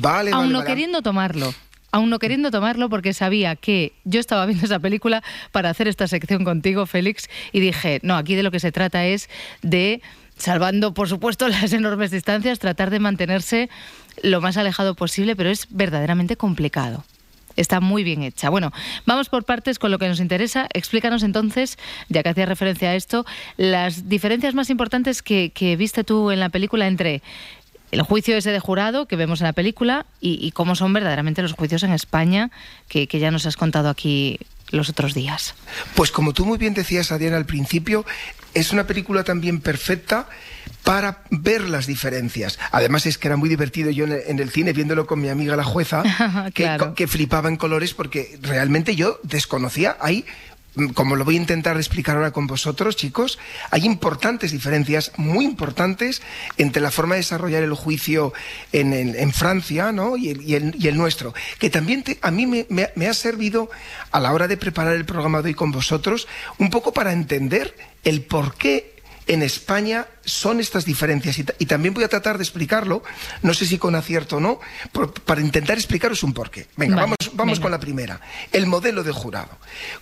Vale, 0.00 0.30
Aún 0.30 0.40
vale, 0.40 0.52
no 0.52 0.58
vale. 0.58 0.70
queriendo 0.70 1.02
tomarlo. 1.02 1.54
Aún 1.90 2.10
no 2.10 2.18
queriendo 2.18 2.50
tomarlo 2.50 2.90
porque 2.90 3.14
sabía 3.14 3.56
que 3.56 3.94
yo 4.04 4.20
estaba 4.20 4.44
viendo 4.46 4.66
esa 4.66 4.78
película 4.78 5.22
para 5.52 5.70
hacer 5.70 5.88
esta 5.88 6.06
sección 6.06 6.44
contigo, 6.44 6.84
Félix, 6.84 7.28
y 7.52 7.60
dije, 7.60 8.00
no, 8.02 8.16
aquí 8.16 8.34
de 8.34 8.42
lo 8.42 8.50
que 8.50 8.60
se 8.60 8.72
trata 8.72 9.06
es 9.06 9.30
de, 9.62 10.02
salvando 10.36 10.92
por 10.92 11.08
supuesto 11.08 11.48
las 11.48 11.72
enormes 11.72 12.10
distancias, 12.10 12.58
tratar 12.58 12.90
de 12.90 13.00
mantenerse 13.00 13.70
lo 14.22 14.40
más 14.40 14.56
alejado 14.56 14.94
posible, 14.94 15.36
pero 15.36 15.50
es 15.50 15.66
verdaderamente 15.70 16.36
complicado. 16.36 17.04
Está 17.58 17.80
muy 17.80 18.04
bien 18.04 18.22
hecha. 18.22 18.50
Bueno, 18.50 18.72
vamos 19.04 19.28
por 19.28 19.44
partes 19.44 19.78
con 19.78 19.90
lo 19.90 19.98
que 19.98 20.08
nos 20.08 20.20
interesa. 20.20 20.68
Explícanos 20.72 21.24
entonces, 21.24 21.76
ya 22.08 22.22
que 22.22 22.28
hacías 22.28 22.48
referencia 22.48 22.90
a 22.90 22.94
esto, 22.94 23.26
las 23.56 24.08
diferencias 24.08 24.54
más 24.54 24.70
importantes 24.70 25.22
que, 25.22 25.76
viste 25.76 26.04
tú 26.04 26.30
en 26.30 26.40
la 26.40 26.50
película 26.50 26.86
entre 26.86 27.20
el 27.90 28.02
juicio 28.02 28.36
ese 28.36 28.52
de 28.52 28.60
jurado 28.60 29.06
que 29.06 29.16
vemos 29.16 29.40
en 29.40 29.46
la 29.46 29.52
película 29.52 30.06
y, 30.20 30.38
y 30.40 30.52
cómo 30.52 30.76
son 30.76 30.92
verdaderamente 30.92 31.42
los 31.42 31.54
juicios 31.54 31.82
en 31.82 31.92
España 31.92 32.50
que, 32.88 33.08
que 33.08 33.18
ya 33.18 33.30
nos 33.30 33.44
has 33.46 33.56
contado 33.56 33.88
aquí 33.88 34.38
los 34.70 34.88
otros 34.88 35.14
días. 35.14 35.54
Pues 35.94 36.10
como 36.12 36.32
tú 36.32 36.46
muy 36.46 36.58
bien 36.58 36.74
decías, 36.74 37.10
Adriana, 37.10 37.38
al 37.38 37.46
principio, 37.46 38.04
es 38.54 38.72
una 38.72 38.86
película 38.86 39.24
también 39.24 39.60
perfecta 39.60 40.28
para 40.88 41.22
ver 41.30 41.68
las 41.68 41.86
diferencias. 41.86 42.58
Además 42.72 43.04
es 43.04 43.18
que 43.18 43.28
era 43.28 43.36
muy 43.36 43.50
divertido 43.50 43.90
yo 43.90 44.06
en 44.06 44.38
el, 44.38 44.50
cine 44.50 44.72
viéndolo 44.72 45.06
con 45.06 45.20
mi 45.20 45.28
amiga 45.28 45.54
la 45.54 45.62
jueza, 45.64 46.02
que, 46.54 46.62
Claro. 46.62 46.94
que 46.94 47.06
flipaba 47.06 47.50
en 47.50 47.56
colores 47.58 47.92
porque 47.92 48.38
realmente 48.40 48.96
yo 48.96 49.20
desconocía. 49.22 49.98
Hay 50.00 50.24
mm, 50.76 50.86
como 50.94 51.14
lo 51.16 51.26
voy 51.26 51.34
a 51.34 51.40
intentar 51.44 51.76
explicar 51.76 52.16
ahora 52.16 52.30
con 52.30 52.46
vosotros, 52.46 52.96
chicos, 52.96 53.38
hay 53.70 53.84
importantes 53.84 54.50
diferencias, 54.50 55.12
muy 55.18 55.44
importantes, 55.44 56.22
entre 56.56 56.80
la 56.80 56.90
forma 56.90 57.16
de 57.16 57.20
desarrollar 57.20 57.62
el 57.64 57.74
juicio 57.74 58.32
en, 58.72 58.94
en- 58.94 59.14
en 59.14 59.30
Francia 59.34 59.92
¿no? 59.92 60.16
y, 60.16 60.30
el, 60.30 60.40
y 60.40 60.54
el- 60.54 60.74
y 60.78 60.88
el 60.88 60.96
nuestro, 60.96 61.34
que 61.58 61.68
también 61.68 62.02
te- 62.02 62.18
a 62.22 62.30
mí 62.30 62.46
me, 62.46 62.64
me- 62.70 62.88
me 62.96 63.08
ha 63.08 63.12
servido 63.14 63.68
a 64.10 64.20
la 64.20 64.32
hora 64.32 64.48
de 64.48 64.56
preparar 64.56 64.94
el 64.94 65.04
programa 65.04 65.42
de 65.42 65.48
hoy 65.50 65.54
con 65.54 65.70
vosotros, 65.70 66.26
un 66.56 66.70
poco 66.70 66.94
para 66.94 67.12
entender 67.12 67.76
el 68.04 68.22
por 68.22 68.54
qué 68.54 68.96
en 69.28 69.42
España 69.42 70.06
son 70.24 70.58
estas 70.58 70.84
diferencias 70.84 71.38
y, 71.38 71.44
ta- 71.44 71.54
y 71.58 71.66
también 71.66 71.94
voy 71.94 72.02
a 72.04 72.08
tratar 72.08 72.38
de 72.38 72.42
explicarlo, 72.44 73.02
no 73.42 73.54
sé 73.54 73.66
si 73.66 73.78
con 73.78 73.94
acierto 73.94 74.38
o 74.38 74.40
no, 74.40 74.58
por- 74.92 75.12
para 75.12 75.40
intentar 75.40 75.76
explicaros 75.78 76.22
un 76.22 76.32
porqué. 76.34 76.66
Venga, 76.76 76.96
Vale, 76.96 77.02
vamos, 77.02 77.36
vamos 77.36 77.58
venga. 77.58 77.62
con 77.62 77.70
la 77.70 77.80
primera, 77.80 78.20
el 78.52 78.66
modelo 78.66 79.04
de 79.04 79.12
jurado. 79.12 79.50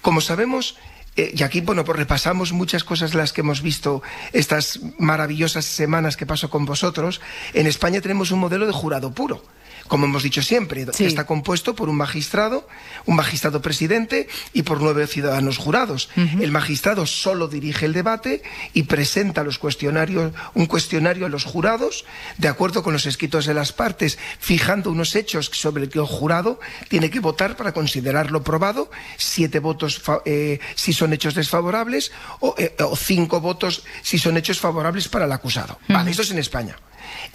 Como 0.00 0.20
sabemos, 0.20 0.76
eh, 1.16 1.32
y 1.36 1.42
aquí 1.42 1.60
bueno, 1.60 1.84
pues 1.84 1.98
repasamos 1.98 2.52
muchas 2.52 2.84
cosas 2.84 3.14
las 3.14 3.32
que 3.32 3.40
hemos 3.42 3.62
visto 3.62 4.02
estas 4.32 4.80
maravillosas 4.98 5.64
semanas 5.64 6.16
que 6.16 6.26
paso 6.26 6.48
con 6.50 6.64
vosotros, 6.64 7.20
en 7.52 7.66
España 7.66 8.00
tenemos 8.00 8.30
un 8.30 8.38
modelo 8.38 8.66
de 8.66 8.72
jurado 8.72 9.12
puro. 9.12 9.44
Como 9.88 10.06
hemos 10.06 10.22
dicho 10.22 10.42
siempre, 10.42 10.86
que 10.86 11.06
está 11.06 11.26
compuesto 11.26 11.74
por 11.74 11.88
un 11.88 11.96
magistrado, 11.96 12.68
un 13.04 13.16
magistrado 13.16 13.62
presidente 13.62 14.28
y 14.52 14.62
por 14.62 14.80
nueve 14.80 15.06
ciudadanos 15.06 15.58
jurados. 15.58 16.08
El 16.16 16.50
magistrado 16.50 17.06
solo 17.06 17.48
dirige 17.48 17.86
el 17.86 17.92
debate 17.92 18.42
y 18.72 18.84
presenta 18.84 19.44
los 19.44 19.58
cuestionarios, 19.58 20.32
un 20.54 20.66
cuestionario 20.66 21.26
a 21.26 21.28
los 21.28 21.44
jurados, 21.44 22.04
de 22.38 22.48
acuerdo 22.48 22.82
con 22.82 22.92
los 22.92 23.06
escritos 23.06 23.46
de 23.46 23.54
las 23.54 23.72
partes, 23.72 24.18
fijando 24.38 24.90
unos 24.90 25.14
hechos 25.14 25.50
sobre 25.52 25.84
el 25.84 25.88
que 25.88 25.98
el 25.98 26.06
jurado 26.06 26.60
tiene 26.88 27.10
que 27.10 27.20
votar 27.20 27.56
para 27.56 27.72
considerarlo 27.72 28.42
probado, 28.42 28.90
siete 29.16 29.60
votos 29.60 30.02
eh, 30.24 30.60
si 30.74 30.92
son 30.92 31.12
hechos 31.12 31.34
desfavorables 31.34 32.12
o, 32.40 32.54
eh, 32.58 32.74
o 32.80 32.96
cinco 32.96 33.40
votos 33.40 33.84
si 34.02 34.18
son 34.18 34.36
hechos 34.36 34.58
favorables 34.58 35.08
para 35.08 35.24
el 35.24 35.32
acusado. 35.32 35.78
Vale, 35.88 36.10
esto 36.10 36.22
es 36.22 36.30
en 36.30 36.38
España. 36.38 36.76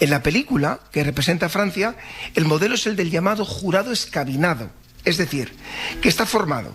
En 0.00 0.10
la 0.10 0.22
película 0.22 0.80
que 0.90 1.04
representa 1.04 1.46
a 1.46 1.48
Francia, 1.48 1.96
el 2.34 2.44
modelo 2.44 2.74
es 2.74 2.86
el 2.86 2.96
del 2.96 3.10
llamado 3.10 3.44
jurado 3.44 3.92
escabinado, 3.92 4.70
es 5.04 5.16
decir, 5.16 5.52
que 6.00 6.08
está 6.08 6.26
formado 6.26 6.74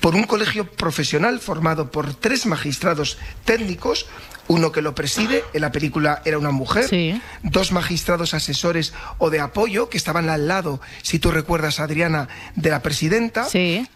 por 0.00 0.14
un 0.14 0.24
colegio 0.24 0.70
profesional 0.70 1.40
formado 1.40 1.90
por 1.90 2.14
tres 2.14 2.46
magistrados 2.46 3.18
técnicos, 3.44 4.06
uno 4.48 4.72
que 4.72 4.82
lo 4.82 4.96
preside, 4.96 5.44
en 5.52 5.60
la 5.60 5.70
película 5.70 6.22
era 6.24 6.38
una 6.38 6.50
mujer, 6.50 7.20
dos 7.44 7.70
magistrados 7.70 8.34
asesores 8.34 8.92
o 9.18 9.30
de 9.30 9.38
apoyo 9.38 9.88
que 9.88 9.96
estaban 9.96 10.28
al 10.28 10.48
lado, 10.48 10.80
si 11.02 11.20
tú 11.20 11.30
recuerdas, 11.30 11.78
Adriana, 11.78 12.28
de 12.56 12.70
la 12.70 12.82
presidenta, 12.82 13.46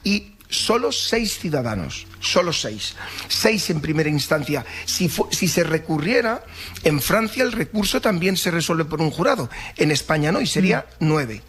y 0.05 0.34
solo 0.49 0.93
seis 0.93 1.39
ciudadanos, 1.39 2.07
solo 2.21 2.53
seis. 2.53 2.95
Seis 3.29 3.71
en 3.71 3.81
primera 3.81 4.09
instancia. 4.09 4.65
Si, 4.85 5.11
si 5.31 5.49
se 5.49 5.65
recurriera, 5.65 6.45
en 6.85 7.01
Francia 7.01 7.43
el 7.43 7.53
recurso 7.53 8.01
también 8.01 8.37
se 8.37 8.51
resuelve 8.51 8.85
por 8.85 9.01
un 9.01 9.11
jurado, 9.11 9.51
en 9.77 9.91
España 9.91 10.33
no, 10.33 10.41
y 10.41 10.47
sería 10.47 10.87
nueve. 11.01 11.43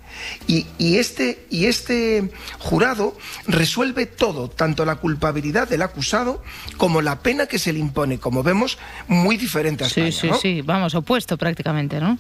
Y, 0.48 0.66
y 0.78 0.98
este, 0.98 1.46
y 1.50 1.66
este 1.66 2.32
jurado 2.60 3.18
resuelve 3.48 4.06
todo, 4.06 4.50
tanto 4.50 4.86
la 4.86 4.96
culpabilidad 4.96 5.68
del 5.68 5.82
acusado 5.82 6.42
como 6.78 7.02
la 7.02 7.20
pena 7.20 7.48
que 7.48 7.60
se 7.60 7.74
le 7.74 7.80
impone, 7.80 8.18
como 8.18 8.42
vemos, 8.42 8.78
muy 9.08 9.38
diferente 9.38 9.84
a 9.84 9.88
España. 9.88 10.12
Sí, 10.12 10.20
sí, 10.22 10.28
¿no? 10.28 10.38
sí, 10.38 10.62
vamos, 10.62 10.96
opuesto 10.96 11.38
prácticamente, 11.38 12.00
¿no? 12.00 12.18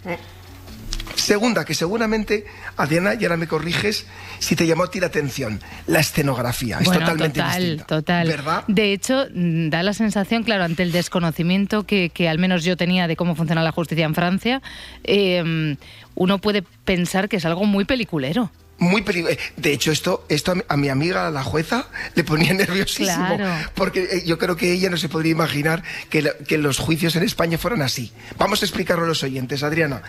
Segunda, 1.15 1.65
que 1.65 1.73
seguramente, 1.73 2.45
Adriana, 2.77 3.13
y 3.19 3.23
ahora 3.23 3.37
me 3.37 3.47
corriges, 3.47 4.05
si 4.39 4.55
te 4.55 4.67
llamó 4.67 4.83
a 4.83 4.91
ti 4.91 4.99
la 4.99 5.07
atención, 5.07 5.59
la 5.87 5.99
escenografía. 5.99 6.79
Es 6.79 6.85
Bueno, 6.85 7.01
totalmente 7.01 7.39
total, 7.39 7.61
distinta. 7.61 7.85
total. 7.85 8.27
¿Verdad? 8.27 8.63
De 8.67 8.93
hecho, 8.93 9.25
mm, 9.33 9.69
da 9.69 9.81
la 9.83 9.93
sensación, 9.93 10.43
claro, 10.43 10.63
ante 10.63 10.83
el 10.83 10.91
desconocimiento 10.91 11.83
que, 11.83 12.09
que 12.09 12.29
al 12.29 12.37
menos 12.39 12.63
yo 12.63 12.77
tenía 12.77 13.07
de 13.07 13.15
cómo 13.15 13.35
funciona 13.35 13.63
la 13.63 13.71
justicia 13.71 14.05
en 14.05 14.13
Francia, 14.13 14.61
eh, 15.03 15.75
uno 16.15 16.37
puede 16.39 16.63
pensar 16.83 17.29
que 17.29 17.37
es 17.37 17.45
algo 17.45 17.65
muy 17.65 17.85
peliculero. 17.85 18.51
Muy 18.77 19.03
peligroso. 19.03 19.37
De 19.55 19.71
hecho, 19.71 19.91
esto, 19.91 20.25
esto 20.27 20.51
a 20.51 20.55
mi- 20.55 20.63
a 20.67 20.75
mi 20.77 20.89
amiga, 20.89 21.29
la 21.31 21.43
jueza, 21.43 21.87
le 22.13 22.23
ponía 22.25 22.53
nerviosísimo. 22.53 23.35
Claro. 23.37 23.69
Porque 23.73 24.03
eh, 24.11 24.23
yo 24.25 24.37
creo 24.37 24.57
que 24.57 24.71
ella 24.73 24.89
no 24.89 24.97
se 24.97 25.07
podría 25.09 25.31
imaginar 25.31 25.81
que, 26.09 26.21
la- 26.21 26.33
que 26.47 26.57
los 26.57 26.77
juicios 26.79 27.15
en 27.15 27.23
España 27.23 27.57
fueran 27.57 27.81
así. 27.81 28.11
Vamos 28.37 28.61
a 28.61 28.65
explicarlo 28.65 29.05
a 29.05 29.07
los 29.07 29.23
oyentes, 29.23 29.63
Adriana. 29.63 30.01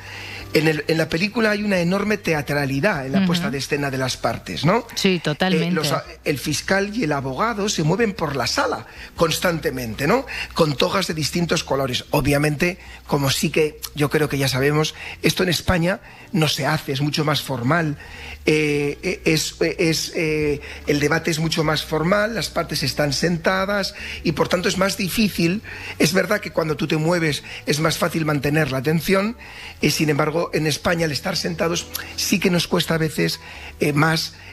En, 0.53 0.67
el- 0.69 0.85
en 0.89 0.99
la 0.99 1.09
película 1.09 1.51
hay 1.51 1.63
una 1.63 1.79
enorme 1.79 2.17
teatralidad 2.19 3.07
en 3.07 3.13
la 3.13 3.25
puesta 3.27 3.51
de 3.51 3.59
escena 3.59 3.91
de 3.91 3.99
las 3.99 4.17
partes, 4.17 4.65
¿no? 4.65 4.87
Sí, 4.95 5.21
totalmente. 5.23 5.69
Eh, 5.69 5.73
los 5.73 5.93
a- 5.93 6.05
el 6.25 6.39
fiscal 6.39 6.91
y 6.97 7.05
el 7.05 7.13
abogado 7.13 7.69
se 7.69 7.83
mueven 7.85 8.15
por 8.15 8.35
la 8.37 8.47
sala 8.49 8.87
constantemente, 9.17 10.07
¿no? 10.07 10.25
Con 10.55 10.77
togas 10.77 11.07
de 11.09 11.15
distintos 11.15 11.63
colores. 11.65 12.05
Obviamente, 12.11 12.79
como 13.07 13.31
sí 13.31 13.51
que 13.51 13.81
yo 13.95 14.09
creo 14.11 14.29
que 14.29 14.39
ya 14.39 14.49
sabemos, 14.49 14.95
esto 15.23 15.43
en 15.43 15.49
España 15.51 16.01
no 16.33 16.49
se 16.49 16.65
hace, 16.67 16.93
es 16.93 17.01
mucho 17.01 17.25
más 17.25 17.43
formal. 17.43 17.97
Eh, 18.49 18.99
eh, 19.03 19.23
es, 19.25 19.57
eh, 19.61 19.75
es, 19.79 20.13
eh, 20.15 20.61
el 20.87 21.01
debate 21.01 21.33
es 21.33 21.41
mucho 21.41 21.65
más 21.65 21.85
formal, 21.85 22.37
las 22.37 22.49
partes 22.49 22.85
están 22.85 23.13
sentadas 23.13 23.95
y 24.23 24.33
por 24.33 24.47
tanto 24.49 24.69
es 24.69 24.79
más 24.79 24.97
difícil. 24.97 25.63
Es 25.99 26.13
verdad 26.13 26.41
que 26.41 26.53
cuando 26.53 26.77
tú 26.77 26.87
te 26.87 26.97
mueves 26.97 27.43
es 27.67 27.81
más 27.81 27.99
fácil 27.99 28.25
mantener 28.25 28.71
la 28.71 28.79
atención, 28.79 29.37
y 29.81 29.91
sin 29.91 30.11
embargo 30.11 30.51
en 30.55 30.69
España 30.69 31.07
al 31.07 31.13
estar 31.13 31.37
sentados 31.37 31.89
sí 32.15 32.39
que 32.39 32.51
nos 32.51 32.69
cuesta 32.69 32.95
a 32.95 32.99
veces 32.99 33.41
eh, 33.81 33.93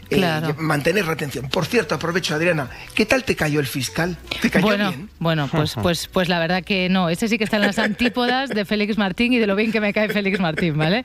eh, 0.09 0.15
Claro. 0.17 0.55
mantener 0.59 1.05
la 1.05 1.13
atención. 1.13 1.49
Por 1.49 1.65
cierto, 1.65 1.95
aprovecho 1.95 2.35
Adriana, 2.35 2.69
¿qué 2.95 3.05
tal 3.05 3.23
te 3.23 3.35
cayó 3.35 3.59
el 3.59 3.67
fiscal? 3.67 4.17
¿Te 4.41 4.49
cayó 4.49 4.65
bueno, 4.65 4.89
bien? 4.89 5.09
bueno, 5.19 5.47
pues, 5.51 5.75
pues, 5.81 6.07
pues 6.07 6.29
la 6.29 6.39
verdad 6.39 6.63
que 6.63 6.89
no. 6.89 7.09
Ese 7.09 7.27
sí 7.27 7.37
que 7.37 7.43
está 7.43 7.57
en 7.57 7.63
las 7.63 7.79
antípodas 7.79 8.49
de 8.49 8.65
Félix 8.65 8.97
Martín 8.97 9.33
y 9.33 9.39
de 9.39 9.47
lo 9.47 9.55
bien 9.55 9.71
que 9.71 9.79
me 9.81 9.93
cae 9.93 10.09
Félix 10.09 10.39
Martín, 10.39 10.77
¿vale? 10.77 11.03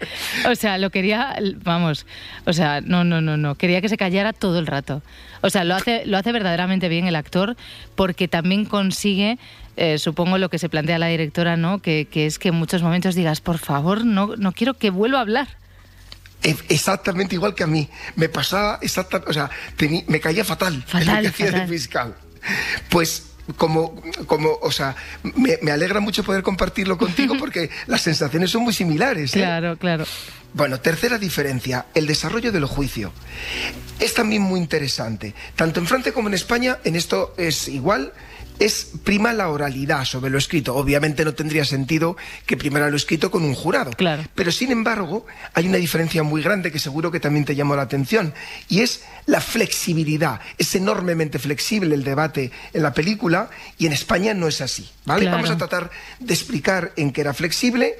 O 0.51 0.55
sea, 0.55 0.79
lo 0.79 0.91
quería, 0.91 1.37
vamos, 1.65 2.07
o 2.45 2.53
sea, 2.53 2.81
no, 2.81 3.05
no, 3.05 3.21
no, 3.21 3.37
no. 3.37 3.55
Quería 3.55 3.81
que 3.81 3.89
se 3.89 3.97
callara 3.97 4.33
todo 4.33 4.59
el 4.59 4.67
rato. 4.67 5.03
O 5.41 5.51
sea, 5.51 5.65
lo 5.65 5.75
hace, 5.77 6.05
lo 6.05 6.19
hace 6.19 6.33
verdaderamente 6.33 6.89
bien 6.89 7.07
el 7.07 7.15
actor 7.17 7.57
porque 7.95 8.27
también 8.29 8.65
consigue. 8.65 9.39
eh, 9.77 9.99
supongo 9.99 10.39
lo 10.39 10.49
que 10.51 10.59
se 10.59 10.69
plantea 10.69 10.99
la 10.99 11.07
directora, 11.07 11.57
¿no? 11.57 11.79
Que, 11.79 12.09
que 12.11 12.27
es 12.27 12.41
que 12.41 12.49
en 12.49 12.57
muchos 12.57 12.83
momentos 12.83 13.15
digas, 13.15 13.41
por 13.41 13.59
favor, 13.59 14.05
no, 14.05 14.35
no 14.37 14.51
quiero 14.51 14.75
que 14.75 14.91
vuelva 14.91 15.19
a 15.19 15.21
hablar. 15.21 15.47
E- 16.43 16.57
Exactamente 16.69 17.35
igual 17.35 17.55
que 17.55 17.65
a 17.65 17.67
mí. 17.67 17.89
Me 18.17 18.29
pasaba 18.29 18.79
exactamente, 18.83 19.31
o 19.31 19.35
sea, 19.35 19.51
me 20.07 20.21
caía 20.21 20.45
fatal, 20.45 20.75
en 20.75 20.81
lo 20.81 20.87
Fatal, 20.87 21.23
que 21.23 21.29
hacía 21.29 21.47
fatal. 21.47 21.61
de 21.61 21.69
fiscal. 21.69 22.15
Pues 22.89 23.25
como, 23.57 24.01
como, 24.27 24.59
o 24.61 24.71
sea, 24.71 24.95
me, 25.23 25.59
me 25.63 25.71
alegra 25.71 26.01
mucho 26.01 26.23
poder 26.23 26.43
compartirlo 26.43 26.99
contigo 26.99 27.37
porque 27.39 27.71
las 27.87 28.03
sensaciones 28.03 28.51
son 28.51 28.63
muy 28.63 28.73
similares. 28.73 29.35
¿eh? 29.35 29.39
Claro, 29.39 29.77
claro. 29.77 30.05
Bueno, 30.55 30.81
tercera 30.81 31.19
diferencia, 31.19 31.87
el 31.95 32.07
desarrollo 32.07 32.53
del 32.53 32.65
juicio. 32.65 33.13
Es 33.99 34.15
también 34.15 34.43
muy 34.43 34.61
interesante. 34.61 35.35
Tanto 35.57 35.81
en 35.81 35.87
Francia 35.87 36.13
como 36.13 36.29
en 36.29 36.35
España, 36.35 36.79
en 36.85 36.97
esto 36.97 37.35
es 37.37 37.69
igual. 37.69 38.13
Es 38.59 38.89
prima 39.05 39.33
la 39.33 39.49
oralidad 39.51 40.05
sobre 40.05 40.31
lo 40.31 40.39
escrito. 40.39 40.75
Obviamente 40.75 41.25
no 41.25 41.33
tendría 41.35 41.65
sentido 41.65 42.17
que 42.47 42.57
primara 42.57 42.91
lo 42.91 42.97
escrito 42.97 43.31
con 43.31 43.45
un 43.45 43.55
jurado. 43.55 43.93
Claro. 43.93 44.25
Pero 44.35 44.51
sin 44.51 44.73
embargo, 44.73 45.27
hay 45.55 45.69
una 45.69 45.77
diferencia 45.79 46.23
muy 46.23 46.43
grande 46.43 46.73
que 46.73 46.79
seguro 46.79 47.11
que 47.11 47.21
también 47.21 47.45
te 47.45 47.55
llamó 47.55 47.77
la 47.77 47.83
atención. 47.83 48.35
Y 48.69 48.81
es 48.81 49.03
la 49.27 49.41
flexibilidad. 49.41 50.41
Es 50.59 50.75
enormemente 50.75 51.39
flexible 51.39 51.95
el 51.95 52.03
debate 52.05 52.51
en 52.73 52.83
la 52.83 52.93
película 52.93 53.49
y 53.79 53.87
en 53.87 53.93
España 53.93 54.35
no 54.35 54.49
es 54.49 54.61
así. 54.61 54.89
¿vale? 55.05 55.23
Claro. 55.23 55.37
Vamos 55.37 55.51
a 55.51 55.57
tratar 55.59 55.91
de 56.19 56.35
explicar 56.35 56.93
en 56.97 57.13
qué 57.13 57.21
era 57.21 57.35
flexible, 57.35 57.95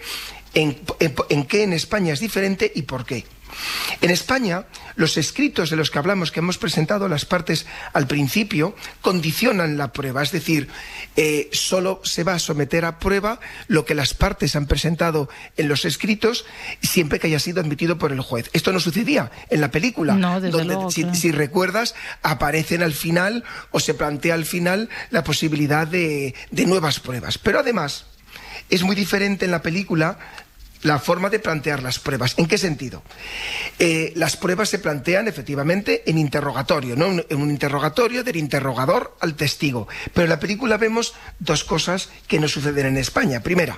en, 0.55 0.77
en- 0.99 1.15
en 1.29 1.45
qué 1.45 1.63
en 1.63 1.73
España 1.73 2.13
es 2.13 2.21
diferente 2.21 2.71
y 2.75 2.83
por 2.83 3.05
qué. 3.07 3.25
En 4.01 4.11
España, 4.11 4.65
los 4.97 5.17
escritos 5.17 5.71
de 5.71 5.77
los 5.77 5.91
que 5.91 5.99
hablamos, 5.99 6.31
que 6.31 6.41
hemos 6.41 6.59
presentado 6.59 7.09
las 7.09 7.25
partes 7.25 7.67
al 7.93 8.07
principio, 8.07 8.75
condicionan 9.01 9.77
la 9.77 9.93
prueba. 9.93 10.23
Es 10.23 10.33
decir, 10.33 10.69
eh, 11.17 11.49
solo 11.53 12.01
se 12.05 12.25
va 12.25 12.35
a 12.35 12.39
someter 12.39 12.85
a 12.85 12.99
prueba 12.99 13.41
lo 13.67 13.85
que 13.85 13.95
las 13.95 14.15
partes 14.15 14.57
han 14.57 14.67
presentado 14.67 15.29
en 15.57 15.69
los 15.69 15.85
escritos, 15.85 16.45
siempre 16.83 17.19
que 17.19 17.27
haya 17.27 17.41
sido 17.41 17.61
admitido 17.61 17.99
por 17.99 18.13
el 18.13 18.21
juez. 18.21 18.51
Esto 18.53 18.73
no 18.73 18.81
sucedía 18.81 19.31
en 19.51 19.61
la 19.61 19.71
película, 19.71 20.15
No, 20.15 20.41
desde 20.41 20.57
donde, 20.57 20.75
luego, 20.75 20.91
si, 20.91 21.03
claro. 21.03 21.17
si 21.17 21.33
recuerdas, 21.33 21.95
aparecen 22.23 22.83
al 22.83 22.93
final 22.93 23.45
o 23.71 23.81
se 23.81 23.95
plantea 23.95 24.35
al 24.35 24.47
final 24.47 24.89
la 25.11 25.25
posibilidad 25.25 25.87
de, 25.87 26.35
de 26.51 26.67
nuevas 26.67 27.01
pruebas. 27.01 27.39
Pero 27.39 27.61
además, 27.61 28.05
es 28.71 28.83
muy 28.83 28.95
diferente 28.95 29.45
en 29.45 29.51
la 29.51 29.63
película 29.63 30.19
la 30.83 30.99
forma 30.99 31.31
de 31.31 31.39
plantear 31.39 31.83
las 31.83 31.99
pruebas. 31.99 32.35
¿En 32.37 32.47
qué 32.47 32.59
sentido? 32.59 33.03
Eh, 33.79 34.13
las 34.17 34.37
pruebas 34.37 34.69
se 34.69 34.79
plantean 34.79 35.29
efectivamente 35.29 36.03
en 36.07 36.19
interrogatorio, 36.19 36.97
¿no? 36.97 37.07
En 37.29 37.41
un 37.41 37.51
interrogatorio 37.51 38.25
del 38.25 38.37
interrogador 38.37 39.17
al 39.21 39.35
testigo. 39.35 39.89
Pero 40.15 40.25
en 40.25 40.31
la 40.31 40.41
película 40.41 40.77
vemos 40.77 41.15
dos 41.39 41.65
cosas 41.65 42.11
que 42.27 42.39
no 42.39 42.49
suceden 42.49 42.87
en 42.87 42.97
España. 42.97 43.41
Primera, 43.41 43.77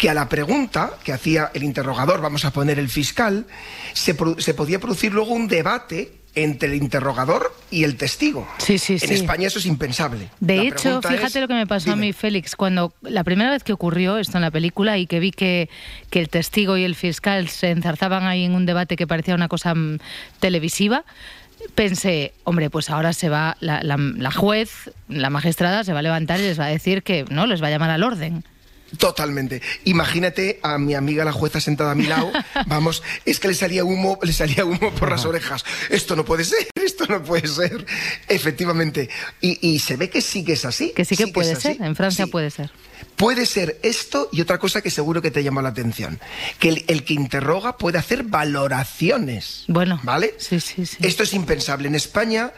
que 0.00 0.08
a 0.08 0.14
la 0.14 0.28
pregunta 0.28 0.94
que 1.04 1.12
hacía 1.12 1.50
el 1.52 1.62
interrogador, 1.62 2.20
vamos 2.20 2.44
a 2.44 2.52
poner 2.52 2.78
el 2.78 2.88
fiscal, 2.88 3.46
se, 3.92 4.14
podía 4.14 4.80
producir 4.80 5.12
luego 5.12 5.34
un 5.34 5.46
debate 5.46 6.19
entre 6.34 6.68
el 6.68 6.76
interrogador 6.76 7.52
y 7.70 7.84
el 7.84 7.96
testigo. 7.96 8.46
Sí, 8.58 8.78
sí, 8.78 8.94
En 8.94 8.98
sí. 9.00 9.14
España 9.14 9.48
eso 9.48 9.58
es 9.58 9.66
impensable. 9.66 10.28
De 10.40 10.56
La 10.56 10.62
hecho, 10.62 11.02
fíjate 11.02 11.26
es- 11.26 11.40
lo 11.40 11.48
que 11.48 11.54
me 11.54 11.66
pasó 11.66 11.92
a 11.92 11.96
mí, 11.96 12.12
Félix, 12.12 12.54
cuando 12.56 12.92
la 13.02 13.24
primera 13.24 13.50
vez 13.50 13.64
que 13.64 13.72
ocurrió 13.72 14.16
esto 14.18 14.38
en 14.38 14.42
la 14.42 14.50
película 14.50 14.96
y 14.98 15.06
que 15.06 15.18
vi 15.20 15.32
que, 15.32 15.68
que 16.10 16.20
el 16.20 16.28
testigo 16.28 16.76
y 16.76 16.84
el 16.84 16.94
fiscal 16.94 17.48
se 17.48 17.70
enzarzaban 17.70 18.24
ahí 18.26 18.44
en 18.44 18.54
un 18.54 18.64
debate 18.66 18.96
que 18.96 19.06
parecía 19.06 19.34
una 19.34 19.48
cosa 19.48 19.74
mm, 19.74 19.98
televisiva, 20.38 21.04
pensé, 21.74 22.32
hombre, 22.44 22.70
pues 22.70 22.90
ahora 22.90 23.12
se 23.12 23.28
va, 23.28 23.56
la, 23.60 23.82
la- 23.82 23.96
la 23.96 24.30
juez, 24.30 24.90
la 25.08 25.30
magistrada, 25.30 25.84
se 25.84 25.92
va 25.92 25.98
a 25.98 26.02
levantar 26.02 26.40
y 26.40 26.44
les 26.44 26.58
va 26.58 26.66
a 26.66 26.68
decir 26.68 27.02
que 27.02 27.24
no, 27.28 27.46
les 27.46 27.62
va 27.62 27.66
a 27.66 27.70
llamar 27.70 27.90
al 27.90 28.02
orden. 28.02 28.44
Totalmente. 28.98 29.62
Imagínate 29.84 30.58
a 30.62 30.78
mi 30.78 30.94
amiga 30.94 31.24
la 31.24 31.32
jueza 31.32 31.60
sentada 31.60 31.92
a 31.92 31.94
mi 31.94 32.06
lado. 32.06 32.30
Vamos, 32.66 33.02
es 33.24 33.38
que 33.40 33.48
le 33.48 33.54
salía 33.54 33.84
humo, 33.84 34.18
le 34.22 34.32
salía 34.32 34.64
humo 34.64 34.92
por 34.92 35.10
las 35.10 35.24
orejas. 35.24 35.64
Esto 35.90 36.16
no 36.16 36.24
puede 36.24 36.44
ser, 36.44 36.68
esto 36.74 37.06
no 37.06 37.22
puede 37.22 37.46
ser. 37.46 37.86
Efectivamente. 38.28 39.08
Y, 39.40 39.58
y 39.66 39.78
se 39.78 39.96
ve 39.96 40.10
que 40.10 40.20
sí 40.20 40.44
que 40.44 40.54
es 40.54 40.64
así. 40.64 40.92
Que 40.94 41.04
sí 41.04 41.16
que 41.16 41.28
puede 41.28 41.56
ser, 41.56 41.80
en 41.80 41.96
Francia 41.96 42.26
puede 42.26 42.50
ser. 42.50 42.70
Puede 43.16 43.46
ser 43.46 43.78
esto 43.82 44.28
y 44.32 44.40
otra 44.40 44.58
cosa 44.58 44.80
que 44.82 44.90
seguro 44.90 45.20
que 45.22 45.30
te 45.30 45.42
llama 45.42 45.62
la 45.62 45.70
atención. 45.70 46.18
Que 46.58 46.70
el, 46.70 46.84
el 46.88 47.04
que 47.04 47.14
interroga 47.14 47.76
puede 47.76 47.98
hacer 47.98 48.24
valoraciones. 48.24 49.64
Bueno. 49.68 50.00
¿Vale? 50.02 50.34
Sí, 50.38 50.60
sí, 50.60 50.86
sí. 50.86 50.96
Esto 51.02 51.22
es 51.22 51.34
impensable. 51.34 51.88
En 51.88 51.94
España 51.94 52.52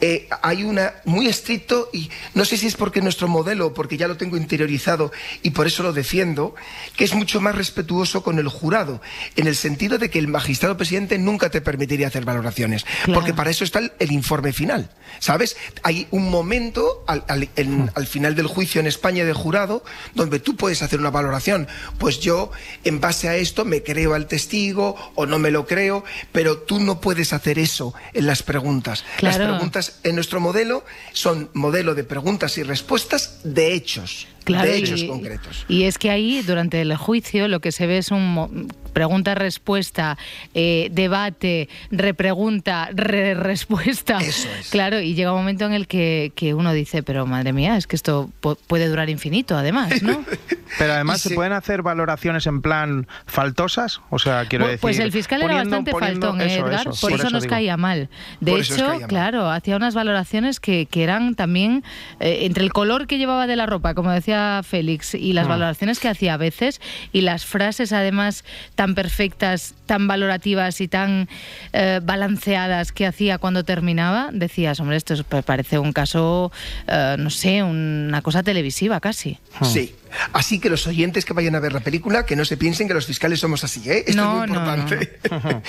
eh, 0.00 0.28
hay 0.42 0.64
una 0.64 0.94
muy 1.04 1.26
estricto 1.26 1.90
y 1.92 2.10
no 2.34 2.44
sé 2.44 2.56
si 2.56 2.66
es 2.66 2.74
porque 2.76 3.00
nuestro 3.02 3.28
modelo, 3.28 3.74
porque 3.74 3.96
ya 3.96 4.08
lo 4.08 4.16
tengo 4.16 4.36
interiorizado 4.36 5.12
y 5.42 5.50
por 5.50 5.66
eso 5.66 5.82
lo 5.82 5.92
defiendo, 5.92 6.54
que 6.96 7.04
es 7.04 7.14
mucho 7.14 7.40
más 7.40 7.54
respetuoso 7.54 8.22
con 8.22 8.38
el 8.38 8.48
jurado, 8.48 9.00
en 9.36 9.46
el 9.46 9.56
sentido 9.56 9.98
de 9.98 10.10
que 10.10 10.18
el 10.18 10.28
magistrado 10.28 10.76
presidente 10.76 11.18
nunca 11.18 11.50
te 11.50 11.60
permitiría 11.60 12.06
hacer 12.08 12.24
valoraciones, 12.24 12.84
porque 13.12 13.34
para 13.34 13.50
eso 13.50 13.64
está 13.64 13.78
el, 13.80 13.92
el 13.98 14.12
informe 14.12 14.52
final, 14.52 14.90
¿sabes? 15.18 15.56
Hay 15.82 16.06
un 16.10 16.30
momento 16.30 17.04
al, 17.06 17.24
al- 17.28 17.48
en- 17.56 17.90
al 17.94 18.06
final 18.06 18.34
del 18.34 18.46
juicio 18.46 18.80
en 18.80 18.86
España 18.86 19.24
de 19.24 19.32
jurado 19.32 19.84
donde 20.14 20.40
tú 20.40 20.56
puedes 20.56 20.82
hacer 20.82 20.98
una 21.00 21.10
valoración, 21.10 21.68
pues 21.98 22.20
yo 22.20 22.50
en 22.84 23.00
base 23.00 23.28
a 23.28 23.36
esto 23.36 23.64
me 23.64 23.82
creo 23.82 24.14
al 24.14 24.26
testigo 24.26 24.96
o 25.14 25.26
no 25.26 25.38
me 25.38 25.50
lo 25.50 25.66
creo, 25.66 26.04
pero 26.32 26.58
tú 26.58 26.80
no 26.80 27.00
puedes 27.00 27.32
hacer 27.32 27.58
eso 27.58 27.92
en 28.14 28.26
las 28.26 28.42
preguntas. 28.42 29.04
Las 29.20 29.36
Claro. 29.36 29.54
En 30.02 30.14
nuestro 30.14 30.40
modelo 30.40 30.84
son 31.12 31.50
modelo 31.54 31.94
de 31.94 32.04
preguntas 32.04 32.58
y 32.58 32.62
respuestas 32.62 33.40
de 33.44 33.74
hechos, 33.74 34.26
Claro, 34.44 34.68
de 34.70 34.78
hechos 34.78 35.00
y- 35.02 35.06
concretos. 35.08 35.64
Y 35.68 35.84
es 35.84 35.98
que 35.98 36.10
ahí, 36.10 36.42
durante 36.42 36.80
el 36.80 36.96
juicio, 36.96 37.48
lo 37.48 37.60
que 37.60 37.72
se 37.72 37.86
ve 37.86 37.98
es 37.98 38.10
un 38.10 38.34
mo- 38.34 38.50
pregunta-respuesta, 38.92 40.18
eh, 40.54 40.88
debate, 40.92 41.68
repregunta, 41.90 42.88
re-respuesta. 42.92 44.18
Eso 44.18 44.48
es. 44.58 44.70
Claro, 44.70 45.00
y 45.00 45.14
llega 45.14 45.32
un 45.32 45.38
momento 45.38 45.64
en 45.66 45.72
el 45.72 45.86
que, 45.86 46.32
que 46.34 46.54
uno 46.54 46.72
dice, 46.72 47.02
pero 47.02 47.26
madre 47.26 47.52
mía, 47.52 47.76
es 47.76 47.86
que 47.86 47.96
esto 47.96 48.30
pu- 48.42 48.58
puede 48.66 48.88
durar 48.88 49.08
infinito, 49.10 49.56
además, 49.56 50.02
¿no? 50.02 50.24
Pero 50.78 50.92
además 50.92 51.20
se 51.20 51.34
pueden 51.34 51.52
hacer 51.52 51.82
valoraciones 51.82 52.46
en 52.46 52.62
plan 52.62 53.08
faltosas, 53.26 54.00
o 54.08 54.20
sea, 54.20 54.44
quiero 54.46 54.66
decir. 54.66 54.78
Pues 54.80 55.00
el 55.00 55.10
fiscal 55.10 55.40
era 55.42 55.48
poniendo- 55.64 55.70
bastante 55.78 55.90
poniendo- 55.90 56.26
faltón, 56.28 56.40
¿eh, 56.48 56.54
eso, 56.54 56.66
Edgar, 56.68 56.88
eso, 56.88 57.00
por, 57.00 57.12
eso, 57.12 57.30
nos 57.30 57.42
digo. 57.42 57.50
caía 57.50 57.76
mal. 57.76 58.08
De 58.38 58.52
Por 58.52 58.60
hecho, 58.60 58.86
mal. 58.86 59.06
claro, 59.08 59.50
hacía 59.50 59.74
unas 59.74 59.94
valoraciones 59.96 60.60
que, 60.60 60.86
que 60.86 61.02
eran 61.02 61.34
también 61.34 61.82
eh, 62.20 62.40
entre 62.42 62.62
el 62.62 62.72
color 62.72 63.08
que 63.08 63.18
llevaba 63.18 63.48
de 63.48 63.56
la 63.56 63.66
ropa, 63.66 63.94
como 63.94 64.12
decía 64.12 64.29
Félix, 64.62 65.14
y 65.14 65.32
las 65.32 65.46
Ah. 65.46 65.50
valoraciones 65.50 65.98
que 65.98 66.08
hacía 66.08 66.34
a 66.34 66.36
veces, 66.36 66.80
y 67.12 67.20
las 67.22 67.44
frases 67.44 67.92
además 67.92 68.44
tan 68.74 68.94
perfectas, 68.94 69.74
tan 69.86 70.06
valorativas 70.06 70.80
y 70.80 70.88
tan 70.88 71.28
eh, 71.72 72.00
balanceadas 72.02 72.92
que 72.92 73.06
hacía 73.06 73.38
cuando 73.38 73.64
terminaba, 73.64 74.30
decías, 74.32 74.78
hombre, 74.80 74.96
esto 74.96 75.14
es- 75.14 75.22
parece 75.44 75.78
un 75.78 75.92
caso, 75.92 76.50
eh, 76.86 77.16
no 77.18 77.30
sé, 77.30 77.62
una 77.62 78.22
cosa 78.22 78.42
televisiva 78.42 79.00
casi. 79.00 79.38
Sí. 79.62 79.94
Así 80.32 80.58
que 80.58 80.68
los 80.70 80.86
oyentes 80.86 81.24
que 81.24 81.32
vayan 81.32 81.54
a 81.54 81.60
ver 81.60 81.72
la 81.72 81.80
película, 81.80 82.26
que 82.26 82.34
no 82.36 82.44
se 82.44 82.56
piensen 82.56 82.88
que 82.88 82.94
los 82.94 83.06
fiscales 83.06 83.40
somos 83.40 83.62
así, 83.64 83.88
¿eh? 83.88 84.04
Esto 84.06 84.22
No, 84.22 84.44
es 84.44 84.50
muy 84.50 84.58
no, 84.58 84.64
no, 84.64 84.76
importante. 84.76 85.18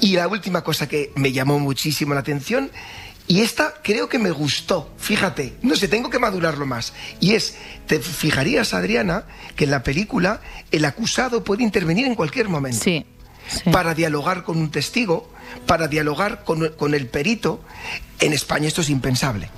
y 0.00 0.16
la 0.16 0.26
última 0.28 0.62
cosa 0.62 0.88
que 0.88 1.12
me 1.14 1.32
llamó 1.32 1.58
muchísimo 1.58 2.14
la 2.14 2.20
atención, 2.20 2.70
y 3.32 3.40
esta 3.40 3.76
creo 3.82 4.10
que 4.10 4.18
me 4.18 4.30
gustó, 4.30 4.92
fíjate, 4.98 5.54
no 5.62 5.74
sé, 5.74 5.88
tengo 5.88 6.10
que 6.10 6.18
madurarlo 6.18 6.66
más. 6.66 6.92
Y 7.18 7.32
es, 7.32 7.56
te 7.86 7.98
fijarías, 7.98 8.74
Adriana, 8.74 9.24
que 9.56 9.64
en 9.64 9.70
la 9.70 9.82
película 9.82 10.42
el 10.70 10.84
acusado 10.84 11.42
puede 11.42 11.62
intervenir 11.62 12.04
en 12.04 12.14
cualquier 12.14 12.50
momento. 12.50 12.84
Sí. 12.84 13.06
Para 13.72 13.94
dialogar 13.94 14.42
con 14.44 14.58
un 14.58 14.70
testigo, 14.70 15.32
para 15.64 15.88
dialogar 15.88 16.44
con, 16.44 16.74
con 16.76 16.92
el 16.92 17.06
perito. 17.06 17.64
En 18.20 18.34
España 18.34 18.68
esto 18.68 18.82
es 18.82 18.90
impensable. 18.90 19.48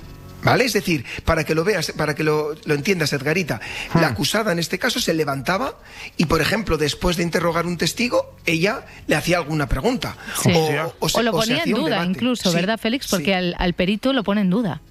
¿Vale? 0.45 0.63
Es 0.65 0.73
decir, 0.73 1.03
para 1.25 1.43
que 1.43 1.53
lo 1.55 1.63
veas, 1.65 1.91
para 1.97 2.15
que 2.15 2.23
lo, 2.23 2.55
lo 2.65 2.73
entiendas, 2.73 3.11
Edgarita, 3.11 3.59
la 3.95 4.07
acusada 4.07 4.51
en 4.53 4.59
este 4.59 4.79
caso 4.79 4.99
se 5.01 5.13
levantaba 5.13 5.79
y, 6.15 6.25
por 6.25 6.39
ejemplo, 6.41 6.77
después 6.77 7.17
de 7.17 7.23
interrogar 7.23 7.65
un 7.65 7.77
testigo, 7.77 8.35
ella 8.45 8.85
le 9.07 9.15
hacía 9.15 9.37
alguna 9.37 9.67
pregunta. 9.67 10.15
Sí. 10.41 10.51
O, 10.99 11.09
se- 11.09 11.19
O 11.19 11.23
lo 11.23 11.31
ponía 11.31 11.63
en 11.63 11.71
duda 11.71 12.05
incluso, 12.05 12.49
Sí, 12.51 12.55
¿verdad, 12.55 12.79
Félix? 12.79 13.05
sí. 13.05 13.09
Porque 13.11 13.33
al, 13.35 13.55
al 13.59 13.73
perito 13.73 14.13
lo 14.13 14.23
pone 14.23 14.41
en 14.41 14.49
duda. 14.49 14.81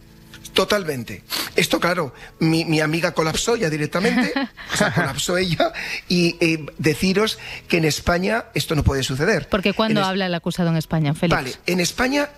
Totalmente. 0.52 1.22
Esto, 1.56 1.80
claro, 1.80 2.14
mi, 2.38 2.64
mi 2.64 2.80
amiga 2.80 3.12
colapsó 3.12 3.56
ya 3.56 3.70
directamente, 3.70 4.32
o 4.72 4.76
sea, 4.76 4.92
colapsó 4.94 5.36
ella, 5.36 5.72
y 6.08 6.36
eh, 6.40 6.66
deciros 6.78 7.38
que 7.68 7.78
en 7.78 7.84
España 7.84 8.44
esto 8.54 8.74
no 8.74 8.84
puede 8.84 9.02
suceder. 9.02 9.48
Porque 9.48 9.72
cuando 9.72 10.00
es- 10.00 10.06
habla 10.06 10.26
el 10.26 10.34
acusado 10.34 10.68
en 10.70 10.76
España, 10.76 11.14
Félix. 11.14 11.36
Vale, 11.36 11.52
en 11.66 11.80
España, 11.80 12.28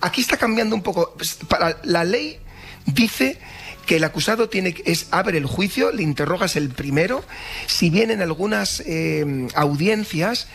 aquí 0.00 0.20
está 0.20 0.36
cambiando 0.36 0.74
un 0.74 0.82
poco. 0.82 1.16
Para 1.48 1.78
la 1.84 2.02
ley 2.04 2.38
dice 2.86 3.38
que 3.86 3.96
el 3.96 4.04
acusado 4.04 4.48
tiene 4.48 4.72
que- 4.72 4.90
es 4.90 5.08
abre 5.10 5.36
el 5.38 5.46
juicio, 5.46 5.92
le 5.92 6.02
interrogas 6.02 6.56
el 6.56 6.70
primero. 6.70 7.22
Si 7.66 7.90
bien 7.90 8.10
en 8.10 8.22
algunas 8.22 8.80
eh, 8.86 9.46
audiencias 9.54 10.48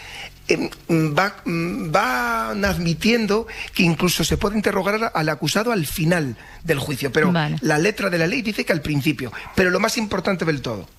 eh, 0.48 0.70
va- 0.90 1.36
van 1.46 2.66
admitiendo 2.66 3.46
que 3.76 3.84
incluso 3.84 4.24
se 4.24 4.38
puede 4.38 4.56
interrogar 4.56 5.12
al 5.14 5.30
acusado 5.30 5.72
al 5.72 5.86
final 5.86 6.38
del 6.64 6.80
juicio, 6.80 7.12
pero 7.12 7.32
Vale. 7.32 7.58
la 7.62 7.78
letra 7.78 8.10
de 8.10 8.18
la 8.18 8.26
ley 8.26 8.42
dice 8.42 8.66
que 8.66 8.74
al 8.74 8.82
principio. 8.82 9.32
Pero 9.56 9.70
lo 9.70 9.80
más 9.80 9.96
importante 9.98 10.46
del 10.46 10.62
todo, 10.64 10.90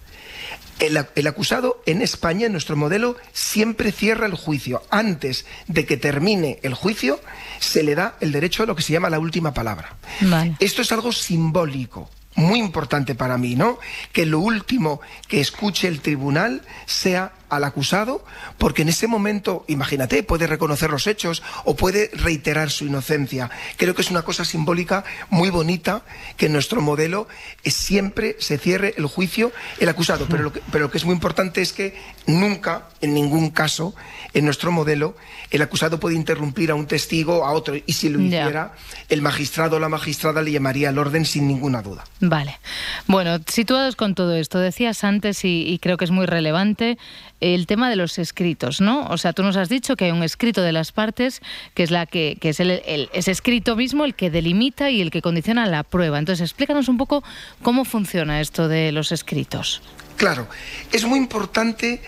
El, 0.80 1.06
el 1.14 1.26
acusado 1.26 1.82
en 1.86 2.02
España, 2.02 2.46
en 2.46 2.52
nuestro 2.52 2.76
modelo, 2.76 3.16
siempre 3.32 3.92
cierra 3.92 4.26
el 4.26 4.34
juicio. 4.34 4.82
Antes 4.90 5.46
de 5.66 5.86
que 5.86 5.96
termine 5.96 6.58
el 6.62 6.74
juicio, 6.74 7.20
se 7.60 7.82
le 7.82 7.94
da 7.94 8.16
el 8.20 8.32
derecho 8.32 8.62
a 8.62 8.66
lo 8.66 8.74
que 8.74 8.82
se 8.82 8.92
llama 8.92 9.10
la 9.10 9.18
última 9.18 9.54
palabra. 9.54 9.96
Vale. 10.22 10.56
Esto 10.58 10.82
es 10.82 10.90
algo 10.92 11.12
simbólico, 11.12 12.10
muy 12.34 12.58
importante 12.58 13.14
para 13.14 13.38
mí, 13.38 13.54
¿no? 13.54 13.78
Que 14.12 14.26
lo 14.26 14.40
último 14.40 15.00
que 15.28 15.40
escuche 15.40 15.86
el 15.86 16.00
tribunal 16.00 16.62
sea 16.86 17.32
al 17.50 17.64
acusado, 17.64 18.24
porque 18.58 18.82
en 18.82 18.88
ese 18.88 19.06
momento, 19.06 19.64
imagínate, 19.68 20.22
puede 20.22 20.46
reconocer 20.46 20.90
los 20.90 21.06
hechos 21.06 21.42
o 21.64 21.76
puede 21.76 22.10
reiterar 22.14 22.70
su 22.70 22.86
inocencia. 22.86 23.50
Creo 23.76 23.94
que 23.94 24.02
es 24.02 24.10
una 24.10 24.22
cosa 24.22 24.44
simbólica 24.44 25.04
muy 25.28 25.50
bonita 25.50 26.02
que 26.36 26.46
en 26.46 26.52
nuestro 26.52 26.80
modelo 26.80 27.28
siempre 27.64 28.36
se 28.38 28.58
cierre 28.58 28.94
el 28.96 29.06
juicio 29.06 29.52
el 29.78 29.88
acusado. 29.88 30.26
Pero 30.28 30.44
lo, 30.44 30.52
que, 30.52 30.62
pero 30.70 30.84
lo 30.84 30.90
que 30.90 30.98
es 30.98 31.04
muy 31.04 31.14
importante 31.14 31.60
es 31.60 31.72
que 31.72 31.96
nunca, 32.26 32.88
en 33.00 33.14
ningún 33.14 33.50
caso, 33.50 33.94
en 34.32 34.44
nuestro 34.44 34.72
modelo, 34.72 35.16
el 35.50 35.62
acusado 35.62 35.98
puede 35.98 36.14
interrumpir 36.14 36.70
a 36.70 36.74
un 36.74 36.86
testigo, 36.86 37.44
a 37.44 37.52
otro, 37.52 37.74
y 37.74 37.92
si 37.92 38.08
lo 38.08 38.20
hiciera, 38.20 38.72
el 39.08 39.22
magistrado 39.22 39.76
o 39.76 39.80
la 39.80 39.88
magistrada 39.88 40.42
le 40.42 40.52
llamaría 40.52 40.90
al 40.90 40.98
orden 40.98 41.24
sin 41.24 41.48
ninguna 41.48 41.82
duda. 41.82 42.04
Vale. 42.20 42.58
Bueno, 43.06 43.38
situados 43.46 43.96
con 43.96 44.14
todo 44.14 44.34
esto, 44.34 44.58
decías 44.58 45.02
antes 45.04 45.44
y, 45.44 45.64
y 45.66 45.78
creo 45.78 45.96
que 45.96 46.04
es 46.04 46.10
muy 46.10 46.26
relevante 46.26 46.98
el 47.40 47.66
tema 47.66 47.88
de 47.90 47.96
los 47.96 48.18
escritos, 48.18 48.80
¿no? 48.80 49.06
O 49.08 49.16
sea, 49.18 49.32
tú 49.32 49.42
nos 49.42 49.56
has 49.56 49.68
dicho 49.68 49.96
que 49.96 50.06
hay 50.06 50.10
un 50.10 50.22
escrito 50.22 50.62
de 50.62 50.72
las 50.72 50.92
partes 50.92 51.40
que 51.74 51.82
es 51.82 51.90
la 51.90 52.06
que, 52.06 52.36
que 52.40 52.50
es 52.50 52.60
el, 52.60 52.70
el- 52.86 53.08
ese 53.12 53.30
escrito 53.30 53.76
mismo 53.76 54.04
el 54.04 54.14
que 54.14 54.30
delimita 54.30 54.90
y 54.90 55.00
el 55.00 55.10
que 55.10 55.22
condiciona 55.22 55.66
la 55.66 55.82
prueba. 55.82 56.18
Entonces, 56.18 56.42
explícanos 56.50 56.88
un 56.88 56.96
poco 56.98 57.24
cómo 57.62 57.84
funciona 57.84 58.40
esto 58.40 58.68
de 58.68 58.92
los 58.92 59.12
escritos. 59.12 59.80
Claro, 60.16 60.46
es 60.92 61.04
muy 61.04 61.18
importante 61.18 62.02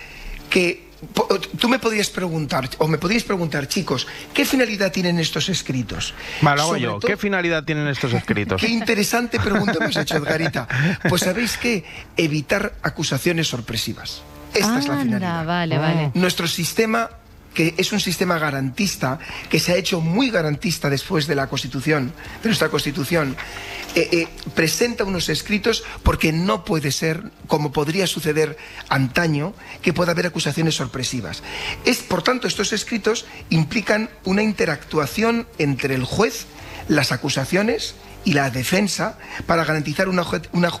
que 0.49 0.83
tú 1.59 1.67
me 1.67 1.79
podrías 1.79 2.09
preguntar, 2.09 2.69
o 2.77 2.87
me 2.87 2.97
podríais 2.97 3.23
preguntar, 3.23 3.67
chicos, 3.67 4.07
¿qué 4.33 4.45
finalidad 4.45 4.91
tienen 4.91 5.19
estos 5.19 5.49
escritos? 5.49 6.13
Vale, 6.41 6.61
hago 6.61 6.77
yo. 6.77 6.99
todo- 6.99 7.07
¿Qué 7.09 7.17
finalidad 7.17 7.63
tienen 7.63 7.87
estos 7.87 8.13
escritos? 8.13 8.61
Qué 8.61 8.69
interesante 8.69 9.39
pregunta 9.39 9.79
me 9.79 9.87
has 9.87 9.97
hecho, 9.97 10.15
Edgarita. 10.17 10.67
Pues 11.09 11.23
sabéis 11.23 11.57
que 11.57 11.83
evitar 12.15 12.75
acusaciones 12.83 13.47
sorpresivas. 13.47 14.21
Esta 14.53 14.79
es 14.79 14.87
la 14.87 14.93
Anda, 15.01 15.03
finalidad. 15.17 15.45
vale, 15.45 15.77
vale. 15.77 16.11
Nuestro 16.13 16.47
sistema 16.47 17.09
que 17.53 17.75
es 17.77 17.91
un 17.91 17.99
sistema 17.99 18.39
garantista, 18.39 19.19
que 19.47 19.59
se 19.59 19.73
ha 19.73 19.75
hecho 19.75 20.01
muy 20.01 20.31
garantista 20.31 20.89
después 20.89 21.27
de 21.27 21.35
la 21.35 21.45
Constitución, 21.45 22.11
de 22.41 22.49
nuestra 22.49 22.69
Constitución, 22.69 23.37
eh, 23.93 24.09
eh, 24.11 24.27
presenta 24.55 25.03
unos 25.03 25.29
escritos 25.29 25.83
porque 26.01 26.31
no 26.31 26.65
puede 26.65 26.91
ser, 26.91 27.21
como 27.45 27.71
podría 27.71 28.07
suceder 28.07 28.57
antaño, 28.89 29.53
que 29.83 29.93
pueda 29.93 30.13
haber 30.13 30.25
acusaciones 30.25 30.73
sorpresivas. 30.73 31.43
Es, 31.85 31.99
por 31.99 32.23
tanto, 32.23 32.47
estos 32.47 32.73
escritos 32.73 33.27
implican 33.51 34.09
una 34.23 34.41
interactuación 34.41 35.45
entre 35.59 35.93
el 35.93 36.05
juez, 36.05 36.47
las 36.87 37.11
acusaciones 37.11 37.93
y 38.25 38.33
la 38.33 38.49
defensa 38.49 39.19
para 39.45 39.63
garantizar 39.63 40.09
una- 40.09 40.25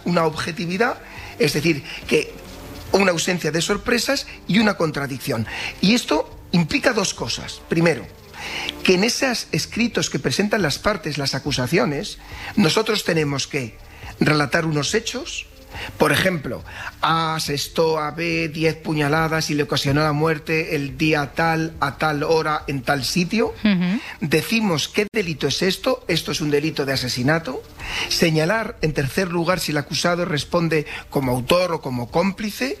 una 0.05 0.25
objetividad, 0.25 0.97
es 1.37 1.53
decir, 1.53 1.83
que 2.07 2.33
una 2.93 3.11
ausencia 3.11 3.51
de 3.51 3.61
sorpresas 3.61 4.27
y 4.47 4.59
una 4.59 4.77
contradicción. 4.77 5.45
Y 5.81 5.93
esto 5.93 6.29
implica 6.51 6.93
dos 6.93 7.13
cosas. 7.13 7.61
Primero, 7.67 8.05
que 8.83 8.95
en 8.95 9.03
esos 9.03 9.47
escritos 9.51 10.09
que 10.09 10.19
presentan 10.19 10.61
las 10.61 10.79
partes, 10.79 11.17
las 11.17 11.35
acusaciones, 11.35 12.19
nosotros 12.55 13.03
tenemos 13.03 13.47
que 13.47 13.77
relatar 14.19 14.65
unos 14.65 14.93
hechos. 14.93 15.47
Por 15.97 16.11
ejemplo, 16.11 16.63
A 17.01 17.35
asestó 17.35 17.99
a 17.99 18.11
B 18.11 18.49
10 18.49 18.75
puñaladas 18.77 19.49
y 19.49 19.53
le 19.53 19.63
ocasionó 19.63 20.01
la 20.01 20.13
muerte 20.13 20.75
el 20.75 20.97
día 20.97 21.31
tal, 21.35 21.73
a 21.79 21.97
tal 21.97 22.23
hora, 22.23 22.63
en 22.67 22.81
tal 22.81 23.03
sitio. 23.03 23.53
Decimos 24.21 24.87
qué 24.87 25.07
delito 25.11 25.47
es 25.47 25.61
esto, 25.61 26.03
esto 26.07 26.31
es 26.31 26.41
un 26.41 26.51
delito 26.51 26.85
de 26.85 26.93
asesinato. 26.93 27.63
Señalar, 28.09 28.77
en 28.81 28.93
tercer 28.93 29.29
lugar, 29.29 29.59
si 29.59 29.71
el 29.71 29.77
acusado 29.77 30.25
responde 30.25 30.85
como 31.09 31.31
autor 31.31 31.73
o 31.73 31.81
como 31.81 32.09
cómplice. 32.09 32.77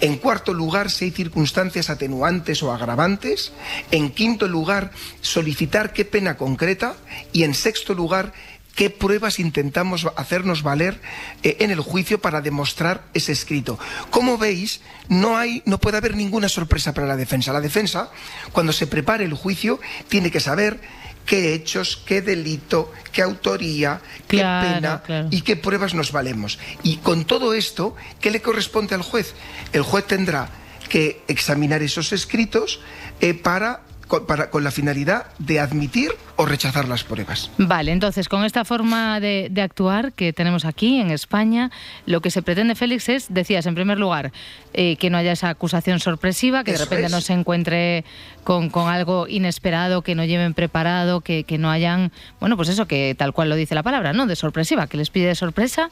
En 0.00 0.16
cuarto 0.16 0.52
lugar, 0.52 0.90
si 0.90 1.06
hay 1.06 1.10
circunstancias 1.10 1.90
atenuantes 1.90 2.62
o 2.62 2.72
agravantes. 2.72 3.52
En 3.90 4.10
quinto 4.10 4.48
lugar, 4.48 4.90
solicitar 5.20 5.92
qué 5.92 6.04
pena 6.04 6.36
concreta. 6.36 6.96
Y 7.32 7.44
en 7.44 7.54
sexto 7.54 7.94
lugar, 7.94 8.32
qué 8.74 8.90
pruebas 8.90 9.38
intentamos 9.38 10.06
hacernos 10.16 10.62
valer 10.62 11.00
eh, 11.42 11.56
en 11.60 11.70
el 11.70 11.80
juicio 11.80 12.20
para 12.20 12.40
demostrar 12.40 13.04
ese 13.14 13.32
escrito. 13.32 13.78
Como 14.10 14.38
veis, 14.38 14.80
no 15.08 15.36
hay, 15.36 15.62
no 15.66 15.78
puede 15.78 15.98
haber 15.98 16.16
ninguna 16.16 16.48
sorpresa 16.48 16.94
para 16.94 17.06
la 17.06 17.16
defensa. 17.16 17.52
La 17.52 17.60
defensa, 17.60 18.10
cuando 18.52 18.72
se 18.72 18.86
prepare 18.86 19.24
el 19.24 19.34
juicio, 19.34 19.80
tiene 20.08 20.30
que 20.30 20.40
saber 20.40 20.80
qué 21.26 21.54
hechos, 21.54 22.02
qué 22.04 22.22
delito, 22.22 22.92
qué 23.12 23.22
autoría, 23.22 24.00
qué 24.26 24.38
pena 24.38 25.02
claro. 25.04 25.28
y 25.30 25.42
qué 25.42 25.56
pruebas 25.56 25.94
nos 25.94 26.12
valemos. 26.12 26.58
Y 26.82 26.96
con 26.96 27.24
todo 27.24 27.54
esto, 27.54 27.94
¿qué 28.20 28.30
le 28.30 28.42
corresponde 28.42 28.94
al 28.94 29.02
juez? 29.02 29.34
El 29.72 29.82
juez 29.82 30.06
tendrá 30.06 30.48
que 30.88 31.22
examinar 31.28 31.82
esos 31.82 32.12
escritos 32.12 32.80
eh, 33.20 33.34
para, 33.34 33.82
con, 34.10 34.26
para- 34.26 34.50
con 34.50 34.64
la 34.64 34.72
finalidad 34.72 35.26
de 35.38 35.60
admitir 35.60 36.10
o 36.36 36.44
rechazar 36.44 36.88
las 36.88 37.04
pruebas. 37.04 37.50
Vale, 37.58 37.92
entonces 37.92 38.28
con 38.28 38.44
esta 38.44 38.64
forma 38.64 39.20
de, 39.20 39.48
de 39.50 39.62
actuar 39.62 40.12
que 40.12 40.32
tenemos 40.32 40.64
aquí 40.64 41.00
en 41.00 41.10
España, 41.12 41.70
lo 42.06 42.20
que 42.20 42.30
se 42.32 42.42
pretende, 42.42 42.74
Félix, 42.74 43.08
es, 43.08 43.26
decías, 43.32 43.66
en 43.66 43.74
primer 43.76 43.98
lugar, 43.98 44.32
eh, 44.72 44.96
que 44.96 45.10
no 45.10 45.16
haya 45.18 45.32
esa 45.32 45.48
acusación 45.50 46.00
sorpresiva, 46.00 46.64
que 46.64 46.72
Eso 46.72 46.80
de 46.80 46.84
repente 46.86 47.06
es. 47.06 47.12
no 47.12 47.20
se 47.20 47.34
encuentre 47.34 48.04
con, 48.42 48.68
con 48.70 48.88
algo 48.88 49.28
inesperado, 49.28 50.02
que 50.02 50.14
no 50.16 50.24
lleven 50.24 50.54
preparado, 50.54 51.20
que, 51.20 51.44
que 51.44 51.58
no 51.58 51.70
hayan, 51.70 52.10
bueno, 52.40 52.56
pues 52.56 52.68
eso, 52.68 52.86
que 52.86 53.14
tal 53.16 53.32
cual 53.32 53.48
lo 53.48 53.54
dice 53.54 53.74
la 53.76 53.82
palabra, 53.84 54.12
¿no? 54.12 54.26
De 54.26 54.34
sorpresiva, 54.34 54.88
que 54.88 54.96
les 54.96 55.10
pide 55.10 55.26
de 55.28 55.34
sorpresa. 55.36 55.88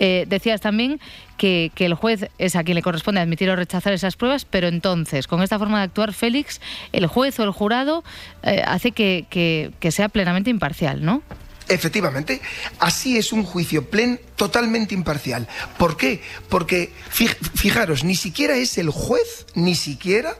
Eh, 0.00 0.24
decías 0.28 0.60
también 0.60 0.98
que, 1.40 1.72
que 1.74 1.86
el 1.86 1.94
juez 1.94 2.28
es 2.38 2.54
a 2.54 2.62
quien 2.64 2.74
le 2.74 2.82
corresponde 2.82 3.20
admitir 3.22 3.48
o 3.48 3.56
rechazar 3.56 3.94
esas 3.94 4.14
pruebas, 4.16 4.44
pero 4.44 4.68
entonces, 4.68 5.26
con 5.26 5.42
esta 5.42 5.58
forma 5.58 5.78
de 5.78 5.84
actuar, 5.84 6.12
Félix, 6.12 6.60
el 6.92 7.06
juez 7.06 7.40
o 7.40 7.44
el 7.44 7.50
jurado 7.50 8.04
eh, 8.42 8.62
hace 8.66 8.92
que, 8.92 9.24
que- 9.30 9.70
que 9.80 9.90
sea 9.90 10.10
plenamente 10.10 10.50
imparcial, 10.50 11.02
¿no? 11.02 11.22
Efectivamente, 11.68 12.42
así 12.78 13.16
es 13.16 13.32
un 13.32 13.42
juicio 13.44 13.88
plen 13.88 14.20
totalmente 14.36 14.92
imparcial. 14.94 15.48
¿Por 15.78 15.96
qué? 15.96 16.20
Porque 16.48 16.92
fij- 17.10 17.36
fijaros, 17.54 18.04
ni 18.04 18.16
siquiera 18.16 18.56
es 18.56 18.76
el 18.76 18.90
juez, 18.90 19.46
ni 19.54 19.74
siquiera 19.74 20.36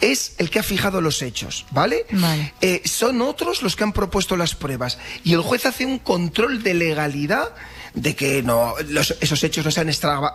es 0.00 0.34
el 0.38 0.50
que 0.50 0.58
ha 0.58 0.62
fijado 0.62 1.00
los 1.00 1.22
hechos, 1.22 1.66
¿vale? 1.70 2.04
Vale. 2.10 2.52
Eh, 2.62 2.82
son 2.84 3.20
otros 3.22 3.62
los 3.62 3.76
que 3.76 3.84
han 3.84 3.92
propuesto 3.92 4.36
las 4.36 4.54
pruebas 4.54 4.98
y 5.24 5.34
el 5.34 5.40
juez 5.42 5.66
hace 5.66 5.86
un 5.86 5.98
control 5.98 6.62
de 6.64 6.74
legalidad 6.74 7.50
de 7.94 8.16
que 8.16 8.42
no, 8.42 8.74
los- 8.88 9.16
esos 9.20 9.42
hechos 9.44 9.64
no 9.64 9.70
sean 9.70 9.88
extrava- 9.88 10.32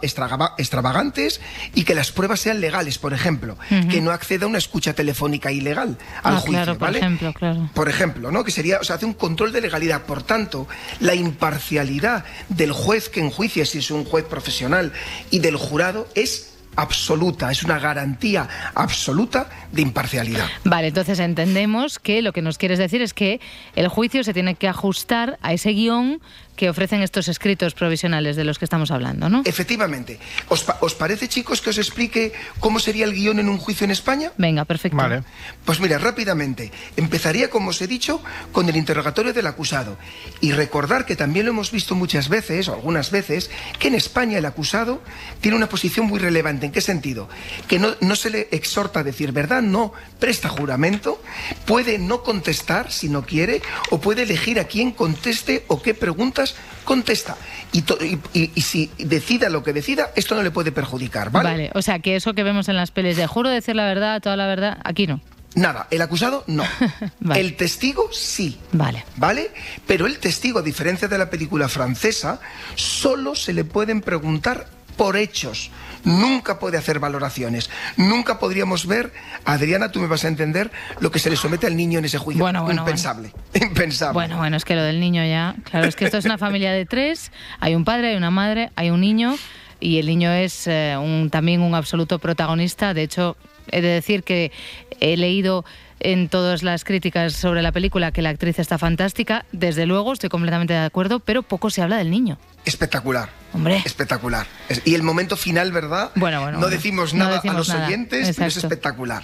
extravagantes 0.57 1.41
y 1.73 1.83
que 1.83 1.95
las 1.95 2.11
pruebas 2.11 2.39
sean 2.39 2.61
legales, 2.61 2.97
por 2.97 3.13
ejemplo, 3.13 3.57
que 3.89 4.01
no 4.01 4.11
acceda 4.11 4.45
a 4.45 4.47
una 4.47 4.57
escucha 4.59 4.93
telefónica 4.93 5.51
ilegal 5.51 5.97
al 6.23 6.35
ah, 6.35 6.39
juicio, 6.39 6.63
claro, 6.63 6.77
por 6.77 6.95
ejemplo, 6.95 7.33
claro. 7.33 7.69
por 7.73 7.89
ejemplo, 7.89 8.31
¿no? 8.31 8.43
Que 8.43 8.51
sería, 8.51 8.79
o 8.79 8.83
sea, 8.83 8.97
hace 8.97 9.05
un 9.05 9.13
control 9.13 9.51
de 9.51 9.61
legalidad. 9.61 10.03
Por 10.03 10.23
tanto, 10.23 10.67
la 10.99 11.15
imparcialidad 11.15 12.25
del 12.49 12.71
juez 12.71 13.09
que 13.09 13.21
enjuicia, 13.21 13.65
si 13.65 13.79
es 13.79 13.91
un 13.91 14.05
juez 14.05 14.25
profesional, 14.25 14.93
y 15.31 15.39
del 15.39 15.55
jurado 15.55 16.07
es 16.15 16.53
absoluta, 16.75 17.51
es 17.51 17.63
una 17.63 17.79
garantía 17.79 18.47
absoluta 18.75 19.49
de 19.71 19.81
imparcialidad. 19.81 20.45
Vale, 20.63 20.89
entonces 20.89 21.17
entendemos 21.19 21.97
que 21.97 22.21
lo 22.21 22.33
que 22.33 22.43
nos 22.43 22.59
quieres 22.59 22.77
decir 22.77 23.01
es 23.01 23.15
que 23.15 23.41
el 23.75 23.87
juicio 23.87 24.23
se 24.23 24.31
tiene 24.31 24.53
que 24.53 24.67
ajustar 24.67 25.39
a 25.41 25.53
ese 25.53 25.71
guion 25.71 26.21
que 26.57 26.69
ofrecen 26.69 27.01
estos 27.01 27.29
escritos 27.29 27.73
provisionales 27.73 28.35
de 28.35 28.43
los 28.43 28.59
que 28.59 28.65
estamos 28.65 28.91
hablando, 28.91 29.29
¿no? 29.29 29.43
Efectivamente. 29.45 30.19
¿Os, 30.49 30.63
pa- 30.65 30.77
os 30.81 30.93
parece, 30.95 31.29
chicos, 31.29 31.61
que 31.61 31.69
os 31.69 31.77
explique 31.77 32.33
cómo 32.59 32.79
sería 32.81 33.05
el 33.05 33.13
guion 33.13 33.39
en 33.39 33.47
un 33.47 33.57
juicio 33.59 33.85
en 33.85 33.91
España? 33.91 34.33
Venga, 34.37 34.65
perfecto. 34.65 34.97
Vale. 34.97 35.23
Pues 35.63 35.79
mira, 35.79 35.97
rápidamente. 35.99 36.71
Empezaría, 36.97 37.49
como 37.49 37.69
os 37.69 37.81
he 37.81 37.87
dicho, 37.87 38.21
con 38.51 38.67
el 38.67 38.75
interrogatorio 38.75 39.31
del 39.33 39.47
acusado. 39.47 39.97
Y 40.41 40.51
recordar 40.51 41.05
que 41.05 41.15
también 41.15 41.45
lo 41.45 41.51
hemos 41.51 41.71
visto 41.71 41.95
muchas 41.95 42.27
veces, 42.27 42.67
o 42.67 42.73
algunas 42.73 43.11
veces, 43.11 43.49
que 43.79 43.87
en 43.87 43.95
España 43.95 44.39
el 44.39 44.45
acusado 44.45 45.01
tiene 45.39 45.55
una 45.55 45.69
posición 45.69 46.07
muy 46.07 46.19
relevante. 46.19 46.65
¿En 46.65 46.71
qué 46.71 46.81
sentido? 46.81 47.29
Que 47.67 47.77
no, 47.79 47.95
no 48.01 48.15
se 48.15 48.31
le 48.31 48.47
exhorta 48.51 49.01
a 49.01 49.03
decir 49.03 49.31
verdad, 49.31 49.61
no 49.61 49.93
presta 50.19 50.49
juramento, 50.49 51.21
puede 51.65 51.99
no 51.99 52.23
contestar 52.23 52.91
si 52.91 53.09
no 53.09 53.23
quiere, 53.25 53.61
o 53.91 54.01
puede 54.01 54.23
elegir 54.23 54.59
a 54.59 54.63
quién 54.65 54.91
conteste 54.91 55.63
o 55.67 55.81
qué 55.83 55.93
preguntas 55.93 56.46
contesta. 56.83 57.35
Y, 57.71 57.81
to- 57.81 57.97
y- 58.03 58.19
y- 58.33 58.51
y 58.55 58.61
si 58.61 58.89
decida 58.97 59.49
lo 59.49 59.63
que 59.63 59.73
decida, 59.73 60.11
esto 60.15 60.35
no 60.35 60.43
le 60.43 60.51
puede 60.51 60.71
perjudicar, 60.71 61.31
¿vale? 61.31 61.49
Vale, 61.49 61.71
o 61.75 61.81
sea 61.81 61.99
que 61.99 62.15
eso 62.15 62.33
que 62.33 62.43
vemos 62.43 62.69
en 62.69 62.75
las 62.77 62.91
pelis 62.91 63.17
de 63.17 63.27
juro 63.27 63.49
decir 63.49 63.75
la 63.75 63.85
verdad, 63.85 64.21
toda 64.21 64.37
la 64.37 64.47
verdad, 64.47 64.79
aquí 64.83 65.05
no. 65.07 65.19
Nada, 65.55 65.87
el 65.89 66.01
acusado 66.01 66.43
no. 66.47 66.63
Vale. 67.19 67.41
El 67.41 67.55
testigo 67.55 68.09
sí. 68.13 68.59
Vale. 68.73 69.03
¿Vale? 69.15 69.51
Pero 69.87 70.05
el 70.05 70.19
testigo, 70.19 70.59
a 70.59 70.61
diferencia 70.61 71.07
de 71.07 71.17
la 71.17 71.29
película 71.31 71.67
francesa, 71.67 72.39
solo 72.75 73.33
se 73.35 73.53
le 73.53 73.63
pueden 73.63 74.01
preguntar 74.01 74.67
por 74.97 75.17
hechos. 75.17 75.71
Nunca 76.03 76.59
puede 76.59 76.77
hacer 76.77 76.99
valoraciones. 76.99 77.69
Nunca 77.97 78.39
podríamos 78.39 78.85
ver, 78.87 79.13
Adriana, 79.45 79.91
tú 79.91 79.99
me 79.99 80.07
vas 80.07 80.25
a 80.25 80.27
entender, 80.27 80.71
lo 80.99 81.11
que 81.11 81.19
se 81.19 81.29
le 81.29 81.35
somete 81.35 81.67
al 81.67 81.75
niño 81.75 81.99
en 81.99 82.05
ese 82.05 82.17
juicio. 82.17 82.43
Bueno, 82.43 82.63
bueno, 82.63 82.81
Impensable. 82.81 83.31
Impensable. 83.53 84.13
Bueno, 84.13 84.37
bueno, 84.37 84.57
es 84.57 84.65
que 84.65 84.75
lo 84.75 84.83
del 84.83 84.99
niño 84.99 85.23
ya. 85.25 85.55
Claro, 85.63 85.87
es 85.87 85.95
que 85.95 86.05
esto 86.05 86.17
es 86.17 86.25
una 86.25 86.37
familia 86.37 86.71
de 86.71 86.85
tres. 86.85 87.31
Hay 87.59 87.75
un 87.75 87.85
padre, 87.85 88.09
hay 88.09 88.15
una 88.15 88.31
madre, 88.31 88.71
hay 88.75 88.89
un 88.89 89.01
niño. 89.01 89.35
Y 89.79 89.99
el 89.99 90.07
niño 90.07 90.31
es 90.31 90.65
eh, 90.67 90.95
un, 90.99 91.29
también 91.29 91.61
un 91.61 91.75
absoluto 91.75 92.19
protagonista. 92.19 92.93
De 92.93 93.03
hecho, 93.03 93.37
he 93.71 93.81
de 93.81 93.89
decir 93.89 94.23
que 94.23 94.51
he 94.99 95.17
leído 95.17 95.65
en 95.99 96.29
todas 96.29 96.63
las 96.63 96.83
críticas 96.83 97.33
sobre 97.33 97.61
la 97.61 97.71
película 97.71 98.11
que 98.11 98.21
la 98.21 98.29
actriz 98.29 98.59
está 98.59 98.77
fantástica. 98.77 99.45
Desde 99.51 99.85
luego, 99.85 100.13
estoy 100.13 100.29
completamente 100.29 100.73
de 100.73 100.79
acuerdo, 100.85 101.19
pero 101.19 101.43
poco 101.43 101.69
se 101.69 101.81
habla 101.81 101.97
del 101.97 102.11
niño. 102.11 102.37
Espectacular. 102.67 103.29
Hombre. 103.53 103.81
Espectacular. 103.85 104.45
Es- 104.67 104.81
Y 104.83 104.93
el 104.93 105.03
momento 105.03 105.37
final, 105.37 105.71
¿verdad? 105.71 106.11
Bueno, 106.15 106.41
bueno, 106.41 106.57
No 106.57 106.65
bueno. 106.65 106.75
decimos 106.75 107.13
No 107.13 107.23
nada 107.23 107.35
decimos 107.37 107.55
a 107.55 107.57
los 107.59 107.69
nada. 107.69 107.87
oyentes, 107.87 108.35
pero 108.35 108.47
es 108.49 108.57
espectacular. 108.57 109.23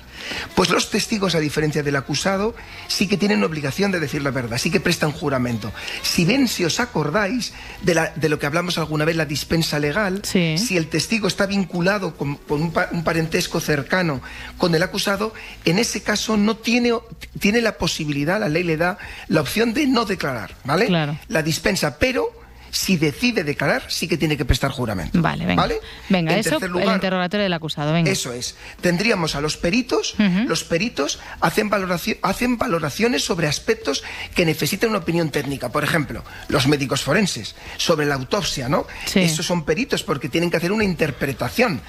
Pues 0.55 0.69
los 0.69 0.89
testigos, 0.89 1.35
a 1.35 1.39
diferencia 1.39 1.83
del 1.83 1.95
acusado, 1.97 2.55
sí 2.87 3.07
que 3.09 3.17
tienen 3.17 3.43
obligación 3.43 3.91
de 3.91 3.99
decir 3.99 4.21
la 4.23 4.31
verdad, 4.31 4.57
sí 4.57 4.71
que 4.71 4.79
prestan 4.79 5.11
juramento. 5.11 5.73
Si 6.01 6.23
ven, 6.23 6.47
si 6.47 6.63
os 6.63 6.79
acordáis 6.79 7.53
de, 7.81 7.95
la- 7.95 8.13
de 8.15 8.29
lo 8.29 8.39
que 8.39 8.45
hablamos 8.45 8.77
alguna 8.77 9.03
vez, 9.03 9.17
la 9.17 9.25
dispensa 9.25 9.77
legal, 9.77 10.21
si 10.23 10.77
el 10.77 10.87
testigo 10.87 11.27
está 11.27 11.45
vinculado 11.45 12.15
con, 12.15 12.35
con 12.37 12.61
un, 12.61 12.71
pa- 12.71 12.87
un 12.91 13.03
parentesco 13.03 13.59
cercano 13.59 14.21
con 14.57 14.73
el 14.73 14.81
acusado, 14.83 15.33
en 15.65 15.79
ese 15.79 16.01
caso 16.01 16.37
no 16.37 16.55
tiene, 16.55 16.93
tiene 17.39 17.61
la 17.61 17.77
posibilidad, 17.77 18.39
la 18.39 18.47
ley 18.47 18.63
le 18.63 18.77
da 18.77 18.97
la 19.27 19.41
opción 19.41 19.73
de 19.73 19.85
no 19.85 20.05
declarar, 20.05 20.55
¿vale? 20.63 20.87
Claro. 20.87 21.19
La 21.27 21.43
dispensa, 21.43 21.99
pero 21.99 22.41
si 22.74 22.97
decide 22.97 23.43
declarar, 23.43 23.84
sí 23.88 24.07
que 24.07 24.17
tiene 24.17 24.36
que 24.36 24.45
prestar 24.45 24.71
juramento. 24.71 25.21
Vale, 25.21 25.45
venga. 25.45 25.61
¿Vale? 25.61 25.80
Venga, 26.09 26.34
En 26.34 26.39
eso, 26.39 26.49
tercer 26.49 26.65
el 26.69 26.74
lugar, 26.74 26.95
interrogatorio 26.95 27.43
del 27.43 27.53
acusado. 27.53 27.93
Venga. 27.93 28.09
eso 28.11 28.34
es. 28.34 28.55
Tendríamos 28.82 29.36
a 29.36 29.41
los 29.41 29.57
peritos. 29.57 30.15
Los 30.47 30.63
peritos 30.63 31.19
hacen, 31.39 31.69
valoraci- 31.69 32.17
hacen 32.24 32.57
valoraciones 32.57 33.24
sobre 33.24 33.47
aspectos 33.47 34.03
que 34.36 34.43
necesitan 34.45 34.89
una 34.89 34.99
opinión 34.99 35.30
técnica. 35.30 35.69
Por 35.69 35.84
ejemplo, 35.84 36.24
los 36.47 36.67
médicos 36.67 37.03
forenses, 37.03 37.53
sobre 37.78 38.07
la 38.07 38.15
autopsia, 38.15 38.67
¿no? 38.69 38.88
Esos 39.13 39.45
son 39.45 39.65
peritos 39.65 40.01
porque 40.01 40.28
tienen 40.28 40.49
que 40.49 40.57
hacer 40.57 40.71
una 40.71 40.84
interpretación. 40.84 41.80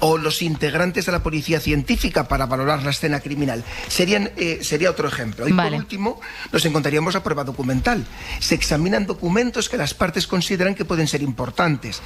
O 0.00 0.18
los 0.18 0.42
integrantes 0.42 1.06
de 1.06 1.12
la 1.12 1.22
policía 1.22 1.58
científica 1.58 2.28
para 2.28 2.44
valorar 2.44 2.82
la 2.82 2.90
escena 2.90 3.20
criminal. 3.20 3.64
Serían, 3.88 4.30
eh, 4.36 4.58
sería 4.62 4.90
otro 4.90 5.08
ejemplo. 5.08 5.48
Y 5.48 5.52
Vale. 5.52 5.70
por 5.70 5.78
último, 5.78 6.20
nos 6.52 6.64
encontraríamos 6.66 7.14
la 7.14 7.22
prueba 7.22 7.44
documental. 7.44 8.04
Se 8.40 8.54
examinan 8.54 9.06
documentos 9.06 9.70
que 9.70 9.78
las 9.78 9.94
partes 9.94 10.26
consideran 10.34 10.74
que 10.74 10.84
pueden 10.84 11.06
ser 11.06 11.22
importantes. 11.22 12.02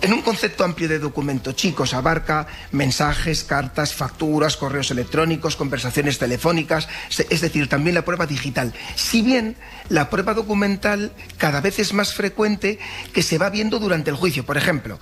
En 0.00 0.14
un 0.14 0.22
concepto 0.22 0.64
amplio 0.64 0.88
de 0.88 0.98
documento, 0.98 1.52
chicos, 1.52 1.92
abarca 1.92 2.46
mensajes, 2.72 3.44
cartas, 3.44 3.92
facturas, 3.92 4.56
correos 4.56 4.90
electrónicos, 4.90 5.54
conversaciones 5.54 6.16
telefónicas, 6.16 6.88
es 7.28 7.40
decir, 7.42 7.68
también 7.68 7.94
la 7.94 8.06
prueba 8.06 8.24
digital. 8.24 8.72
Si 8.94 9.20
bien 9.20 9.56
la 9.90 10.08
prueba 10.08 10.32
documental 10.32 11.12
cada 11.36 11.60
vez 11.60 11.78
es 11.78 11.92
más 11.92 12.14
frecuente 12.14 12.78
que 13.12 13.22
se 13.22 13.36
va 13.36 13.50
viendo 13.50 13.78
durante 13.78 14.08
el 14.08 14.16
juicio. 14.16 14.46
Por 14.46 14.56
ejemplo, 14.56 14.98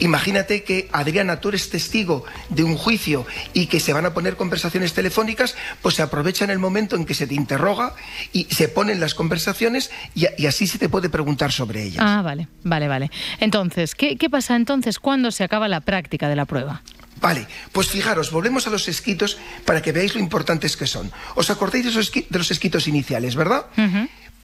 imagínate 0.00 0.64
que 0.64 0.88
Adriana, 0.90 1.38
tú 1.38 1.50
eres 1.50 1.70
testigo 1.70 2.24
de 2.48 2.64
un 2.64 2.76
juicio 2.76 3.26
y 3.52 3.66
que 3.66 3.78
se 3.78 3.92
van 3.92 4.06
a 4.06 4.14
poner 4.14 4.34
conversaciones 4.34 4.92
telefónicas, 4.92 5.54
pues 5.82 5.94
se 5.94 6.02
aprovecha 6.02 6.42
en 6.44 6.50
el 6.50 6.58
momento 6.58 6.96
en 6.96 7.04
que 7.04 7.14
se 7.14 7.28
te 7.28 7.34
interroga 7.34 7.94
y 8.32 8.48
se 8.50 8.66
ponen 8.66 8.98
las 8.98 9.14
conversaciones 9.14 9.92
y, 10.16 10.26
y 10.36 10.46
así 10.46 10.66
se 10.66 10.78
te 10.78 10.88
puede 10.88 11.08
preguntar 11.08 11.52
sobre 11.52 11.84
ellas. 11.84 12.07
Ah, 12.08 12.22
vale, 12.22 12.48
vale, 12.64 12.88
vale. 12.88 13.10
Entonces, 13.38 13.94
¿qué, 13.94 14.16
qué 14.16 14.30
pasa 14.30 14.56
entonces 14.56 14.98
cuando 14.98 15.30
se 15.30 15.44
acaba 15.44 15.68
la 15.68 15.80
práctica 15.80 16.28
de 16.28 16.36
la 16.36 16.46
prueba? 16.46 16.82
Vale, 17.20 17.46
pues 17.72 17.88
fijaros, 17.88 18.30
volvemos 18.30 18.66
a 18.66 18.70
los 18.70 18.88
escritos 18.88 19.36
para 19.66 19.82
que 19.82 19.92
veáis 19.92 20.14
lo 20.14 20.20
importantes 20.20 20.76
que 20.76 20.86
son. 20.86 21.10
¿Os 21.34 21.50
acordáis 21.50 21.84
de, 21.84 21.90
esos 21.90 22.10
esqui- 22.12 22.26
de 22.28 22.38
los 22.38 22.50
escritos 22.50 22.86
iniciales, 22.88 23.34
verdad? 23.34 23.66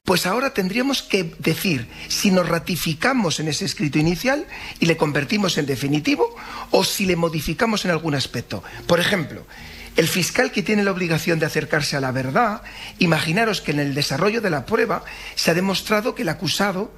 Pues 0.03 0.27
ahora 0.27 0.53
tendríamos 0.53 1.01
que 1.01 1.33
decir 1.39 1.87
si 2.09 2.29
nos 2.29 2.47
ratificamos 2.47 3.39
en 3.39 3.47
ese 3.47 3.65
escrito 3.65 3.97
inicial 3.97 4.45
y 4.79 4.85
le 4.85 4.97
convertimos 4.97 5.57
en 5.57 5.65
definitivo 5.65 6.35
o 6.69 6.83
si 6.83 7.05
le 7.07 7.15
modificamos 7.15 7.85
en 7.85 7.91
algún 7.91 8.13
aspecto. 8.13 8.61
Por 8.85 8.99
ejemplo, 8.99 9.47
el 9.95 10.07
fiscal 10.07 10.51
que 10.51 10.61
tiene 10.61 10.83
la 10.83 10.91
obligación 10.91 11.39
de 11.39 11.47
acercarse 11.47 11.95
a 11.97 12.01
la 12.01 12.11
verdad, 12.11 12.61
imaginaros 12.99 13.61
que 13.61 13.71
en 13.71 13.79
el 13.79 13.95
desarrollo 13.95 14.41
de 14.41 14.49
la 14.51 14.65
prueba 14.67 15.03
se 15.33 15.49
ha 15.49 15.53
demostrado 15.55 16.13
que 16.13 16.21
el 16.21 16.29
acusado 16.29 16.91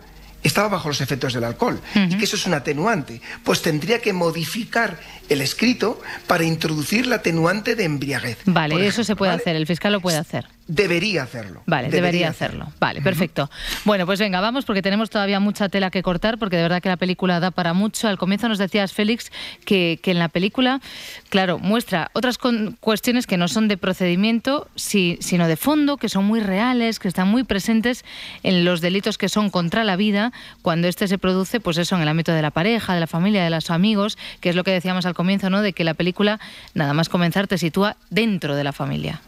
estaba 0.47 0.69
bajo 0.69 0.89
los 0.89 1.01
efectos 1.01 1.33
del 1.33 1.43
alcohol 1.43 1.79
y 1.95 2.17
que 2.17 2.25
eso 2.25 2.35
es 2.35 2.45
un 2.45 2.53
atenuante, 2.53 3.21
pues 3.43 3.61
tendría 3.61 3.99
que 3.99 4.13
modificar 4.13 4.99
el 5.29 5.41
escrito 5.41 6.01
para 6.27 6.43
introducir 6.43 7.07
la 7.07 7.17
atenuante 7.17 7.75
de 7.75 7.83
embriaguez. 7.83 8.37
Vale, 8.45 8.87
eso 8.87 9.03
se 9.03 9.15
puede 9.15 9.31
¿vale? 9.31 9.41
hacer, 9.41 9.55
el 9.55 9.67
fiscal 9.67 9.93
lo 9.93 10.01
puede 10.01 10.17
hacer. 10.17 10.45
Debería 10.67 11.23
hacerlo. 11.23 11.63
Vale, 11.65 11.89
debería, 11.89 12.29
hacerlo. 12.29 12.67
Vale, 12.79 13.01
perfecto. 13.01 13.49
Bueno, 13.85 14.05
pues 14.05 14.19
venga, 14.19 14.41
vamos 14.41 14.65
porque 14.65 14.81
tenemos 14.81 15.09
todavía 15.09 15.39
mucha 15.39 15.69
tela 15.69 15.89
que 15.91 16.03
cortar 16.03 16.37
porque 16.37 16.57
de 16.57 16.63
verdad 16.63 16.81
que 16.81 16.89
la 16.89 16.97
película 16.97 17.39
da 17.39 17.51
para 17.51 17.73
mucho. 17.73 18.07
Al 18.07 18.17
comienzo 18.17 18.49
nos 18.49 18.57
decías, 18.57 18.91
Félix, 18.91 19.31
que, 19.65 19.99
que 20.03 20.11
en 20.11 20.19
la 20.19 20.27
película, 20.27 20.81
claro, 21.29 21.57
muestra 21.57 22.11
otras 22.13 22.37
con- 22.37 22.75
cuestiones 22.81 23.27
que 23.27 23.37
no 23.37 23.47
son 23.47 23.67
de 23.69 23.77
procedimiento, 23.77 24.67
si- 24.75 25.17
sino 25.21 25.47
de 25.47 25.55
fondo, 25.55 25.95
que 25.97 26.09
son 26.09 26.25
muy 26.25 26.41
reales, 26.41 26.99
que 26.99 27.07
están 27.07 27.29
muy 27.29 27.43
presentes 27.43 28.03
en 28.43 28.65
los 28.65 28.81
delitos 28.81 29.17
que 29.17 29.29
son 29.29 29.49
contra 29.49 29.83
la 29.85 29.95
vida, 29.95 30.33
cuando 30.61 30.87
este 30.89 31.07
se 31.07 31.17
produce, 31.17 31.59
pues 31.61 31.77
eso, 31.77 31.95
en 31.95 32.01
el 32.01 32.07
ámbito 32.09 32.33
de 32.33 32.41
la 32.41 32.51
pareja, 32.51 32.93
de 32.93 32.99
la 32.99 33.07
familia, 33.07 33.43
de 33.43 33.49
los 33.49 33.69
amigos, 33.71 34.17
que 34.41 34.49
es 34.49 34.55
lo 34.55 34.63
que 34.65 34.71
decíamos 34.71 35.05
al 35.05 35.13
comienzo, 35.13 35.49
¿no? 35.49 35.61
De 35.61 35.71
que 35.71 35.83
la 35.85 35.93
película, 35.93 36.39
nada 36.73 36.93
más 36.93 37.07
comenzar, 37.07 37.47
te 37.47 37.57
sitúa 37.57 37.95
dentro 38.09 38.55
de 38.55 38.63
la 38.65 38.73
familia. 38.73 39.21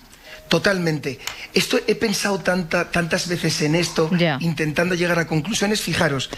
Totalmente. 0.50 1.20
Esto 1.54 1.80
he 1.88 1.96
pensado 1.96 2.40
tanta- 2.40 2.92
tantas 2.92 3.28
veces 3.28 3.62
en 3.62 3.76
esto, 3.76 4.10
intentando 4.42 4.96
llegar 4.96 5.20
a 5.20 5.28
conclusiones. 5.28 5.82
Fijaros, 5.82 6.30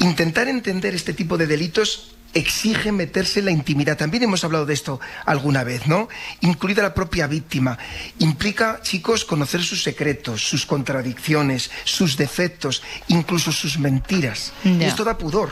intentar 0.00 0.48
entender 0.48 0.94
este 0.94 1.12
tipo 1.14 1.38
de 1.38 1.46
delitos 1.46 2.10
exige 2.34 2.90
meterse 2.90 3.38
en 3.38 3.44
la 3.44 3.52
intimidad. 3.52 3.96
También 3.96 4.24
hemos 4.24 4.42
hablado 4.42 4.66
de 4.66 4.74
esto 4.74 4.98
alguna 5.24 5.62
vez, 5.62 5.86
¿no? 5.86 6.08
Incluida 6.40 6.82
la 6.82 6.92
propia 6.92 7.28
víctima. 7.28 7.78
Implica, 8.18 8.80
chicos, 8.82 9.24
conocer 9.24 9.62
sus 9.62 9.84
secretos, 9.84 10.42
sus 10.42 10.66
contradicciones, 10.66 11.70
sus 11.84 12.16
defectos, 12.16 12.82
incluso 13.06 13.52
sus 13.52 13.78
mentiras. 13.78 14.52
Y 14.64 14.78
Ya. 14.78 14.88
esto 14.88 15.04
da 15.04 15.16
pudor. 15.16 15.50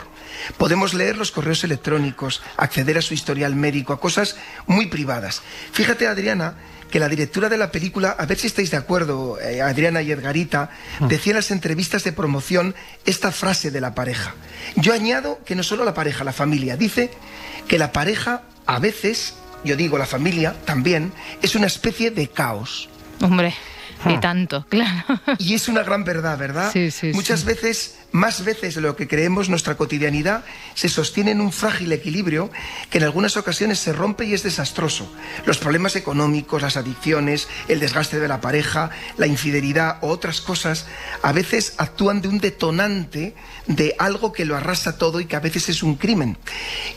Podemos 0.59 0.93
leer 0.93 1.17
los 1.17 1.31
correos 1.31 1.63
electrónicos, 1.63 2.43
acceder 2.57 2.99
a 2.99 3.03
su 3.03 3.15
historial 3.15 3.55
médico, 3.55 3.93
a 3.93 4.01
cosas 4.01 4.35
muy 4.67 4.87
privadas. 4.87 5.41
Fíjate, 5.73 6.09
Adriana, 6.09 6.57
que 6.93 7.01
la 7.01 7.09
directora 7.09 7.49
de 7.49 7.57
la 7.57 7.73
película, 7.73 8.11
a 8.11 8.27
ver 8.27 8.39
si 8.39 8.47
estáis 8.47 8.71
de 8.71 8.77
acuerdo, 8.77 9.41
eh, 9.41 9.63
Adriana 9.63 10.03
y 10.03 10.13
Edgarita, 10.13 10.69
decía 11.01 11.31
en 11.31 11.37
las 11.37 11.51
entrevistas 11.51 12.05
de 12.05 12.13
promoción 12.13 12.75
esta 13.07 13.33
frase 13.33 13.71
de 13.71 13.81
la 13.81 13.95
pareja. 13.95 14.35
Yo 14.77 14.93
añado 14.93 15.41
que 15.47 15.55
no 15.55 15.63
solo 15.63 15.87
la 15.87 15.95
pareja, 15.95 16.23
la 16.23 16.35
familia. 16.35 16.77
Dice 16.77 17.11
que 17.67 17.79
la 17.79 17.93
pareja 17.93 18.43
a 18.67 18.79
veces, 18.79 19.35
yo 19.65 19.75
digo 19.75 19.97
la 19.97 20.05
familia 20.05 20.55
también, 20.67 21.15
es 21.41 21.55
una 21.55 21.67
especie 21.67 22.11
de 22.11 22.29
caos. 22.29 22.91
Hombre, 23.23 23.55
y 24.07 24.19
tanto, 24.21 24.67
claro. 24.71 25.21
Y 25.39 25.55
es 25.55 25.69
una 25.69 25.83
gran 25.83 26.05
verdad, 26.05 26.39
¿verdad? 26.39 26.71
Sí, 26.73 26.91
sí, 26.91 27.13
Muchas 27.13 27.41
sí. 27.41 27.47
veces, 27.47 27.99
más 28.11 28.45
veces 28.45 28.75
de 28.75 28.81
lo 28.81 28.97
que 28.97 29.09
creemos, 29.09 29.49
nuestra 29.49 29.77
cotidianidad 29.77 30.45
se 30.75 30.89
sostiene 30.89 31.33
en 31.33 31.41
un 31.41 31.53
frágil 31.53 31.93
equilibrio 31.93 32.51
que 32.91 32.99
en 32.99 33.05
algunas 33.05 33.37
ocasiones 33.37 33.79
se 33.79 33.93
rompe 33.93 34.25
y 34.25 34.35
es 34.35 34.43
desastroso. 34.43 35.11
Los 35.47 35.59
problemas 35.59 35.97
económicos, 35.97 36.63
las 36.63 36.77
adicciones, 36.77 37.49
el 37.69 37.81
desgaste 37.81 38.19
de 38.19 38.29
la 38.29 38.41
pareja, 38.41 38.91
la 39.17 39.27
infidelidad 39.27 39.99
o 40.01 40.09
otras 40.09 40.41
cosas, 40.41 40.87
a 41.23 41.33
veces 41.33 41.75
actúan 41.79 42.21
de 42.21 42.29
un 42.29 42.39
detonante 42.39 43.35
de 43.67 43.95
algo 43.99 44.33
que 44.33 44.45
lo 44.45 44.57
arrasa 44.57 44.99
todo 44.99 45.21
y 45.21 45.27
que 45.27 45.37
a 45.37 45.41
veces 45.41 45.69
es 45.69 45.83
un 45.83 45.97
crimen. 45.97 46.37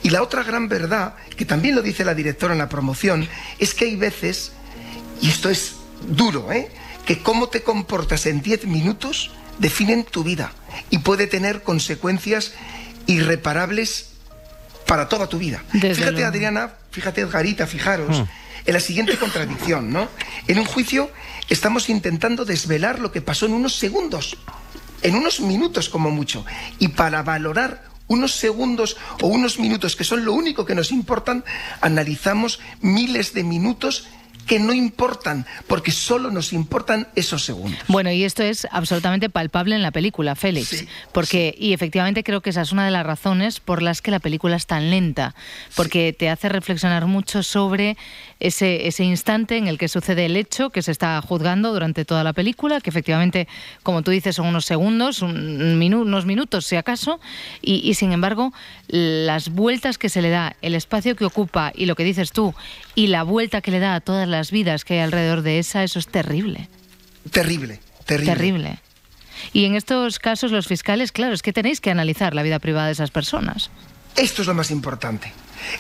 Y 0.04 0.10
la 0.10 0.22
otra 0.22 0.44
gran 0.44 0.68
verdad, 0.68 1.16
que 1.38 1.46
también 1.46 1.76
lo 1.76 1.82
dice 1.82 2.06
la 2.06 2.16
directora 2.16 2.54
en 2.54 2.60
la 2.60 2.70
promoción, 2.70 3.28
es 3.60 3.74
que 3.74 3.86
hay 3.86 3.96
veces 3.96 4.52
y 5.22 5.30
esto 5.30 5.50
es 5.50 5.76
duro, 6.08 6.52
¿eh? 6.52 6.70
Que 7.06 7.20
cómo 7.22 7.50
te 7.50 7.64
comportas 7.64 8.26
en 8.26 8.42
10 8.42 8.66
minutos 8.66 9.32
definen 9.60 10.04
tu 10.04 10.24
vida 10.24 10.52
y 10.90 11.00
puede 11.00 11.28
tener 11.28 11.64
consecuencias 11.64 12.54
irreparables 13.08 14.10
para 14.88 15.08
toda 15.10 15.28
tu 15.28 15.38
vida. 15.38 15.64
Desde 15.74 15.96
fíjate, 15.96 16.12
luego. 16.14 16.28
Adriana, 16.28 16.74
fíjate, 16.92 17.22
Edgarita, 17.22 17.68
fijaros, 17.68 18.20
Hmm. 18.20 18.26
en 18.66 18.74
la 18.74 18.80
siguiente 18.80 19.18
contradicción, 19.18 19.92
¿no? 19.92 20.10
En 20.48 20.60
un 20.60 20.66
juicio 20.66 21.12
estamos 21.50 21.90
intentando 21.90 22.46
desvelar 22.46 23.00
lo 23.00 23.12
que 23.12 23.22
pasó 23.22 23.46
en 23.46 23.54
unos 23.54 23.76
segundos, 23.76 24.38
en 25.02 25.16
unos 25.16 25.40
minutos 25.40 25.90
como 25.90 26.12
mucho, 26.12 26.46
y 26.80 26.90
para 26.90 27.24
valorar 27.24 27.84
unos 28.08 28.34
segundos 28.36 28.98
o 29.22 29.28
unos 29.28 29.58
minutos 29.60 29.96
que 29.96 30.04
son 30.04 30.26
lo 30.26 30.34
único 30.34 30.66
que 30.66 30.76
nos 30.76 30.92
importan, 30.92 31.44
analizamos 31.82 32.60
miles 32.82 33.34
de 33.34 33.44
minutos 33.44 34.08
que 34.48 34.60
no 34.60 34.74
importan, 34.74 35.46
porque 35.68 35.92
solo 35.92 36.30
nos 36.32 36.54
importan 36.54 37.08
esos 37.16 37.44
segundos. 37.44 37.80
Bueno, 37.88 38.12
y 38.12 38.24
esto 38.24 38.44
es 38.44 38.68
absolutamente 38.72 39.30
palpable 39.30 39.76
en 39.76 39.82
la 39.82 39.92
película, 39.92 40.36
Félix, 40.36 40.86
porque 41.12 41.56
y 41.58 41.74
efectivamente 41.74 42.24
creo 42.24 42.42
que 42.42 42.52
esa 42.52 42.62
es 42.62 42.72
una 42.72 42.86
de 42.86 42.92
las 42.92 43.06
razones 43.06 43.60
por 43.60 43.82
las 43.82 44.02
que 44.02 44.12
la 44.12 44.20
película 44.20 44.56
es 44.56 44.66
tan 44.68 44.90
lenta, 44.90 45.34
porque 45.76 46.14
te 46.14 46.30
hace 46.30 46.50
reflexionar 46.50 47.06
mucho 47.08 47.42
sobre 47.44 47.98
ese, 48.40 48.88
ese 48.88 49.04
instante 49.04 49.58
en 49.58 49.68
el 49.68 49.78
que 49.78 49.88
sucede 49.88 50.26
el 50.26 50.36
hecho 50.36 50.70
que 50.70 50.82
se 50.82 50.92
está 50.92 51.20
juzgando 51.22 51.74
durante 51.74 52.06
toda 52.06 52.24
la 52.24 52.34
película, 52.34 52.82
que 52.82 52.90
efectivamente, 52.90 53.48
como 53.82 54.02
tú 54.04 54.12
dices, 54.12 54.36
son 54.36 54.48
unos 54.48 54.66
segundos, 54.66 55.22
un 55.22 55.80
minu- 55.80 56.02
unos 56.02 56.26
minutos 56.26 56.66
si 56.66 56.76
acaso, 56.76 57.20
y, 57.62 57.76
y 57.90 57.94
sin 57.96 58.12
embargo 58.12 58.54
las 58.88 59.50
vueltas 59.50 59.98
que 59.98 60.10
se 60.10 60.22
le 60.22 60.30
da, 60.30 60.56
el 60.62 60.76
espacio 60.76 61.16
que 61.16 61.26
ocupa 61.26 61.72
y 61.74 61.86
lo 61.86 61.96
que 61.96 62.04
dices 62.04 62.32
tú, 62.32 62.54
y 62.94 63.08
la 63.08 63.24
vuelta 63.24 63.62
que 63.62 63.72
le 63.72 63.80
da 63.80 63.96
a 63.96 64.02
todas 64.02 64.28
las 64.28 64.35
vidas 64.52 64.86
que 64.86 64.96
hay 64.96 65.00
alrededor 65.02 65.42
de 65.42 65.60
esa, 65.60 65.84
eso 65.84 66.00
es 66.00 66.08
terrible. 66.08 66.70
Terrible, 67.32 67.80
terrible. 68.06 68.34
Terrible. 68.34 68.80
Y 69.54 69.66
en 69.66 69.76
estos 69.76 70.20
casos 70.20 70.52
los 70.52 70.68
fiscales, 70.68 71.12
claro, 71.12 71.34
es 71.34 71.42
que 71.42 71.54
tenéis 71.54 71.82
que 71.82 71.92
analizar 71.92 72.34
la 72.34 72.44
vida 72.44 72.60
privada 72.60 72.88
de 72.88 72.94
esas 72.94 73.12
personas. 73.12 73.70
Esto 74.16 74.42
es 74.42 74.48
lo 74.48 74.54
más 74.54 74.72
importante. 74.72 75.32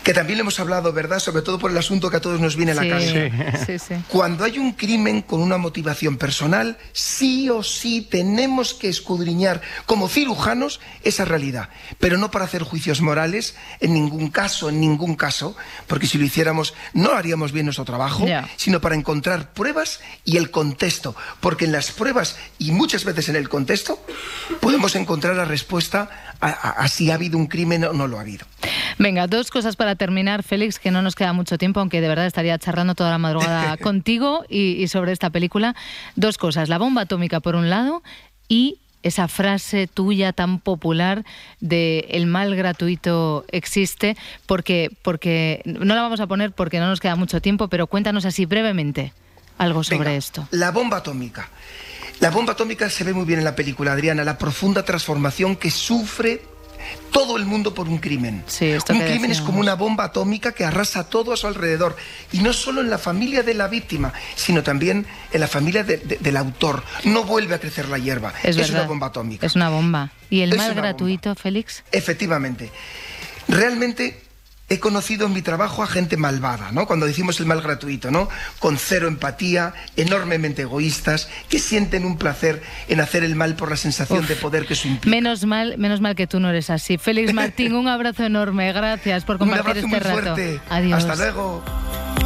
Que 0.03 0.13
también 0.13 0.37
lo 0.37 0.41
hemos 0.43 0.59
hablado, 0.59 0.91
¿verdad? 0.93 1.19
Sobre 1.19 1.41
todo 1.41 1.59
por 1.59 1.71
el 1.71 1.77
asunto 1.77 2.09
que 2.09 2.17
a 2.17 2.21
todos 2.21 2.39
nos 2.39 2.55
viene 2.55 2.71
a 2.71 2.75
la 2.75 2.81
Sí, 2.83 2.89
cabeza. 2.89 3.65
sí, 3.65 3.79
sí. 3.79 3.95
Cuando 4.07 4.43
hay 4.43 4.57
un 4.59 4.73
crimen 4.73 5.21
con 5.21 5.41
una 5.41 5.57
motivación 5.57 6.17
personal, 6.17 6.77
sí 6.93 7.49
o 7.49 7.63
sí 7.63 8.01
tenemos 8.01 8.73
que 8.73 8.89
escudriñar 8.89 9.61
como 9.85 10.07
cirujanos 10.09 10.79
esa 11.03 11.25
realidad, 11.25 11.69
pero 11.99 12.17
no 12.17 12.31
para 12.31 12.45
hacer 12.45 12.63
juicios 12.63 13.01
morales 13.01 13.55
en 13.79 13.93
ningún 13.93 14.29
caso, 14.29 14.69
en 14.69 14.79
ningún 14.79 15.15
caso, 15.15 15.55
porque 15.87 16.07
si 16.07 16.17
lo 16.17 16.25
hiciéramos 16.25 16.73
no 16.93 17.11
haríamos 17.13 17.51
bien 17.51 17.65
nuestro 17.65 17.85
trabajo, 17.85 18.25
sino 18.57 18.81
para 18.81 18.95
encontrar 18.95 19.53
pruebas 19.53 19.99
y 20.23 20.37
el 20.37 20.51
contexto, 20.51 21.15
porque 21.39 21.65
en 21.65 21.71
las 21.71 21.91
pruebas 21.91 22.37
y 22.59 22.71
muchas 22.71 23.03
veces 23.05 23.29
en 23.29 23.35
el 23.35 23.49
contexto 23.49 23.99
podemos 24.59 24.95
encontrar 24.95 25.35
la 25.35 25.45
respuesta 25.45 26.09
a, 26.39 26.47
a- 26.49 26.69
a 26.83 26.87
si 26.87 27.11
ha 27.11 27.15
habido 27.15 27.37
un 27.37 27.47
crimen 27.47 27.83
o 27.85 27.93
no 27.93 28.07
lo 28.07 28.17
ha 28.17 28.21
habido. 28.21 28.45
Venga, 28.97 29.27
dos 29.27 29.51
cosas 29.51 29.74
para 29.75 29.95
terminar, 29.95 30.43
Félix, 30.43 30.79
que 30.79 30.91
no 30.91 31.01
nos 31.01 31.15
queda 31.15 31.33
mucho 31.33 31.57
tiempo, 31.57 31.79
aunque 31.79 32.01
de 32.01 32.07
verdad 32.07 32.25
estaría 32.25 32.57
charlando 32.57 32.95
toda 32.95 33.11
la 33.11 33.17
madrugada 33.17 33.77
contigo 33.81 34.45
y, 34.49 34.81
y 34.81 34.87
sobre 34.87 35.11
esta 35.11 35.29
película. 35.29 35.75
Dos 36.15 36.37
cosas, 36.37 36.69
la 36.69 36.77
bomba 36.77 37.03
atómica 37.03 37.39
por 37.39 37.55
un 37.55 37.69
lado 37.69 38.03
y 38.47 38.79
esa 39.05 39.27
frase 39.27 39.85
tuya 39.87 40.33
tan 40.33 40.59
popular 40.59 41.23
de 41.59 42.07
el 42.09 42.25
mal 42.25 42.55
gratuito 42.55 43.45
existe, 43.51 44.17
porque, 44.47 44.89
porque 45.03 45.61
no 45.65 45.93
la 45.93 46.01
vamos 46.01 46.19
a 46.19 46.27
poner 46.27 46.51
porque 46.51 46.79
no 46.79 46.87
nos 46.87 46.99
queda 46.99 47.15
mucho 47.15 47.39
tiempo, 47.39 47.67
pero 47.67 47.85
cuéntanos 47.85 48.25
así 48.25 48.47
brevemente 48.47 49.13
algo 49.59 49.83
sobre 49.83 49.99
Venga, 49.99 50.13
esto. 50.13 50.47
La 50.51 50.71
bomba 50.71 50.97
atómica. 50.97 51.49
La 52.19 52.31
bomba 52.31 52.53
atómica 52.53 52.89
se 52.89 53.03
ve 53.03 53.13
muy 53.13 53.25
bien 53.25 53.39
en 53.39 53.45
la 53.45 53.55
película, 53.55 53.91
Adriana, 53.91 54.23
la 54.23 54.39
profunda 54.39 54.83
transformación 54.83 55.55
que 55.55 55.69
sufre 55.69 56.41
todo 57.11 57.37
el 57.37 57.45
mundo 57.45 57.73
por 57.73 57.87
un 57.87 57.97
crimen. 57.97 58.43
esto 58.47 58.93
un 58.93 58.99
crimen 59.01 59.31
es 59.31 59.41
como 59.41 59.59
una 59.59 59.75
bomba 59.75 60.05
atómica 60.05 60.51
que 60.51 60.65
arrasa 60.65 61.09
todo 61.09 61.33
a 61.33 61.37
su 61.37 61.47
alrededor. 61.47 61.95
Y 62.31 62.39
no 62.39 62.51
solo 62.53 62.81
en 62.81 62.89
la 62.89 62.97
familia 62.97 63.43
de 63.43 63.53
la 63.53 63.67
víctima, 63.67 64.11
sino 64.35 64.63
también 64.63 65.05
en 65.31 65.39
la 65.39 65.47
familia 65.47 65.83
de- 65.83 65.97
de- 65.97 66.17
del 66.17 66.37
autor. 66.37 66.83
No 67.05 67.23
vuelve 67.23 67.55
a 67.55 67.59
crecer 67.59 67.87
la 67.89 67.97
hierba. 67.97 68.33
Es, 68.43 68.57
una 68.69 68.83
bomba 68.83 69.07
atómica. 69.07 69.45
Es 69.45 69.55
una 69.55 69.69
bomba. 69.69 70.11
¿Y 70.29 70.41
el 70.41 70.51
Es 70.53 70.57
mal 70.57 70.73
gratuito, 70.73 71.33
Félix? 71.35 71.83
Efectivamente. 71.91 72.71
Realmente 73.47 74.21
he 74.67 74.79
conocido 74.79 75.27
en 75.27 75.33
mi 75.33 75.41
trabajo 75.41 75.83
a 75.83 75.87
gente 75.87 76.17
malvada, 76.17 76.71
¿no? 76.71 76.87
Cuando 76.87 77.05
decimos 77.05 77.39
el 77.39 77.45
mal 77.45 77.61
gratuito, 77.61 78.09
¿no? 78.11 78.29
Con 78.59 78.77
cero 78.77 79.07
empatía, 79.07 79.73
enormemente 79.95 80.63
egoístas, 80.63 81.29
que 81.49 81.59
sienten 81.59 82.05
un 82.05 82.17
placer 82.17 82.63
en 82.87 82.99
hacer 82.99 83.23
el 83.23 83.35
mal 83.35 83.55
por 83.55 83.69
la 83.69 83.77
sensación 83.77 84.19
Uf. 84.19 84.27
de 84.27 84.35
poder 84.35 84.65
que 84.65 84.73
eso 84.73 84.87
implica. 84.87 85.15
Menos 85.15 85.45
mal, 85.45 85.77
menos 85.77 86.01
mal 86.01 86.15
que 86.15 86.25
tú 86.27 86.39
no 86.39 86.49
eres 86.49 86.69
así. 86.69 86.97
Félix 86.97 87.33
Martín, 87.33 87.73
un 87.73 87.87
abrazo 87.87 88.23
enorme. 88.23 88.71
Gracias 88.73 89.23
por 89.23 89.35
Un 89.35 89.39
compartir 89.49 89.69
abrazo 89.69 89.79
este 89.85 89.89
muy 89.89 89.99
rato. 89.99 90.35
fuerte. 90.35 90.61
Adiós. 90.69 91.03
Hasta 91.03 91.15
luego. 91.15 92.24